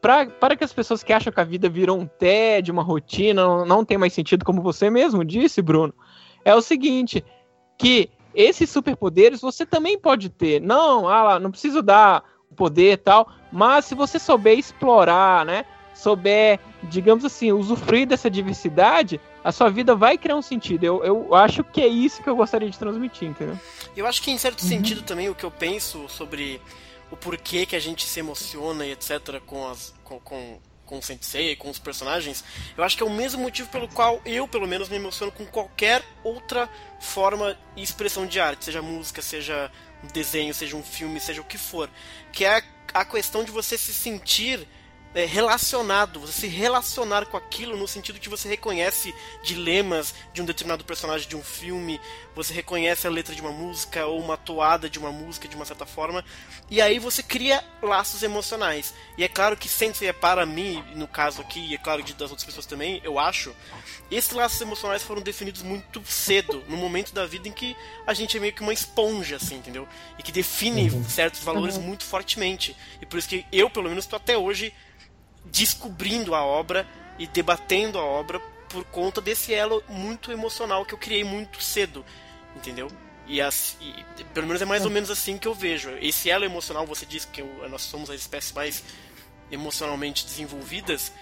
[0.00, 3.44] pra, para que as pessoas que acham que a vida virou um tédio, uma rotina,
[3.44, 5.94] não, não tem mais sentido, como você mesmo disse, Bruno,
[6.44, 7.24] é o seguinte,
[7.78, 10.60] que esses superpoderes você também pode ter.
[10.60, 15.64] Não, ah, não preciso dar o poder tal, mas se você souber explorar, né,
[15.96, 20.84] souber, digamos assim, usufruir dessa diversidade, a sua vida vai criar um sentido.
[20.84, 23.58] Eu, eu acho que é isso que eu gostaria de transmitir, entendeu?
[23.96, 26.60] Eu acho que em certo sentido também o que eu penso sobre
[27.10, 31.02] o porquê que a gente se emociona e etc com as com, com, com o
[31.02, 32.44] Sensei e com os personagens,
[32.76, 35.44] eu acho que é o mesmo motivo pelo qual eu, pelo menos, me emociono com
[35.46, 36.68] qualquer outra
[37.00, 39.70] forma e expressão de arte, seja música, seja
[40.04, 41.90] um desenho, seja um filme, seja o que for,
[42.32, 42.62] que é
[42.94, 44.66] a questão de você se sentir
[45.16, 50.44] é, relacionado, você se relacionar com aquilo no sentido que você reconhece dilemas de um
[50.44, 51.98] determinado personagem de um filme,
[52.34, 55.64] você reconhece a letra de uma música ou uma toada de uma música de uma
[55.64, 56.22] certa forma,
[56.70, 58.92] e aí você cria laços emocionais.
[59.16, 62.12] E é claro que Sensei é para mim, no caso aqui, e é claro que
[62.12, 63.56] das outras pessoas também, eu acho,
[64.10, 67.74] esses laços emocionais foram definidos muito cedo, no momento da vida em que
[68.06, 69.88] a gente é meio que uma esponja, assim, entendeu?
[70.18, 72.76] E que define certos valores muito fortemente.
[73.00, 74.74] E por isso que eu, pelo menos, estou até hoje
[75.50, 76.86] descobrindo a obra
[77.18, 82.04] e debatendo a obra por conta desse elo muito emocional que eu criei muito cedo,
[82.54, 82.90] entendeu?
[83.26, 85.90] E, as, e pelo menos é mais ou menos assim que eu vejo.
[86.00, 88.84] Esse elo emocional, você disse que eu- nós somos as espécies mais
[89.50, 91.12] emocionalmente desenvolvidas,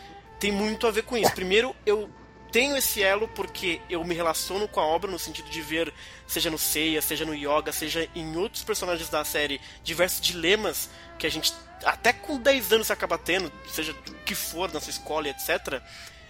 [0.40, 1.32] tem muito a ver com isso.
[1.32, 2.10] Primeiro, eu
[2.54, 5.92] tenho esse elo porque eu me relaciono com a obra no sentido de ver,
[6.24, 11.26] seja no Seiya, seja no Yoga, seja em outros personagens da série, diversos dilemas que
[11.26, 11.52] a gente
[11.84, 15.82] até com 10 anos acaba tendo, seja do que for na sua escola, etc.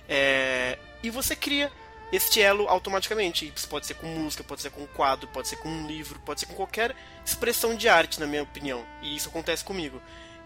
[0.09, 1.71] É, e você cria
[2.11, 3.53] este elo automaticamente.
[3.55, 6.19] Isso pode ser com música, pode ser com um quadro, pode ser com um livro,
[6.21, 8.83] pode ser com qualquer expressão de arte, na minha opinião.
[9.03, 10.01] E isso acontece comigo.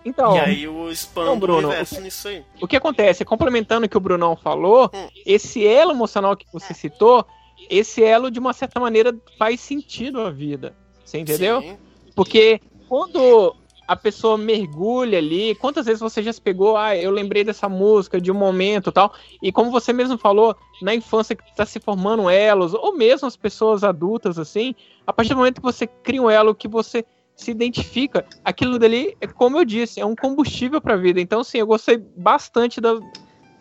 [0.08, 2.44] Então, e aí eu expando Então, Bruno, o universo o que- nisso aí.
[2.60, 5.08] O que acontece, complementando o que o Brunão falou, Hum.
[5.26, 7.24] esse elo emocional que você citou,
[7.68, 10.74] esse elo de uma certa maneira faz sentido à vida.
[11.04, 11.60] Você entendeu?
[11.62, 11.76] Sim.
[12.14, 13.54] Porque quando
[13.86, 18.20] a pessoa mergulha ali, quantas vezes você já se pegou, ah, eu lembrei dessa música
[18.20, 21.80] de um momento e tal, e como você mesmo falou, na infância que está se
[21.80, 24.74] formando elos, ou mesmo as pessoas adultas assim,
[25.06, 27.02] a partir do momento que você cria um elo que você
[27.38, 31.20] se identifica, aquilo dali, é como eu disse, é um combustível para a vida.
[31.20, 32.98] Então, sim, eu gostei bastante da,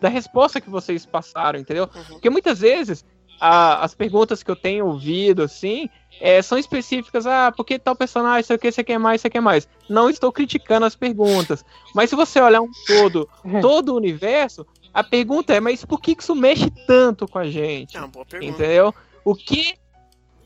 [0.00, 1.88] da resposta que vocês passaram, entendeu?
[1.94, 2.04] Uhum.
[2.10, 3.04] Porque muitas vezes
[3.40, 5.88] a- as perguntas que eu tenho ouvido, assim,
[6.20, 9.30] é, são específicas, ah, por que tal personagem, sei o que, você quer mais, você
[9.30, 9.68] quer mais.
[9.88, 11.64] Não estou criticando as perguntas.
[11.94, 13.28] Mas se você olhar um todo,
[13.62, 17.48] todo o universo, a pergunta é, mas por que que isso mexe tanto com a
[17.48, 17.96] gente?
[17.96, 18.52] É uma boa pergunta.
[18.52, 18.92] Entendeu?
[19.24, 19.74] O que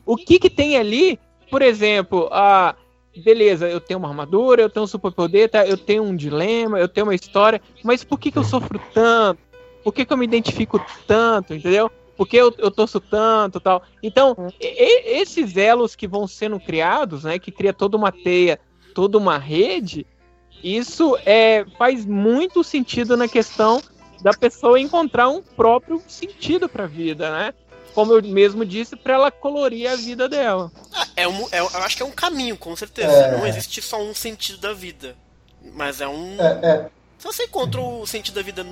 [0.05, 1.17] o que que tem ali,
[1.49, 2.75] por exemplo, a
[3.21, 5.65] beleza, eu tenho uma armadura, eu tenho um superpoder, tá?
[5.65, 9.39] eu tenho um dilema, eu tenho uma história, mas por que que eu sofro tanto?
[9.83, 11.91] Por que que eu me identifico tanto, entendeu?
[12.15, 13.83] Por que eu, eu torço tanto, tal?
[14.01, 18.59] Então, e- esses elos que vão sendo criados, né, que cria toda uma teia,
[18.93, 20.05] toda uma rede,
[20.63, 23.81] isso é faz muito sentido na questão
[24.21, 27.53] da pessoa encontrar um próprio sentido para a vida, né?
[27.93, 30.71] Como eu mesmo disse, para ela colorir a vida dela.
[31.15, 33.11] É um, é, eu acho que é um caminho, com certeza.
[33.11, 33.37] É.
[33.37, 35.15] Não existe só um sentido da vida.
[35.73, 36.41] Mas é um.
[36.41, 38.65] É, é, Se você encontrou o sentido da vida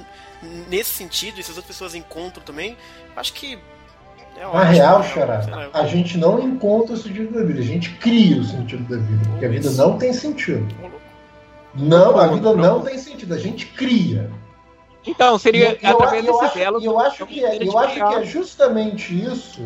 [0.67, 2.75] nesse sentido, e se as outras pessoas encontram também,
[3.15, 3.57] acho que.
[4.37, 5.09] É Na real, né?
[5.09, 8.97] Xará, a gente não encontra o sentido da vida, a gente cria o sentido da
[8.97, 10.73] vida, porque a vida não tem sentido.
[11.75, 14.31] Não, a vida não tem sentido, a gente cria.
[15.05, 16.83] Então, seria eu, através eu desse acho, belo.
[16.83, 19.61] eu acho que é, eu acho que é justamente isso,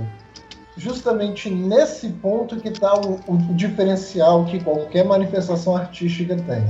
[0.78, 6.64] justamente nesse ponto que está o, o diferencial que qualquer manifestação artística tem.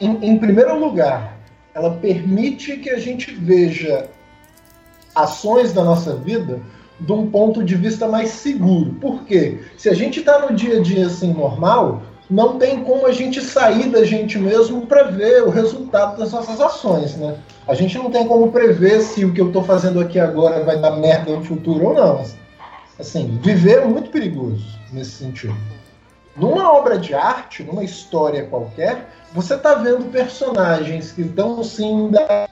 [0.00, 1.36] Em, em primeiro lugar,
[1.74, 4.08] ela permite que a gente veja
[5.14, 6.60] ações da nossa vida
[6.98, 8.94] de um ponto de vista mais seguro.
[8.94, 9.60] Por quê?
[9.76, 13.40] Se a gente está no dia a dia assim normal, não tem como a gente
[13.40, 17.36] sair da gente mesmo para ver o resultado das nossas ações, né?
[17.68, 20.78] A gente não tem como prever se o que eu estou fazendo aqui agora vai
[20.78, 22.24] dar merda no futuro ou não.
[22.98, 25.56] Assim, viver é muito perigoso nesse sentido.
[26.36, 32.48] Numa obra de arte, numa história qualquer, você está vendo personagens que estão se, enga-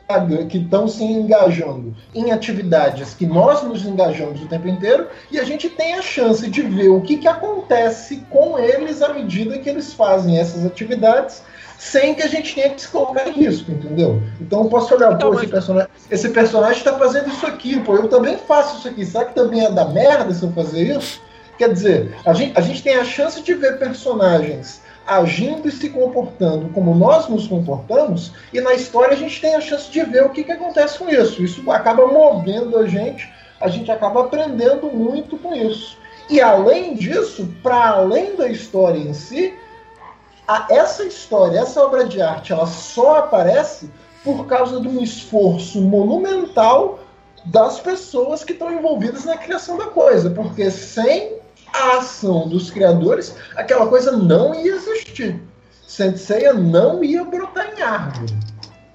[0.49, 5.45] que estão se engajando em atividades que nós nos engajamos o tempo inteiro e a
[5.45, 9.69] gente tem a chance de ver o que, que acontece com eles à medida que
[9.69, 11.43] eles fazem essas atividades
[11.79, 14.23] sem que a gente tenha que se colocar em risco, entendeu?
[14.41, 18.09] Então eu posso olhar, pô, esse personagem, esse personagem está fazendo isso aqui, pô, eu
[18.09, 21.21] também faço isso aqui, será que também é da merda se eu fazer isso?
[21.59, 25.91] Quer dizer, a gente, a gente tem a chance de ver personagens agindo e se
[25.91, 30.25] comportando como nós nos comportamos, e na história a gente tem a chance de ver
[30.25, 31.43] o que, que acontece com isso.
[31.43, 35.99] Isso acaba movendo a gente, a gente acaba aprendendo muito com isso.
[36.31, 39.55] E além disso, para além da história em si,
[40.49, 43.91] a- essa história, essa obra de arte, ela só aparece
[44.25, 46.99] por causa de um esforço monumental
[47.45, 51.44] das pessoas que estão envolvidas na criação da coisa, porque sem
[51.75, 55.43] a ação dos criadores, aquela coisa não ia existir.
[55.87, 58.33] Senseiya não ia brotar em árvore.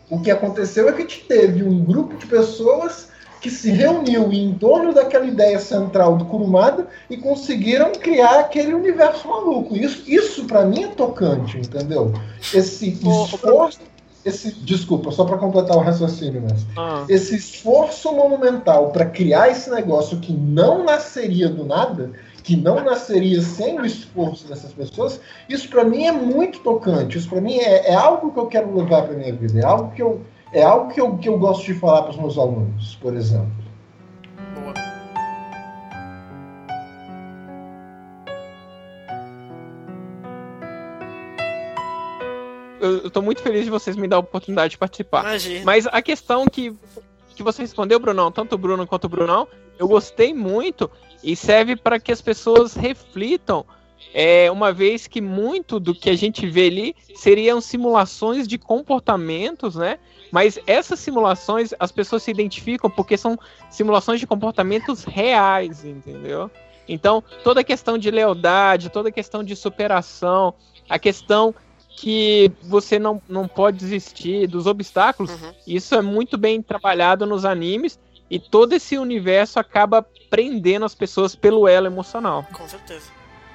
[0.09, 3.09] O que aconteceu é que teve um grupo de pessoas
[3.41, 9.27] que se reuniu em torno daquela ideia central do Kurumada e conseguiram criar aquele universo
[9.27, 9.75] maluco.
[9.75, 12.11] Isso, isso para mim é tocante, entendeu?
[12.53, 13.79] Esse esforço,
[14.25, 17.05] esse, desculpa, só para completar o raciocínio, mas Ah.
[17.07, 22.11] esse esforço monumental para criar esse negócio que não nasceria do nada,
[22.49, 27.15] que não nasceria sem o esforço dessas pessoas, isso para mim é muito tocante.
[27.15, 29.59] Isso para mim é, é algo que eu quero levar para minha vida.
[29.59, 30.21] É algo que eu
[30.51, 33.51] é algo que eu, que eu gosto de falar para os meus alunos, por exemplo.
[42.81, 45.21] Eu, eu tô muito feliz de vocês me dar a oportunidade de participar.
[45.21, 45.65] Imagina.
[45.65, 46.75] Mas a questão que,
[47.35, 49.47] que você respondeu, Brunão, tanto o Bruno quanto o Brunão,
[49.77, 50.89] eu gostei muito
[51.23, 53.65] e serve para que as pessoas reflitam,
[54.13, 59.75] é, uma vez que muito do que a gente vê ali seriam simulações de comportamentos,
[59.75, 59.99] né?
[60.31, 63.37] Mas essas simulações as pessoas se identificam porque são
[63.69, 66.49] simulações de comportamentos reais, entendeu?
[66.87, 70.55] Então, toda a questão de lealdade, toda a questão de superação,
[70.89, 71.53] a questão
[71.95, 75.31] que você não, não pode desistir dos obstáculos,
[75.67, 81.35] isso é muito bem trabalhado nos animes e todo esse universo acaba prendendo as pessoas
[81.35, 82.45] pelo elo emocional.
[82.53, 83.05] Com certeza.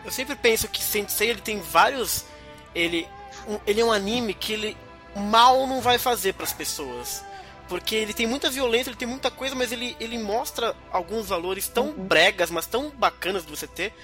[0.04, 2.24] Eu sempre penso que Sensei ele tem vários.
[2.74, 3.08] Ele,
[3.48, 4.76] um- ele é um anime que ele
[5.16, 7.24] mal não vai fazer para as pessoas.
[7.68, 11.66] Porque ele tem muita violência, ele tem muita coisa, mas ele, ele mostra alguns valores
[11.66, 13.94] tão bregas, mas tão bacanas de você ter,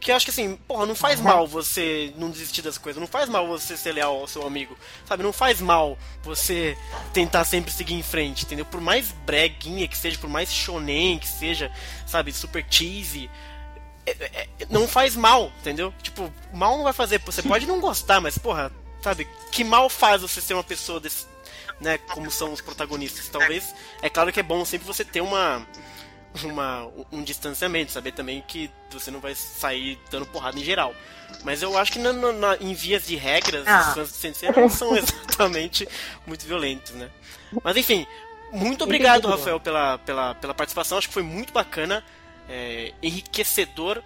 [0.00, 3.08] que eu acho que assim, porra, não faz mal você não desistir das coisas, não
[3.08, 4.76] faz mal você ser leal ao seu amigo,
[5.06, 5.22] sabe?
[5.22, 6.76] Não faz mal você
[7.12, 8.64] tentar sempre seguir em frente, entendeu?
[8.64, 11.70] Por mais breguinha que seja, por mais shonen que seja,
[12.06, 13.28] sabe, super cheesy,
[14.06, 15.92] é- é- não faz mal, entendeu?
[16.02, 17.20] Tipo, mal não vai fazer.
[17.26, 18.72] Você pode não gostar, mas, porra,
[19.02, 21.26] sabe, que mal faz você ser uma pessoa desse,
[21.80, 23.28] né, como são os protagonistas.
[23.28, 25.66] Talvez, é claro que é bom sempre você ter uma,
[26.44, 30.94] uma um distanciamento, saber também que você não vai sair dando porrada em geral.
[31.44, 33.88] Mas eu acho que na, na- em vias de regras, Ah.
[33.88, 35.86] os fãs de Sensei não são exatamente
[36.26, 37.10] muito violentos, né?
[37.62, 38.06] Mas enfim,
[38.52, 39.28] muito obrigado.
[39.28, 40.98] Rafael, pela, pela, pela participação.
[40.98, 42.04] Acho que foi muito bacana,
[42.48, 44.02] é, enriquecedor.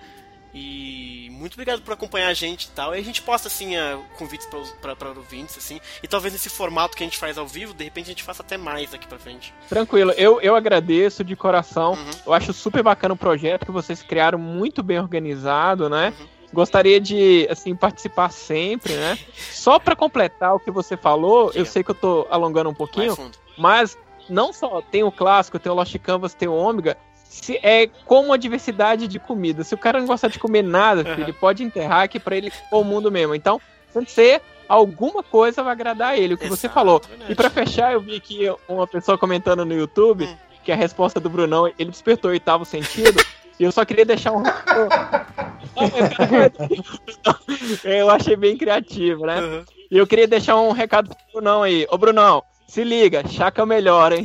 [0.54, 2.94] E muito obrigado por acompanhar a gente e tal.
[2.94, 4.46] E a gente posta assim a- convites
[4.80, 5.80] para ouvintes, assim.
[6.02, 8.42] E talvez nesse formato que a gente faz ao vivo, de repente a gente faça
[8.42, 9.52] até mais daqui pra frente.
[9.68, 11.92] Tranquilo, eu, eu agradeço de coração.
[11.94, 12.10] Uhum.
[12.26, 16.12] Eu acho super bacana o projeto que vocês criaram, muito bem organizado, né?
[16.20, 16.26] Uhum.
[16.52, 19.18] Gostaria de assim participar sempre, né?
[19.50, 23.16] Só para completar o que você falou, eu sei que eu tô alongando um pouquinho,
[23.56, 23.96] mas
[24.28, 26.96] não só tem o clássico, tem o Lost Canvas, tem o Ômega,
[27.32, 29.64] se é como a diversidade de comida.
[29.64, 32.50] Se o cara não gostar de comer nada, filho, ele pode enterrar que para ele
[32.50, 33.34] for o mundo mesmo.
[33.34, 33.60] Então,
[33.90, 37.00] Sensei, alguma coisa vai agradar ele, o que você falou.
[37.28, 40.28] E pra fechar, eu vi aqui uma pessoa comentando no YouTube
[40.62, 43.22] que a resposta do Brunão, ele despertou o oitavo sentido.
[43.60, 44.42] E eu só queria deixar um.
[47.84, 49.62] eu achei bem criativo, né?
[49.90, 51.86] E eu queria deixar um recado pro Brunão aí.
[51.90, 54.24] Ô, Brunão, se liga, chaca melhor, hein?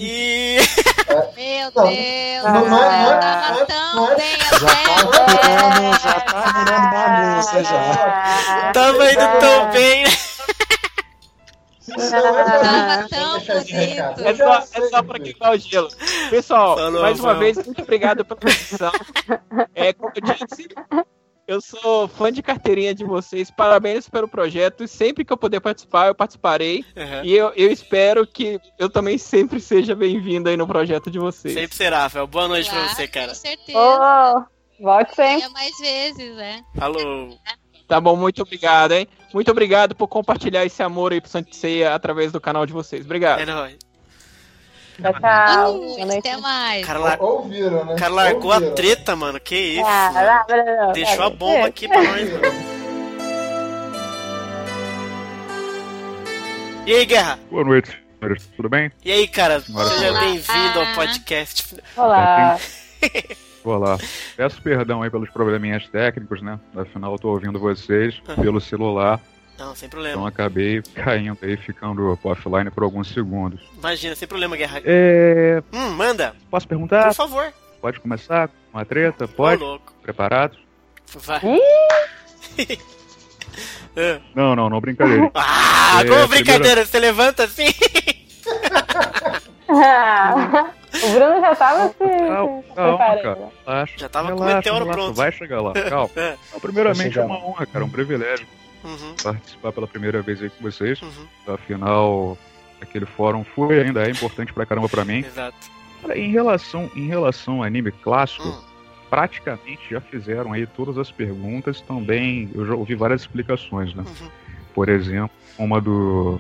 [1.08, 7.64] Meu Não, Deus, não, não é- eu tava tão bem Vamos, já tá virando bagunça
[7.64, 8.72] já.
[8.74, 10.06] Tava indo tão bem.
[11.88, 13.38] Tava tão
[14.26, 15.88] É só, é só pra quebrar o gelo.
[16.30, 17.40] Pessoal, Falou, mais uma falou.
[17.40, 18.92] vez, muito obrigado pela atenção.
[19.74, 20.68] É, como eu disse,
[21.48, 23.50] eu sou fã de carteirinha de vocês.
[23.50, 24.84] Parabéns pelo projeto.
[24.84, 26.84] E sempre que eu puder participar, eu participarei.
[26.96, 27.24] Uhum.
[27.24, 31.54] E eu, eu espero que eu também sempre seja bem-vindo aí no projeto de vocês.
[31.54, 32.28] Sempre será, Rafael.
[32.28, 33.28] Boa noite pra Claro, você, cara.
[33.30, 33.80] Com certeza.
[33.80, 35.46] Oh, volte sempre.
[35.46, 36.62] É mais vezes, né?
[36.76, 37.40] Falou.
[37.88, 39.08] Tá bom, muito obrigado, hein?
[39.34, 43.06] Muito obrigado por compartilhar esse amor aí pro Santo Ceia através do canal de vocês.
[43.06, 43.40] Obrigado.
[43.40, 43.78] É nóis.
[45.02, 45.74] Tchau, tchau.
[45.74, 46.84] Boa noite, até mais.
[46.84, 47.94] O cara, lar- Ouviram, né?
[47.94, 48.76] o cara largou a Ouviram.
[48.76, 49.40] treta, mano.
[49.40, 49.86] Que isso?
[49.86, 52.78] Ah, lá, lá, lá, Deixou a bomba aqui pra nós, mano.
[56.86, 57.38] E aí, Guerra?
[57.52, 58.50] Boa noite, senhores.
[58.56, 58.92] Tudo bem?
[59.04, 59.60] E aí, cara?
[59.60, 61.76] Senhora Seja bem-vindo ao podcast.
[61.98, 62.58] Olá.
[63.64, 63.98] Olá.
[64.38, 66.58] Peço perdão aí pelos probleminhas técnicos, né?
[66.76, 69.20] Afinal, eu tô ouvindo vocês pelo celular,
[69.58, 70.28] Não, sem então problema.
[70.28, 73.60] acabei caindo aí, ficando offline por alguns segundos.
[73.78, 74.82] Imagina, sem problema, Guerra.
[74.86, 75.62] É...
[75.74, 76.36] Hum, manda.
[76.50, 77.06] Posso perguntar?
[77.08, 77.52] Por favor.
[77.82, 79.26] Pode começar com uma treta?
[79.26, 79.62] Ô, Pode?
[79.64, 79.94] louco.
[80.02, 80.58] Preparados?
[81.16, 81.40] Vai.
[84.36, 85.30] Não, não, não, brincadeira.
[85.34, 87.66] Ah, É, como primeira- brincadeira, você levanta assim?
[89.68, 93.22] o Bruno já tava se, Calma, calma, preparando.
[93.24, 93.50] cara.
[93.66, 95.16] Relaxa, Já tava com o relaxa, meteoro relaxa, pronto.
[95.16, 96.10] Vai chegar lá, calma.
[96.14, 98.46] Então, primeiramente, é uma honra, cara, um privilégio
[98.88, 101.02] Uhum, participar pela primeira vez aí com vocês.
[101.02, 102.38] uhum, Afinal,
[102.82, 105.20] aquele fórum foi ainda é importante pra caramba pra mim.
[105.20, 105.58] exato.
[106.16, 108.62] Em relação, em relação ao anime clássico, Hum.
[109.10, 111.82] praticamente já fizeram aí todas as perguntas.
[111.82, 114.04] Também eu já ouvi várias explicações, né?
[114.06, 114.30] Uhum.
[114.76, 116.40] Por exemplo, uma do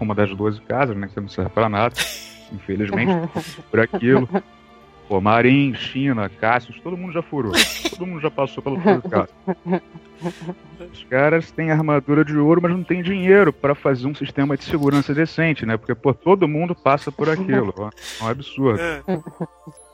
[0.00, 1.08] uma das 12 casas, né?
[1.12, 1.94] Que não serve pra nada,
[2.52, 3.10] infelizmente,
[3.70, 4.28] por aquilo.
[5.08, 7.52] Pô, Marim, China, Cassius, todo mundo já furou.
[7.88, 9.34] Todo mundo já passou pelo 12 casas.
[10.92, 14.64] Os caras têm armadura de ouro, mas não tem dinheiro pra fazer um sistema de
[14.64, 15.76] segurança decente, né?
[15.76, 17.74] Porque, pô, todo mundo passa por aquilo.
[17.76, 17.88] ó.
[18.20, 18.80] É um absurdo.
[18.80, 19.02] É.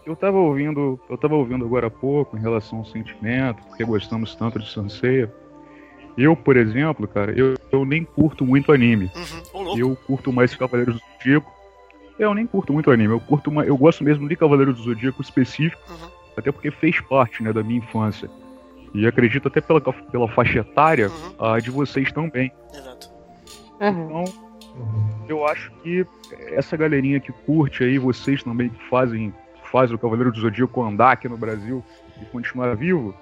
[0.05, 4.35] Eu tava ouvindo, eu tava ouvindo agora há pouco em relação ao sentimento, porque gostamos
[4.35, 5.32] tanto de Sanseia.
[6.16, 9.11] Eu, por exemplo, cara, eu, eu nem curto muito anime.
[9.55, 9.78] Uhum.
[9.78, 11.53] Eu curto mais Cavaleiros do Zodíaco.
[12.19, 15.20] Eu nem curto muito anime, eu curto uma, eu gosto mesmo de Cavaleiros do Zodíaco
[15.20, 16.09] específico, Uhum.
[16.36, 18.31] até porque fez parte, né, da minha infância.
[18.95, 21.35] E acredito até pela, pela faixa etária Uhum.
[21.39, 22.53] ah, de vocês também.
[22.73, 23.09] Exato.
[23.81, 24.23] Uhum.
[24.23, 24.24] Então,
[25.28, 26.07] eu acho que
[26.53, 29.35] essa galerinha que curte aí, vocês também que fazem,
[29.73, 31.82] fazem o Cavaleiro do Zodíaco andar aqui no Brasil
[32.23, 33.12] e continuar vivo,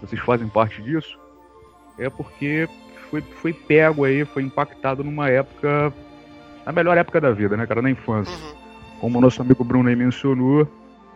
[0.00, 1.18] vocês fazem parte disso,
[1.98, 2.68] é porque
[3.10, 5.92] foi, foi pego aí, foi impactado numa época,
[6.64, 8.34] na melhor época da vida, né, cara, na infância.
[8.34, 8.54] Uhum.
[9.00, 10.68] Como o nosso amigo Bruno aí mencionou,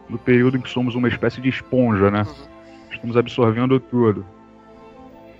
[0.08, 2.22] no período em que somos uma espécie de esponja, né?
[2.26, 2.34] Uhum.
[2.92, 4.24] Estamos absorvendo tudo.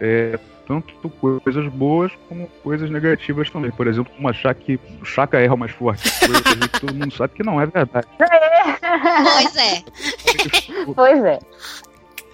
[0.01, 1.09] É, tanto
[1.43, 3.71] coisas boas como coisas negativas também.
[3.71, 6.03] Por exemplo, como achar que o Chaka erra mais forte.
[6.21, 8.07] Coisa que a gente- todo mundo sabe que não é verdade.
[8.19, 9.85] Pois é.
[10.95, 11.39] Pois é.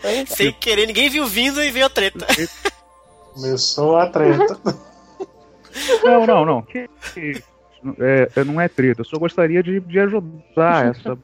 [0.00, 0.26] Pois é.
[0.26, 2.26] Sem querer, ninguém viu vindo e veio a treta.
[3.34, 4.58] Começou a treta.
[6.04, 6.62] Não, não, não.
[6.62, 7.42] Que- que-
[7.98, 9.00] é, é, não é treta.
[9.00, 11.16] Eu só gostaria de, de ajudar essa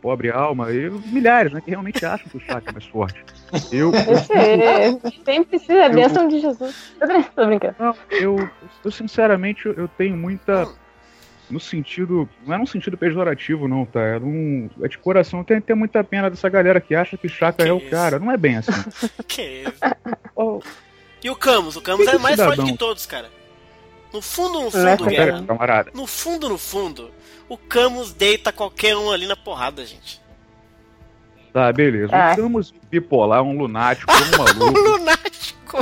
[0.00, 0.70] pobre alma.
[0.72, 1.60] E milhares, né?
[1.60, 3.22] Que realmente acham que o Chaka é mais forte.
[3.72, 6.92] Eu, Esse, sempre precisa a bênção de Jesus.
[7.00, 7.74] Tô brin- Tô brincando.
[7.78, 8.48] Não, eu,
[8.84, 10.68] eu sinceramente eu- eu tenho muita.
[11.50, 12.28] No sentido.
[12.46, 14.00] Não é num sentido pejorativo, não, tá?
[14.02, 15.42] É, num, é de coração.
[15.42, 18.18] Tem, tem muita pena dessa galera que acha que Chaka Que é o cara.
[18.18, 18.70] Não é bem assim.
[19.26, 19.72] Que isso?
[20.36, 20.60] Oh,
[21.24, 21.74] E o Camus?
[21.76, 23.30] O Camus Que é mais forte que todos, cara.
[24.12, 25.24] No fundo, no é fundo, Guerra.
[25.32, 25.90] pera, camarada.
[25.94, 27.10] No fundo, no fundo,
[27.48, 30.20] o Camus deita qualquer um ali na porrada, gente.
[31.52, 32.10] Tá, beleza.
[32.14, 32.32] Ah.
[32.32, 34.80] O Camus bipolar, um lunático, um Um maluco.
[34.80, 35.76] lunático.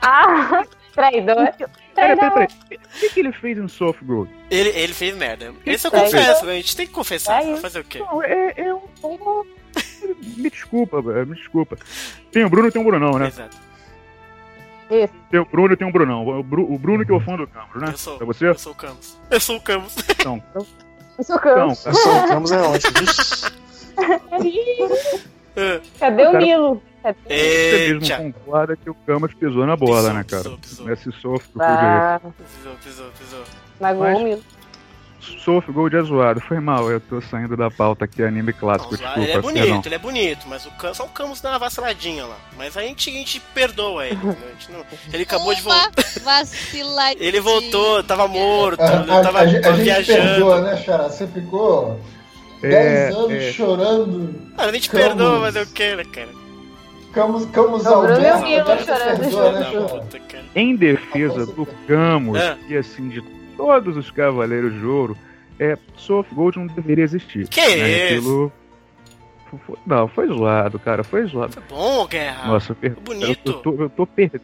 [0.00, 0.62] Ah,
[0.94, 1.52] traidor.
[1.94, 2.48] Pera, pera, pera.
[2.70, 4.30] O que, que ele fez em Soft Gold?
[4.50, 5.52] Ele, ele fez merda.
[5.66, 7.40] Esse eu confesso, a gente tem que confessar.
[7.40, 7.60] Traidor.
[7.60, 7.98] Fazer o quê?
[7.98, 8.80] Não, é, é um.
[9.04, 9.44] um-
[10.36, 11.76] Me desculpa, velho, me desculpa.
[12.30, 13.28] Tem o Bruno e tem o Brunão, né?
[13.28, 13.56] Exato.
[14.92, 15.12] Isso.
[15.30, 16.26] Tem o Bruno e tem o Brunão.
[16.26, 17.88] O, Bru- o Bruno que é o fã do Camus, né?
[17.92, 18.18] Eu sou.
[18.20, 18.48] É você?
[18.48, 19.18] Eu sou o Camus.
[19.30, 19.96] Eu sou o Camus.
[20.10, 20.42] Então,
[21.18, 21.84] Isso então, canso.
[21.84, 22.92] cara, Soltamos é ótimo.
[25.56, 26.82] Ah, Cadê o Milo?
[27.04, 30.42] É, Você mesmo concorda que o Camus pisou na bola, Pisou, né, cara?
[30.42, 30.86] pisou, pisou.
[30.86, 33.44] Nesse soft Ah, Pisou, pisou, pisou.
[33.80, 34.40] mas Mas- gol
[35.44, 36.40] Soft gol de zoado.
[36.40, 39.20] Foi mal, eu tô saindo da pauta aqui, anime clássico, Não, desculpa.
[39.20, 39.82] ele é bonito, perdão.
[39.86, 42.36] ele é bonito, mas o Cam, só o Camus dá uma vaciladinha lá.
[42.58, 44.16] Mas a gente, a gente perdoa ele.
[44.16, 44.36] né?
[44.48, 45.92] A gente não- ele acabou de Uma voltar.
[46.22, 47.26] vaciladinha.
[47.26, 50.20] Ele voltou, tava morto, A, a- tava, a a tava gente viajando.
[50.22, 51.08] perdoa, né, Xará?
[51.08, 52.00] Você ficou
[52.62, 52.68] É,
[53.08, 53.52] 10 anos é.
[53.52, 54.34] chorando.
[54.58, 55.06] Ah, a gente Camus.
[55.06, 56.28] perdoa, mas eu quero, cara.
[57.12, 59.70] Camus, Camus Não, Bruno Alberto, e o agora você chorando perdoa, né.
[59.70, 59.82] Xará?
[60.00, 60.44] Puta, cara.
[60.54, 62.56] Em defesa do Camus É.
[62.68, 63.20] e assim de
[63.62, 65.16] todos os Cavaleiros de Ouro,
[65.58, 67.46] é, Soft Gold não deveria existir.
[67.48, 68.12] Que né?
[68.14, 68.16] isso?
[68.18, 68.52] Aquilo-
[69.86, 71.52] não, foi zoado, cara, foi zoado.
[71.52, 72.48] Foi bom, Guerra.
[72.48, 72.96] Nossa, per...
[73.00, 73.50] bonito.
[73.50, 74.42] Eu, tô, eu tô perdendo.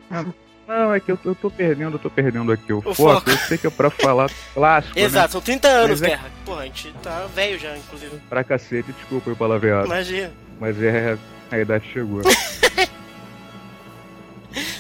[0.69, 2.95] Não, é que eu tô, eu tô perdendo, eu tô perdendo aqui o, O foco.
[2.95, 3.31] foco.
[3.31, 5.05] Eu sei que é pra falar clássico, né?
[5.05, 6.31] Exato, são 30 anos, Mas é- Guerra.
[6.45, 8.19] Porra, a gente tá velho já, inclusive.
[8.29, 9.87] Pra cacete, desculpa o palavreado.
[9.87, 10.31] Imagina.
[10.61, 11.17] Mas é,
[11.51, 12.21] a idade chegou.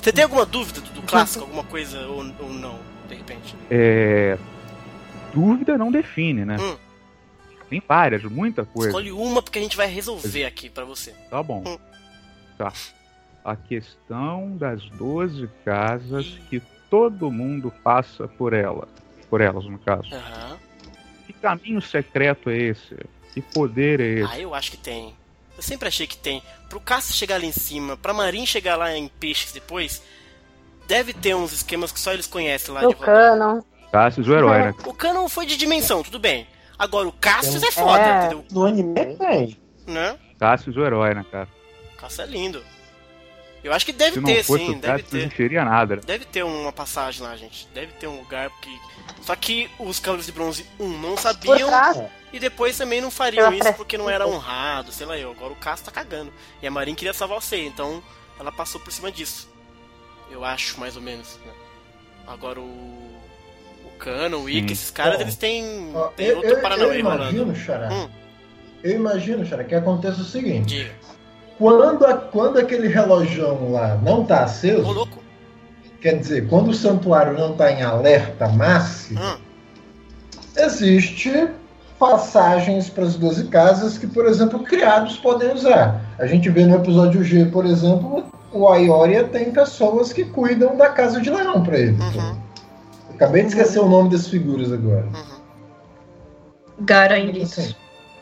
[0.03, 1.45] Você tem alguma dúvida do, do clássico?
[1.45, 2.79] Alguma coisa ou, ou não,
[3.09, 3.57] de repente?
[3.71, 4.39] É,
[5.33, 6.57] dúvida não define, né?
[6.61, 6.77] Hum.
[7.69, 8.89] Tem várias, muita coisa.
[8.89, 11.13] Escolhe uma porque a gente vai resolver aqui pra você.
[11.31, 11.63] Tá bom.
[11.67, 11.79] Hum.
[12.57, 12.73] Tá.
[13.45, 16.61] A questão das 12 casas que
[16.91, 18.89] todo mundo passa por ela.
[19.29, 20.09] Por elas, no caso.
[20.13, 20.57] Aham.
[21.27, 22.97] Que caminho secreto é esse?
[23.35, 24.33] Que poder é esse?
[24.33, 25.15] Ah, eu acho que tem.
[25.57, 26.43] Eu sempre achei que tem.
[26.69, 30.03] Pro Cássio chegar lá em cima, pra Marin chegar lá em Peixes depois,
[30.89, 33.13] deve ter uns esquemas que só eles conhecem lá No de volta.
[33.13, 33.61] canon.
[33.93, 34.75] Cassius, o herói, né?
[34.85, 36.47] O Canon foi de dimensão, tudo bem.
[36.79, 38.19] Agora o Cassius é foda, É.
[38.19, 38.45] entendeu?
[38.51, 39.57] Do anime tem.
[39.87, 40.19] Né?
[40.39, 41.49] Cassius, o herói, né, cara?
[41.95, 42.63] O Cassius é lindo.
[43.65, 45.25] Eu acho que deve Se não ter, fosse sim, o deve Cassius, não ter.
[45.27, 45.97] existiria nada.
[45.97, 46.03] né?
[46.05, 47.67] Deve ter uma passagem lá, gente.
[47.75, 48.81] Deve ter um lugar que.
[49.23, 51.99] Só que os Cavaleiros de Bronze 1 não sabiam trás.
[52.33, 55.31] e depois também não fariam isso porque não era honrado, sei lá eu.
[55.33, 56.33] Agora o Caso tá cagando.
[56.63, 58.03] E a Marin queria salvar o Sei, então
[58.39, 59.49] ela passou por cima disso.
[60.31, 61.39] Eu acho, mais ou menos.
[61.45, 61.53] né?
[62.27, 62.65] Agora o.
[62.65, 64.67] O Cano, o Sim.
[64.67, 65.91] esses caras, Bom, eles têm.
[65.95, 67.23] Ó, tem eu, outro eu, Paranauê eu rolando.
[67.25, 67.89] imagino, Xará.
[67.93, 68.09] Hum.
[68.85, 70.77] Eu imagino, Xará, que aconteça o seguinte.
[70.79, 70.91] Diga.
[71.59, 75.19] Quando, a- quando aquele relojão lá não tá Ô, aceso, louco.
[76.01, 79.39] quer dizer, quando o santuário não tá em alerta máximo, Hum.
[80.57, 81.49] existe
[81.99, 86.01] passagens para as 12 casas que, por exemplo, criados podem usar.
[86.19, 90.89] A gente vê no episódio G, por exemplo, o Aioria tem pessoas que cuidam da
[90.91, 91.97] casa de leão para ele.
[92.01, 92.37] Uhum.
[93.15, 95.05] Acabei de esquecer o nome das figuras agora.
[95.07, 95.39] Uhum.
[96.81, 97.59] Garanhitos.
[97.59, 97.75] Assim,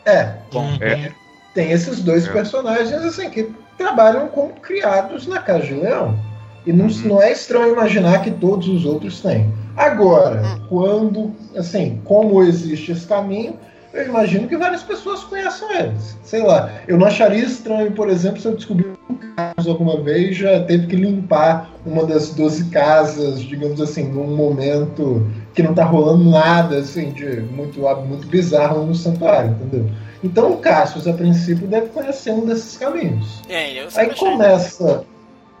[0.05, 0.33] é,
[0.81, 1.11] É,
[1.53, 2.31] tem esses dois É.
[2.31, 6.17] personagens assim que trabalham como criados na Casa de Leão.
[6.65, 7.01] E não, Uhum.
[7.05, 9.53] não é estranho imaginar que todos os outros têm.
[9.75, 13.57] Agora, quando, assim, como existe esse caminho,
[13.93, 16.17] eu imagino que várias pessoas conheçam eles.
[16.23, 20.01] Sei lá, eu não acharia estranho, por exemplo, se eu descobrir que o Carlos alguma
[20.01, 25.73] vez já teve que limpar uma das 12 casas, digamos assim, num momento que não
[25.73, 29.89] tá rolando nada, assim, de muito, muito bizarro no santuário, entendeu?
[30.23, 33.41] Então o Cassius, a princípio, deve conhecer um desses caminhos.
[33.47, 34.31] É, eu Aí sempre achei.
[34.31, 35.03] começa.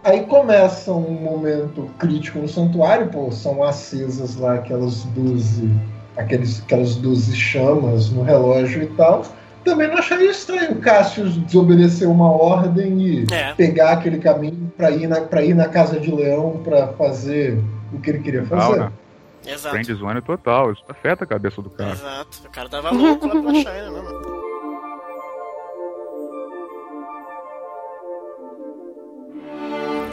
[0.03, 5.69] Aí começa um momento crítico no santuário, pô, são acesas lá aquelas 12,
[6.17, 9.25] aqueles, aquelas 12 chamas no relógio e tal.
[9.63, 13.53] Também não acharia estranho o Cassius desobedecer uma ordem e É.
[13.53, 17.61] pegar aquele caminho para ir, na, pra ir na Casa de Leão para fazer
[17.93, 18.67] o que ele queria fazer.
[18.71, 18.91] total, né?
[19.45, 19.75] Exato.
[19.75, 20.71] Friendzone total.
[20.71, 21.91] Isso afeta a cabeça do cara.
[21.91, 22.39] Exato.
[22.45, 24.27] O cara tava louco lá pela China, né, mano?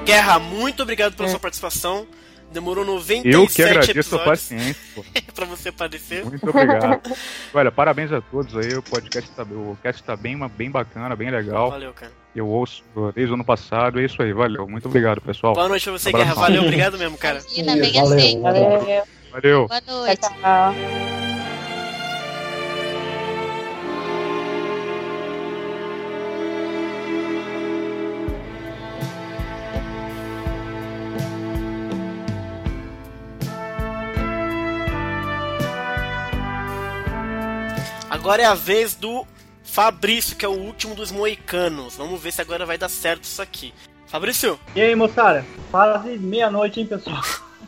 [0.04, 2.06] Guerra, muito obrigado pela sua participação.
[2.54, 5.04] Demorou 97 Eu que agradeço a paciência, pô.
[5.34, 6.24] pra você aparecer.
[6.24, 7.00] Muito obrigado.
[7.52, 8.74] Olha, parabéns a todos aí.
[8.74, 11.72] O podcast tá, o cast tá bem, bem bacana, bem legal.
[11.72, 12.12] Valeu, cara.
[12.34, 13.98] Eu ouço desde o ano passado.
[14.00, 14.68] É isso aí, valeu.
[14.68, 15.54] Muito obrigado, pessoal.
[15.54, 16.12] Boa noite pra você.
[16.12, 16.34] Guerra.
[16.34, 17.40] Valeu, obrigado mesmo, cara.
[17.56, 18.18] Imagina, bem Valeu.
[18.18, 18.40] assim.
[18.40, 19.04] Valeu.
[19.32, 19.68] Valeu.
[19.68, 20.20] Boa noite.
[20.20, 21.23] Tchau.
[38.24, 39.26] Agora é a vez do
[39.62, 41.94] Fabrício, que é o último dos moicanos.
[41.96, 43.74] Vamos ver se agora vai dar certo isso aqui.
[44.06, 45.44] Fabrício, E aí, moçada?
[45.70, 47.20] Quase meia-noite, hein, pessoal?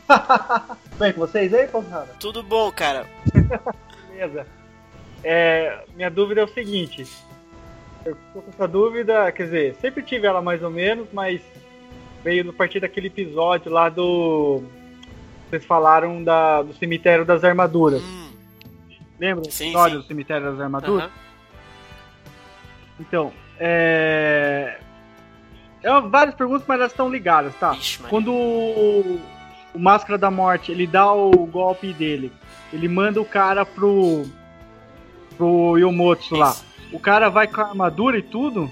[0.98, 2.08] Bem com vocês aí, moçada?
[2.18, 3.06] tudo bom, cara?
[4.08, 4.46] Beleza.
[5.22, 7.06] É, minha dúvida é o seguinte.
[8.06, 11.42] Eu tô com essa dúvida, quer dizer, sempre tive ela mais ou menos, mas
[12.24, 14.62] veio a partir daquele episódio lá do.
[15.50, 18.00] Vocês falaram da, do cemitério das armaduras.
[18.02, 18.25] Hum,
[19.18, 20.00] Lembra Sim, história sim.
[20.00, 21.04] do cemitério das armaduras?
[21.04, 21.26] aham.
[22.98, 24.78] Então, é...
[25.82, 27.72] É várias perguntas, mas elas estão ligadas, tá?
[27.74, 28.02] Ixi.
[28.04, 29.20] Quando o,
[29.72, 32.32] o Máscara da Morte ele dá o golpe dele,
[32.72, 34.24] ele manda o cara pro.
[35.36, 36.56] pro Yomotsu lá.
[36.92, 38.68] O cara vai com a armadura e tudo?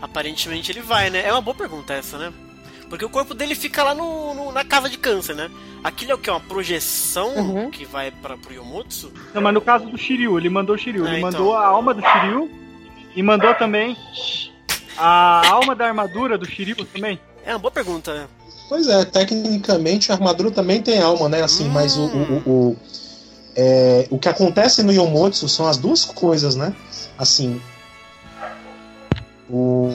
[0.00, 1.26] Aparentemente ele vai, né?
[1.26, 2.32] É uma boa pergunta essa, né?
[2.92, 5.50] Porque o corpo dele fica lá no, no- na casa de câncer, né?
[5.82, 6.28] Aquilo é o que?
[6.28, 7.70] Uma projeção Uhum.
[7.70, 9.10] que vai pra, pro Yomotsu?
[9.32, 11.06] Não, mas no caso do Shiryu, ele mandou o Shiryu.
[11.06, 11.30] Ah, ele então.
[11.32, 12.50] mandou a alma do Shiryu
[13.16, 13.96] e mandou também
[14.98, 17.18] a alma da armadura do Shiryu também.
[17.46, 18.28] É uma boa pergunta.
[18.68, 21.42] Pois é, tecnicamente a armadura também tem alma, né?
[21.42, 22.76] Assim, mas o, o, o, o,
[23.56, 26.74] é, o que acontece no Yomotsu são as duas coisas, né?
[27.16, 27.58] Assim,
[29.52, 29.94] o,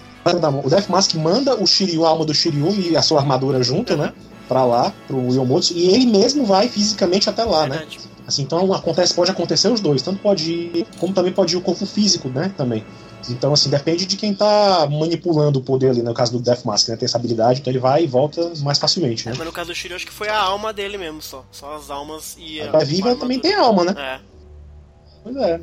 [0.64, 3.98] o Death Mask manda o Shiryu, a alma do Shiryu e a sua armadura junto,
[3.98, 4.14] né?
[4.48, 7.86] Pra lá, pro Yomotsu, e ele mesmo vai fisicamente até lá, né?
[8.26, 11.62] Assim, então acontece, pode acontecer os dois, tanto pode ir, como também pode ir o
[11.62, 12.54] corpo físico, né?
[12.56, 12.86] Também.
[13.30, 16.90] Então, assim, depende de quem tá manipulando o poder ali, no caso do Death Mask,
[16.90, 16.96] né?
[16.96, 19.34] Tem essa habilidade, então ele vai e volta mais facilmente, né?
[19.36, 21.44] Mas no caso do Shiryu, acho que foi a alma dele mesmo, só.
[21.52, 22.78] Só as almas e a.
[22.78, 23.94] A Viva também tem alma, né?
[23.98, 24.20] É,
[25.24, 25.60] Pois é.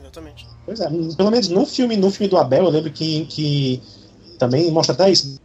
[0.00, 0.46] exatamente.
[0.68, 3.82] Pois é, pelo menos no filme, no filme do Abel, eu lembro que, que
[4.38, 5.36] também mostra até isso,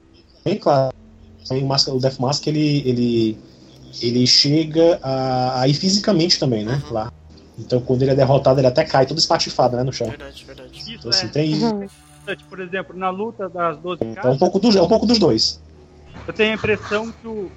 [0.44, 0.90] bem claro.
[1.48, 3.38] Também o, Mask, o Death Mask, ele, ele,
[4.02, 6.82] ele chega a, a ir fisicamente também, né?
[6.92, 7.08] Lá.
[7.58, 10.08] Então quando ele é derrotado, ele até cai todo espatifado, né, no chão.
[10.10, 10.72] Verdade, verdade.
[10.78, 11.30] Isso Então, assim, é.
[11.30, 14.82] tem- interessante, Por exemplo, na luta das 12 Então é um casas, pouco, do, é
[14.82, 15.62] um pouco dos dois.
[16.28, 17.50] eu tenho a impressão que o,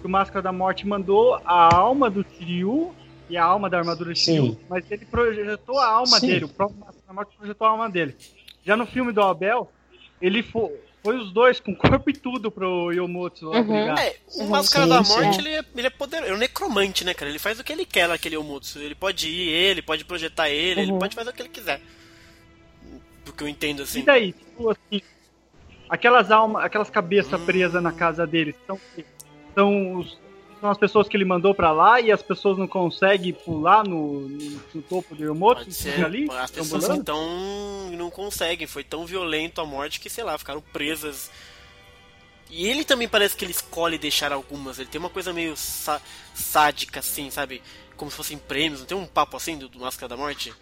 [0.00, 2.92] que o Máscara da Morte mandou a alma do Shiryu
[3.32, 4.58] e a alma da armadura Shiryu, Sim.
[4.68, 6.26] mas ele projetou a alma Sim.
[6.26, 8.14] dele, o próprio Máscara da Morte projetou a alma dele.
[8.64, 9.72] Já no filme do Abel,
[10.20, 10.70] ele foi,
[11.02, 13.64] foi os dois, com corpo e tudo, pro Yomotsu lá Uhum.
[13.64, 13.98] brigar.
[13.98, 14.48] É, o Uhum.
[14.50, 15.02] Máscara da.
[15.02, 16.30] Morte, ele é, ele é poderoso.
[16.30, 17.30] É um necromante, né, cara?
[17.30, 18.78] Ele faz o que ele quer naquele Yomotsu.
[18.78, 20.98] Ele pode ir ele, pode projetar ele, ele Uhum.
[20.98, 21.80] pode fazer o que ele quiser.
[23.24, 24.00] Do que eu entendo, assim.
[24.00, 25.00] E daí, tipo assim,
[25.88, 27.44] aquelas almas, aquelas cabeças Hum.
[27.46, 28.78] presas na casa dele, são,
[29.54, 30.18] são, os-
[30.62, 34.28] são as pessoas que ele mandou pra lá e as pessoas não conseguem pular no,
[34.28, 36.04] no, no topo do ser.
[36.04, 37.00] ali, As pessoas que bolando?
[37.02, 37.90] estão.
[37.98, 38.66] não conseguem.
[38.68, 41.30] Foi tão violento a morte que, sei lá, ficaram presas.
[42.48, 44.78] E ele também parece que ele escolhe deixar algumas.
[44.78, 46.00] Ele tem uma coisa meio sá-
[46.32, 47.60] sádica, assim, sabe?
[47.96, 48.78] Como se fossem prêmios.
[48.80, 50.54] Não tem um papo assim do, do Máscara da Morte?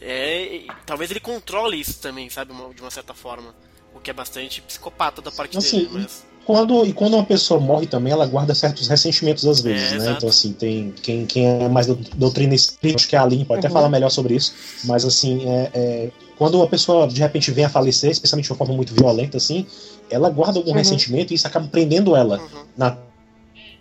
[0.00, 0.44] É.
[0.56, 2.52] e- Talvez ele controle isso também, sabe?
[2.52, 3.54] Uma- de uma certa forma.
[3.92, 6.24] O que é bastante psicopata da parte Assim, dele, mas.
[6.46, 9.96] Quando, e quando uma pessoa morre também, ela guarda certos ressentimentos às vezes, É, né?
[9.96, 10.16] exato.
[10.16, 13.44] Então, assim, tem quem, quem é mais do- doutrina espírita, acho que é a Aline,
[13.44, 13.74] pode até Uhum.
[13.74, 14.52] falar melhor sobre isso,
[14.84, 18.58] mas, assim, é, é, quando uma pessoa de repente vem a falecer, especialmente de uma
[18.58, 19.66] forma muito violenta, assim,
[20.10, 20.76] ela guarda algum Uhum.
[20.78, 22.42] ressentimento e isso acaba prendendo ela.
[22.76, 22.96] Na,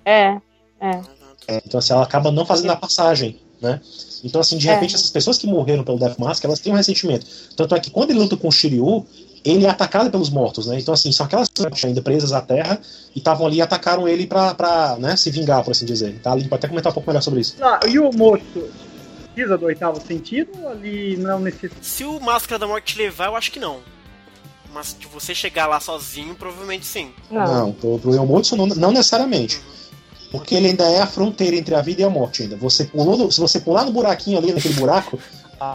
[0.05, 0.37] É,
[0.81, 1.01] é.
[1.47, 3.79] é, então, assim, ela acaba não fazendo a passagem, né?
[4.23, 4.73] Então, assim, de É.
[4.73, 7.25] repente, essas pessoas que morreram pelo Death Mask, elas têm um ressentimento.
[7.55, 9.05] Tanto é que quando ele luta com o Shiryu,
[9.43, 10.79] ele é atacado pelos mortos, né?
[10.79, 12.79] Então, assim, são aquelas pessoas ainda presas à terra
[13.15, 16.19] e estavam ali e atacaram ele pra, pra né, se vingar, por assim dizer.
[16.21, 16.31] Tá?
[16.31, 17.55] Ali pode até comentar um pouco melhor sobre isso.
[17.61, 18.69] Ah, e o Yomotsu
[19.33, 21.75] precisa do oitavo sentido ou ali não necessita?
[21.81, 23.77] Se o Máscara da Morte te levar, eu acho que não.
[24.73, 27.11] Mas de você chegar lá sozinho, provavelmente sim.
[27.31, 29.59] Não, pro, pro Yomotsu não, não necessariamente.
[30.31, 32.55] Porque ele ainda é a fronteira entre a vida e a morte ainda.
[32.57, 35.17] Você pulou no- se você pular no buraquinho ali, naquele buraco,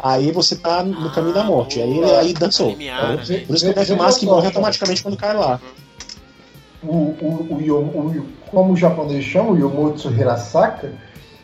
[0.02, 1.80] aí você tá no caminho da morte.
[1.80, 2.70] Aí ele aí dançou.
[2.70, 3.16] limiar,
[3.46, 5.60] Por isso que o Veja Mask morre automaticamente quando cai lá.
[6.82, 10.92] o, o, o, o- como o japonês chama, o Yomotsu Hirasaka,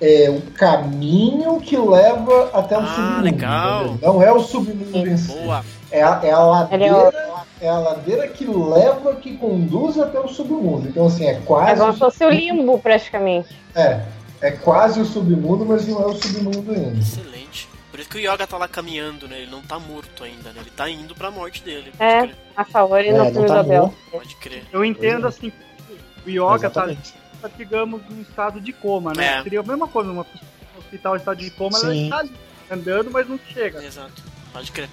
[0.00, 3.22] é o caminho que leva até o submundo.
[3.22, 3.98] legal.
[4.00, 5.34] Não é o submundo em si.
[5.90, 7.12] É a, é a é ladeira,
[7.60, 10.88] é a ladeira que leva, que conduz até o submundo.
[10.88, 11.80] Então, assim, é É quase.
[11.80, 13.48] como se fosse o limbo, praticamente.
[13.74, 14.00] É,
[14.40, 16.96] é quase o submundo, mas não é o submundo ainda.
[16.98, 17.68] Excelente.
[18.00, 19.42] Por isso que o Yoga tá lá caminhando, né?
[19.42, 20.62] Ele não tá morto ainda, né?
[20.62, 21.92] Ele tá indo pra morte dele.
[21.96, 22.36] Pode É, crer.
[22.56, 23.82] a favor e É, no filme tá do Abel.
[23.82, 23.96] morto.
[24.10, 24.64] Pode crer.
[24.72, 25.52] Eu entendo assim,
[26.26, 27.14] o Yoga tá, Exatamente.
[27.42, 29.40] tá, digamos, num estado de coma, né?
[29.40, 29.42] É.
[29.42, 32.04] Seria a mesma coisa, uma pessoa no hospital em estado de coma, ela Sim.
[32.04, 32.32] está ali,
[32.70, 33.84] andando, mas não chega.
[33.84, 34.22] Exato.
[34.50, 34.88] Pode crer.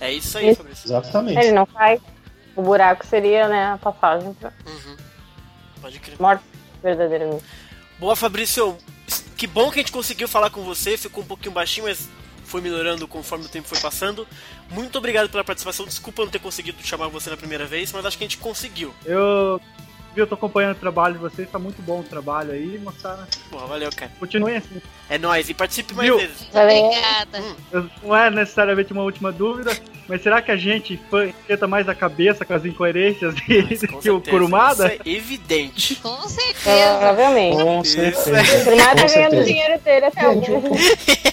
[0.00, 0.86] É isso aí, Fabrício.
[0.86, 1.38] Exatamente.
[1.40, 2.00] Ele não cai.
[2.54, 4.96] O buraco seria, né, a passagem pra Uhum.
[5.82, 6.16] Pode crer.
[6.20, 6.44] morte
[6.80, 7.42] verdadeiramente.
[7.98, 8.78] Boa, Fabrício.
[9.36, 10.96] Que bom que a gente conseguiu falar com você.
[10.96, 12.08] Ficou um pouquinho baixinho, mas
[12.54, 14.24] foi melhorando conforme o tempo foi passando.
[14.70, 15.84] Muito obrigado pela participação.
[15.84, 18.94] Desculpa não ter conseguido chamar você na primeira vez, mas acho que a gente conseguiu.
[19.04, 19.60] Eu,
[20.14, 23.26] eu tô acompanhando o trabalho de vocês, tá muito bom o trabalho aí, moçada.
[23.50, 24.12] Porra, valeu, cara.
[24.20, 24.80] Continuem assim.
[25.10, 25.48] É nóis.
[25.50, 26.16] E participe mais Viu?
[26.18, 26.46] vezes.
[26.54, 27.42] Obrigada.
[27.72, 29.76] Eu- Não é necessariamente uma última dúvida.
[30.06, 33.88] Mas será que a gente fã esquenta mais a cabeça com as incoerências dele do
[33.98, 34.92] que o Kurumada?
[34.92, 35.94] Isso é evidente.
[35.96, 36.98] Com certeza.
[36.98, 37.56] Provavelmente.
[37.62, 38.36] Com Isso certeza.
[38.38, 39.40] é- O Kurumada tá ganhando certeza.
[39.42, 40.52] o dinheiro dele até hoje.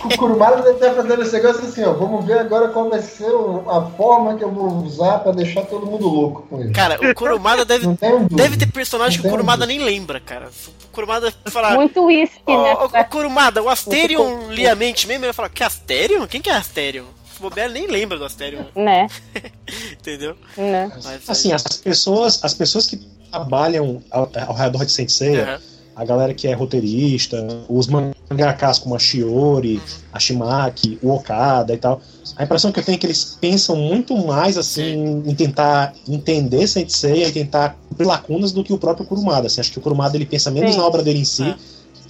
[0.05, 1.93] O Kurumada deve estar fazendo esse negócio assim, ó.
[1.93, 5.63] Vamos ver agora qual vai ser o- a forma que eu vou usar pra deixar
[5.63, 6.71] todo mundo louco com ele.
[6.73, 7.85] Cara, o Kurumada deve,
[8.31, 10.49] deve ter personagem que o Kurumada nem lembra, cara.
[10.85, 11.73] O Kurumada falar.
[11.75, 12.73] Muito uísque, né?
[12.75, 16.25] Ô, ô, Kurumada, o Asterion lia a mente mesmo, ele ia falar, que Asterion?
[16.27, 17.05] Quem que é Asterion?
[17.41, 19.07] O Bobear nem lembra do Asterion, Né?
[19.99, 20.35] entendeu?
[20.55, 20.91] Né?
[21.03, 22.97] Mas, Assim, as pessoas, as pessoas que
[23.31, 25.59] trabalham ao, ao redor de Sensei, Aham.
[25.95, 29.81] a galera que é roteirista, os mangakas como a Shiori,
[30.13, 31.99] a Shimaki, o Okada e tal,
[32.35, 36.67] a impressão que eu tenho é que eles pensam muito mais assim em tentar entender
[36.67, 39.47] Sensei e tentar cumprir lacunas do que o próprio Kurumada.
[39.47, 40.77] Assim, acho que o Kurumada ele pensa menos Sim.
[40.77, 41.55] na obra dele em si.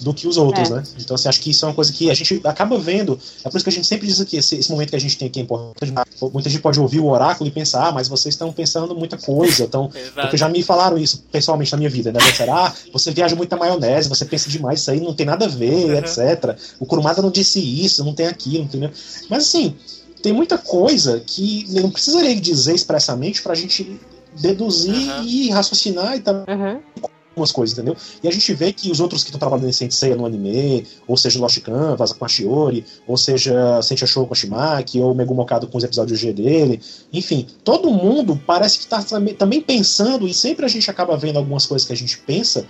[0.02, 0.74] Do que os outros, É.
[0.76, 0.84] né?
[1.00, 3.20] Então, assim, acho que isso é uma coisa que a gente acaba vendo.
[3.44, 5.16] É por isso que a gente sempre diz aqui: esse, esse momento que a gente
[5.18, 5.94] tem aqui é importante.
[6.34, 9.64] Muita gente pode ouvir o oráculo e pensar, ah, mas vocês estão pensando muita coisa.
[9.64, 12.20] Então, porque já me falaram isso pessoalmente na minha vida, né?
[12.36, 12.68] Será?
[12.68, 15.48] Ah, você viaja muito na maionese, você pensa demais, isso aí não tem nada a
[15.48, 15.94] ver, Uhum.
[16.00, 16.58] etc.
[16.80, 18.90] O Kurumada não disse isso, não tem aquilo, entendeu?
[19.30, 19.76] Mas assim,
[20.24, 24.00] tem muita coisa que não precisaria dizer expressamente pra gente
[24.40, 25.24] deduzir Uhum.
[25.24, 26.80] e raciocinar e tal Uhum.
[27.32, 27.96] Algumas coisas, entendeu?
[28.22, 31.18] E a gente vê que os outros que estão trabalhando em Sensei no anime, ou
[31.18, 35.68] seja, Lost Canvas com a Shiori, ou seja, Sensei Show com a Shimaki, ou Megumokado
[35.68, 36.80] com os episódios G dele,
[37.12, 39.02] enfim, todo mundo parece que está
[39.38, 42.66] também pensando, e sempre a gente acaba vendo algumas coisas que a gente pensa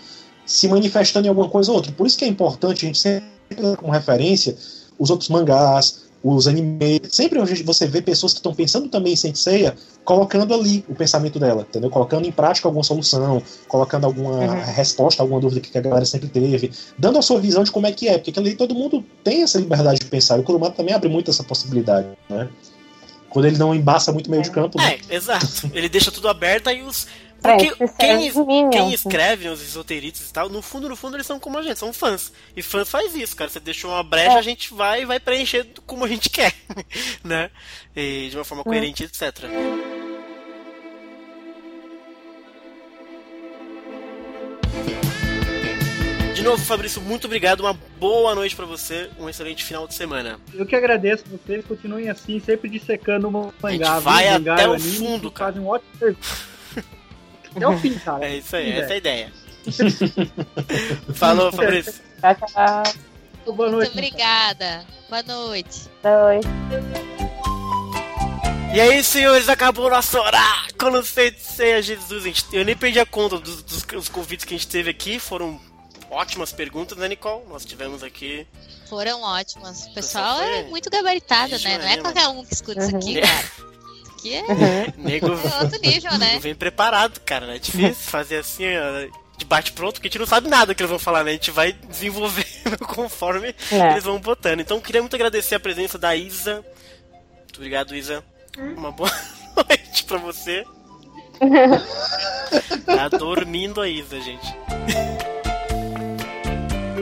[0.45, 1.91] se manifestando em alguma coisa ou outra.
[1.91, 4.55] Por isso que é importante a gente sempre ter como referência
[4.99, 6.99] os outros mangás, os animes.
[7.09, 11.65] Sempre você vê pessoas que estão pensando também em Senseiya, colocando ali o pensamento dela,
[11.67, 11.89] entendeu?
[11.89, 14.61] Colocando em prática alguma solução, colocando alguma Uhum.
[14.73, 17.87] resposta a alguma dúvida que a galera sempre teve, dando a sua visão de como
[17.87, 20.37] é que é, porque ali todo mundo tem essa liberdade de pensar.
[20.37, 22.47] E o Kurumada também abre muito essa possibilidade, né?
[23.29, 24.97] Quando ele não embaça muito meio de campo, né?
[25.09, 25.71] É, exato.
[25.73, 27.07] Ele deixa tudo aberto aí os.
[27.41, 31.57] Porque quem, quem escreve, os esoteritos e tal, no fundo, no fundo, eles são como
[31.57, 32.31] a gente, são fãs.
[32.55, 33.49] E fãs faz isso, cara.
[33.49, 34.39] Você deixou uma brecha, É.
[34.39, 36.53] a gente vai vai preencher como a gente quer,
[37.23, 37.49] né?
[37.95, 38.45] E de uma Hum.
[38.45, 39.45] forma coerente, etc.
[46.33, 47.59] De novo, Fabrício, muito obrigado.
[47.61, 49.09] Uma boa noite pra você.
[49.19, 50.39] Um excelente final de semana.
[50.53, 53.51] Eu que agradeço vocês, continuem assim, sempre dissecando o mangá.
[53.63, 54.01] A gente viu?
[54.01, 56.51] vai mangá até o anime, fundo, que Fazem um ótimo serviço.
[57.55, 58.25] Até o fim, cara.
[58.25, 59.33] É isso aí, Sim, essa é a ideia.
[61.13, 61.93] Falou, Fabrício.
[62.19, 62.83] Tchau, tchau.
[63.45, 63.91] Boa Muito noite.
[63.91, 64.85] obrigada.
[65.09, 65.81] Boa noite.
[66.03, 66.39] Oi.
[68.73, 72.23] E aí, senhores, acabou o nosso oráculo Sensei Jesus.
[72.23, 75.19] Gente, eu nem perdi a conta dos, dos- dos convites que a gente teve aqui.
[75.19, 75.59] Foram
[76.09, 77.43] ótimas perguntas, né, Nicole?
[77.49, 78.47] Nós tivemos aqui.
[78.87, 79.85] Foram ótimas.
[79.87, 81.77] O pessoal foi é muito gabaritado, né?
[81.77, 83.21] Não é, é qualquer um que escuta isso aqui, Uhum.
[83.21, 83.70] cara.
[84.21, 86.27] Aqui é, Nego, é outro nível, né?
[86.29, 87.47] nego vem preparado, cara.
[87.47, 87.55] né?
[87.55, 90.89] É difícil fazer assim, ó, de bate-pronto, porque a gente não sabe nada que eles
[90.89, 91.31] vão falar, né?
[91.31, 93.91] A gente vai desenvolvendo conforme É.
[93.91, 94.59] eles vão botando.
[94.59, 96.63] Então, eu queria muito agradecer a presença da Isa.
[97.39, 98.23] Muito obrigado, Isa.
[98.77, 99.11] Uma boa
[99.57, 100.63] noite pra você.
[102.85, 104.45] Tá dormindo a Isa, gente.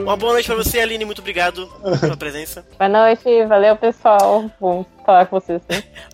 [0.02, 1.04] Uma boa noite pra você, Aline.
[1.04, 1.66] Muito obrigado
[2.00, 2.64] pela presença.
[2.78, 4.50] Boa noite, valeu pessoal.
[4.60, 5.60] Bom falar com vocês.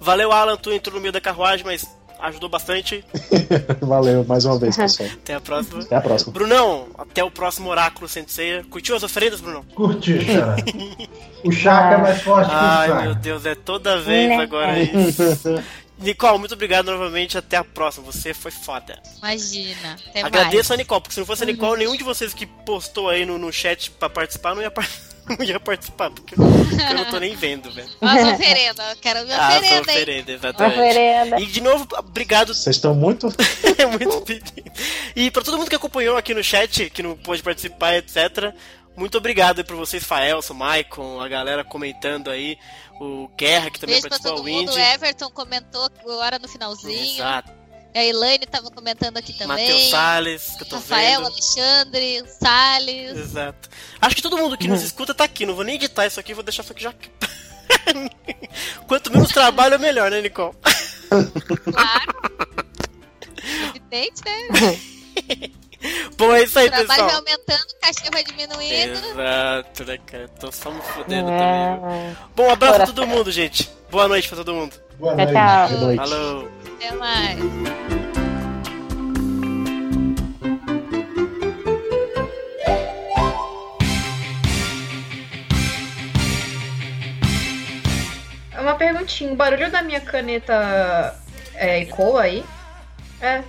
[0.01, 0.57] Valeu, Alan.
[0.57, 1.87] Tu entrou no meio da carruagem, mas
[2.21, 3.05] ajudou bastante.
[3.81, 5.09] Valeu mais uma vez, pessoal.
[5.13, 5.81] Até a próxima.
[5.83, 6.33] Até a próxima.
[6.33, 8.63] Brunão, até o próximo Oráculo Sensei.
[8.65, 9.65] Curtiu as oferendas, Brunão?
[9.75, 10.57] Curti, cara.
[11.45, 14.37] O Chaka é mais forte que o Ai, meu Deus, é toda vez Né?
[14.43, 15.63] agora isso.
[15.99, 17.39] Nicole, muito obrigado novamente.
[17.39, 18.05] Até a próxima.
[18.13, 19.01] Você foi foda.
[19.19, 19.97] Imagina.
[20.09, 20.79] Até Agradeço a mais.
[20.87, 23.53] Nicole, porque se não fosse a Nicole, nenhum de vocês que postou aí no, no
[23.53, 24.89] chat pra participar não ia, par-
[25.27, 27.89] não ia participar, porque eu, porque eu não tô nem vendo, velho.
[28.01, 28.91] As oferendas.
[28.91, 29.81] Eu quero minha Ah, oferenda, hein?
[29.81, 30.79] oferenda, exatamente.
[30.81, 31.41] Oferenda.
[31.41, 33.29] E de novo, obrigado Vocês estão muito.
[33.79, 34.53] É muito pedido.
[35.15, 38.55] E pra todo mundo que acompanhou aqui no chat, que não pôde participar, etc.
[38.97, 42.59] Muito obrigado aí pra vocês, Faelson, Maicon, a galera comentando aí,
[42.99, 44.71] o Guerra, que também Beijo participou, todo o mundo.
[44.73, 44.81] Indy.
[44.81, 47.15] O Everton comentou agora no finalzinho.
[47.17, 47.53] Exato.
[47.95, 49.67] A Elaine tava comentando aqui também.
[49.67, 51.33] Matheus Salles, que eu tô Rafael, vendo.
[51.33, 53.19] Alexandre, Salles.
[53.19, 53.71] Exato.
[54.01, 56.35] Acho que todo mundo que nos escuta tá aqui, não vou nem editar isso aqui,
[56.35, 56.95] vou deixar isso aqui já.
[58.87, 60.55] Quanto menos trabalho, melhor, né, Nicole?
[61.09, 62.37] Claro.
[63.75, 65.51] Evidente, né?
[66.17, 67.17] Bom, é isso aí, O trabalho vai pessoal.
[67.17, 68.93] aumentando, o cachê vai diminuindo.
[68.93, 70.29] Exato, né, cara?
[70.41, 71.19] Tô só me também.
[71.35, 72.17] É.
[72.35, 72.95] Bom, um abraço pra Coração.
[72.95, 73.71] todo mundo, gente.
[73.91, 74.75] Boa noite pra todo mundo.
[74.99, 75.33] Boa Tchau, noite.
[75.35, 75.69] tchau.
[75.69, 75.97] Boa noite.
[76.11, 76.49] Falou.
[76.77, 77.39] Até mais.
[88.53, 89.33] É Uma pergunta minutinho.
[89.33, 91.15] O barulho da minha caneta
[91.55, 92.45] é, ecoa aí?
[93.21, 93.43] É.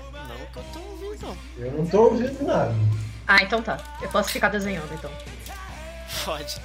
[1.60, 2.74] Eu não tô ouvindo nada.
[3.28, 3.78] Ah, então tá.
[4.02, 5.12] Eu posso ficar desenhando então.
[6.24, 6.56] Pode.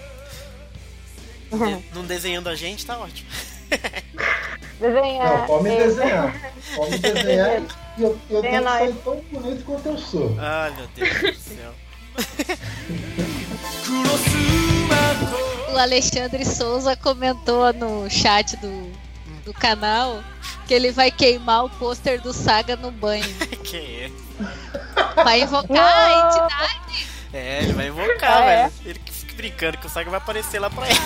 [1.50, 3.28] De- não desenhando a gente, tá ótimo.
[4.80, 5.38] Desenhar.
[5.38, 6.52] Não, pode me desenhar.
[6.74, 7.62] Pode me desenhar
[7.98, 8.78] e eu, eu tento nós.
[8.78, 10.36] sair tão bonito quanto eu sou.
[10.38, 11.74] Ai, meu Deus do céu.
[15.72, 18.92] O Alexandre Souza comentou no chat do,
[19.44, 20.22] do canal
[20.66, 23.24] que ele vai queimar o pôster do Saga no banho.
[23.64, 24.10] que é?
[25.24, 27.06] Vai invocar a entidade.
[27.32, 28.56] É, ele vai invocar, Ah, é?
[28.64, 28.72] velho.
[28.84, 30.98] Ele que fica brincando que o Saga vai aparecer lá pra ele.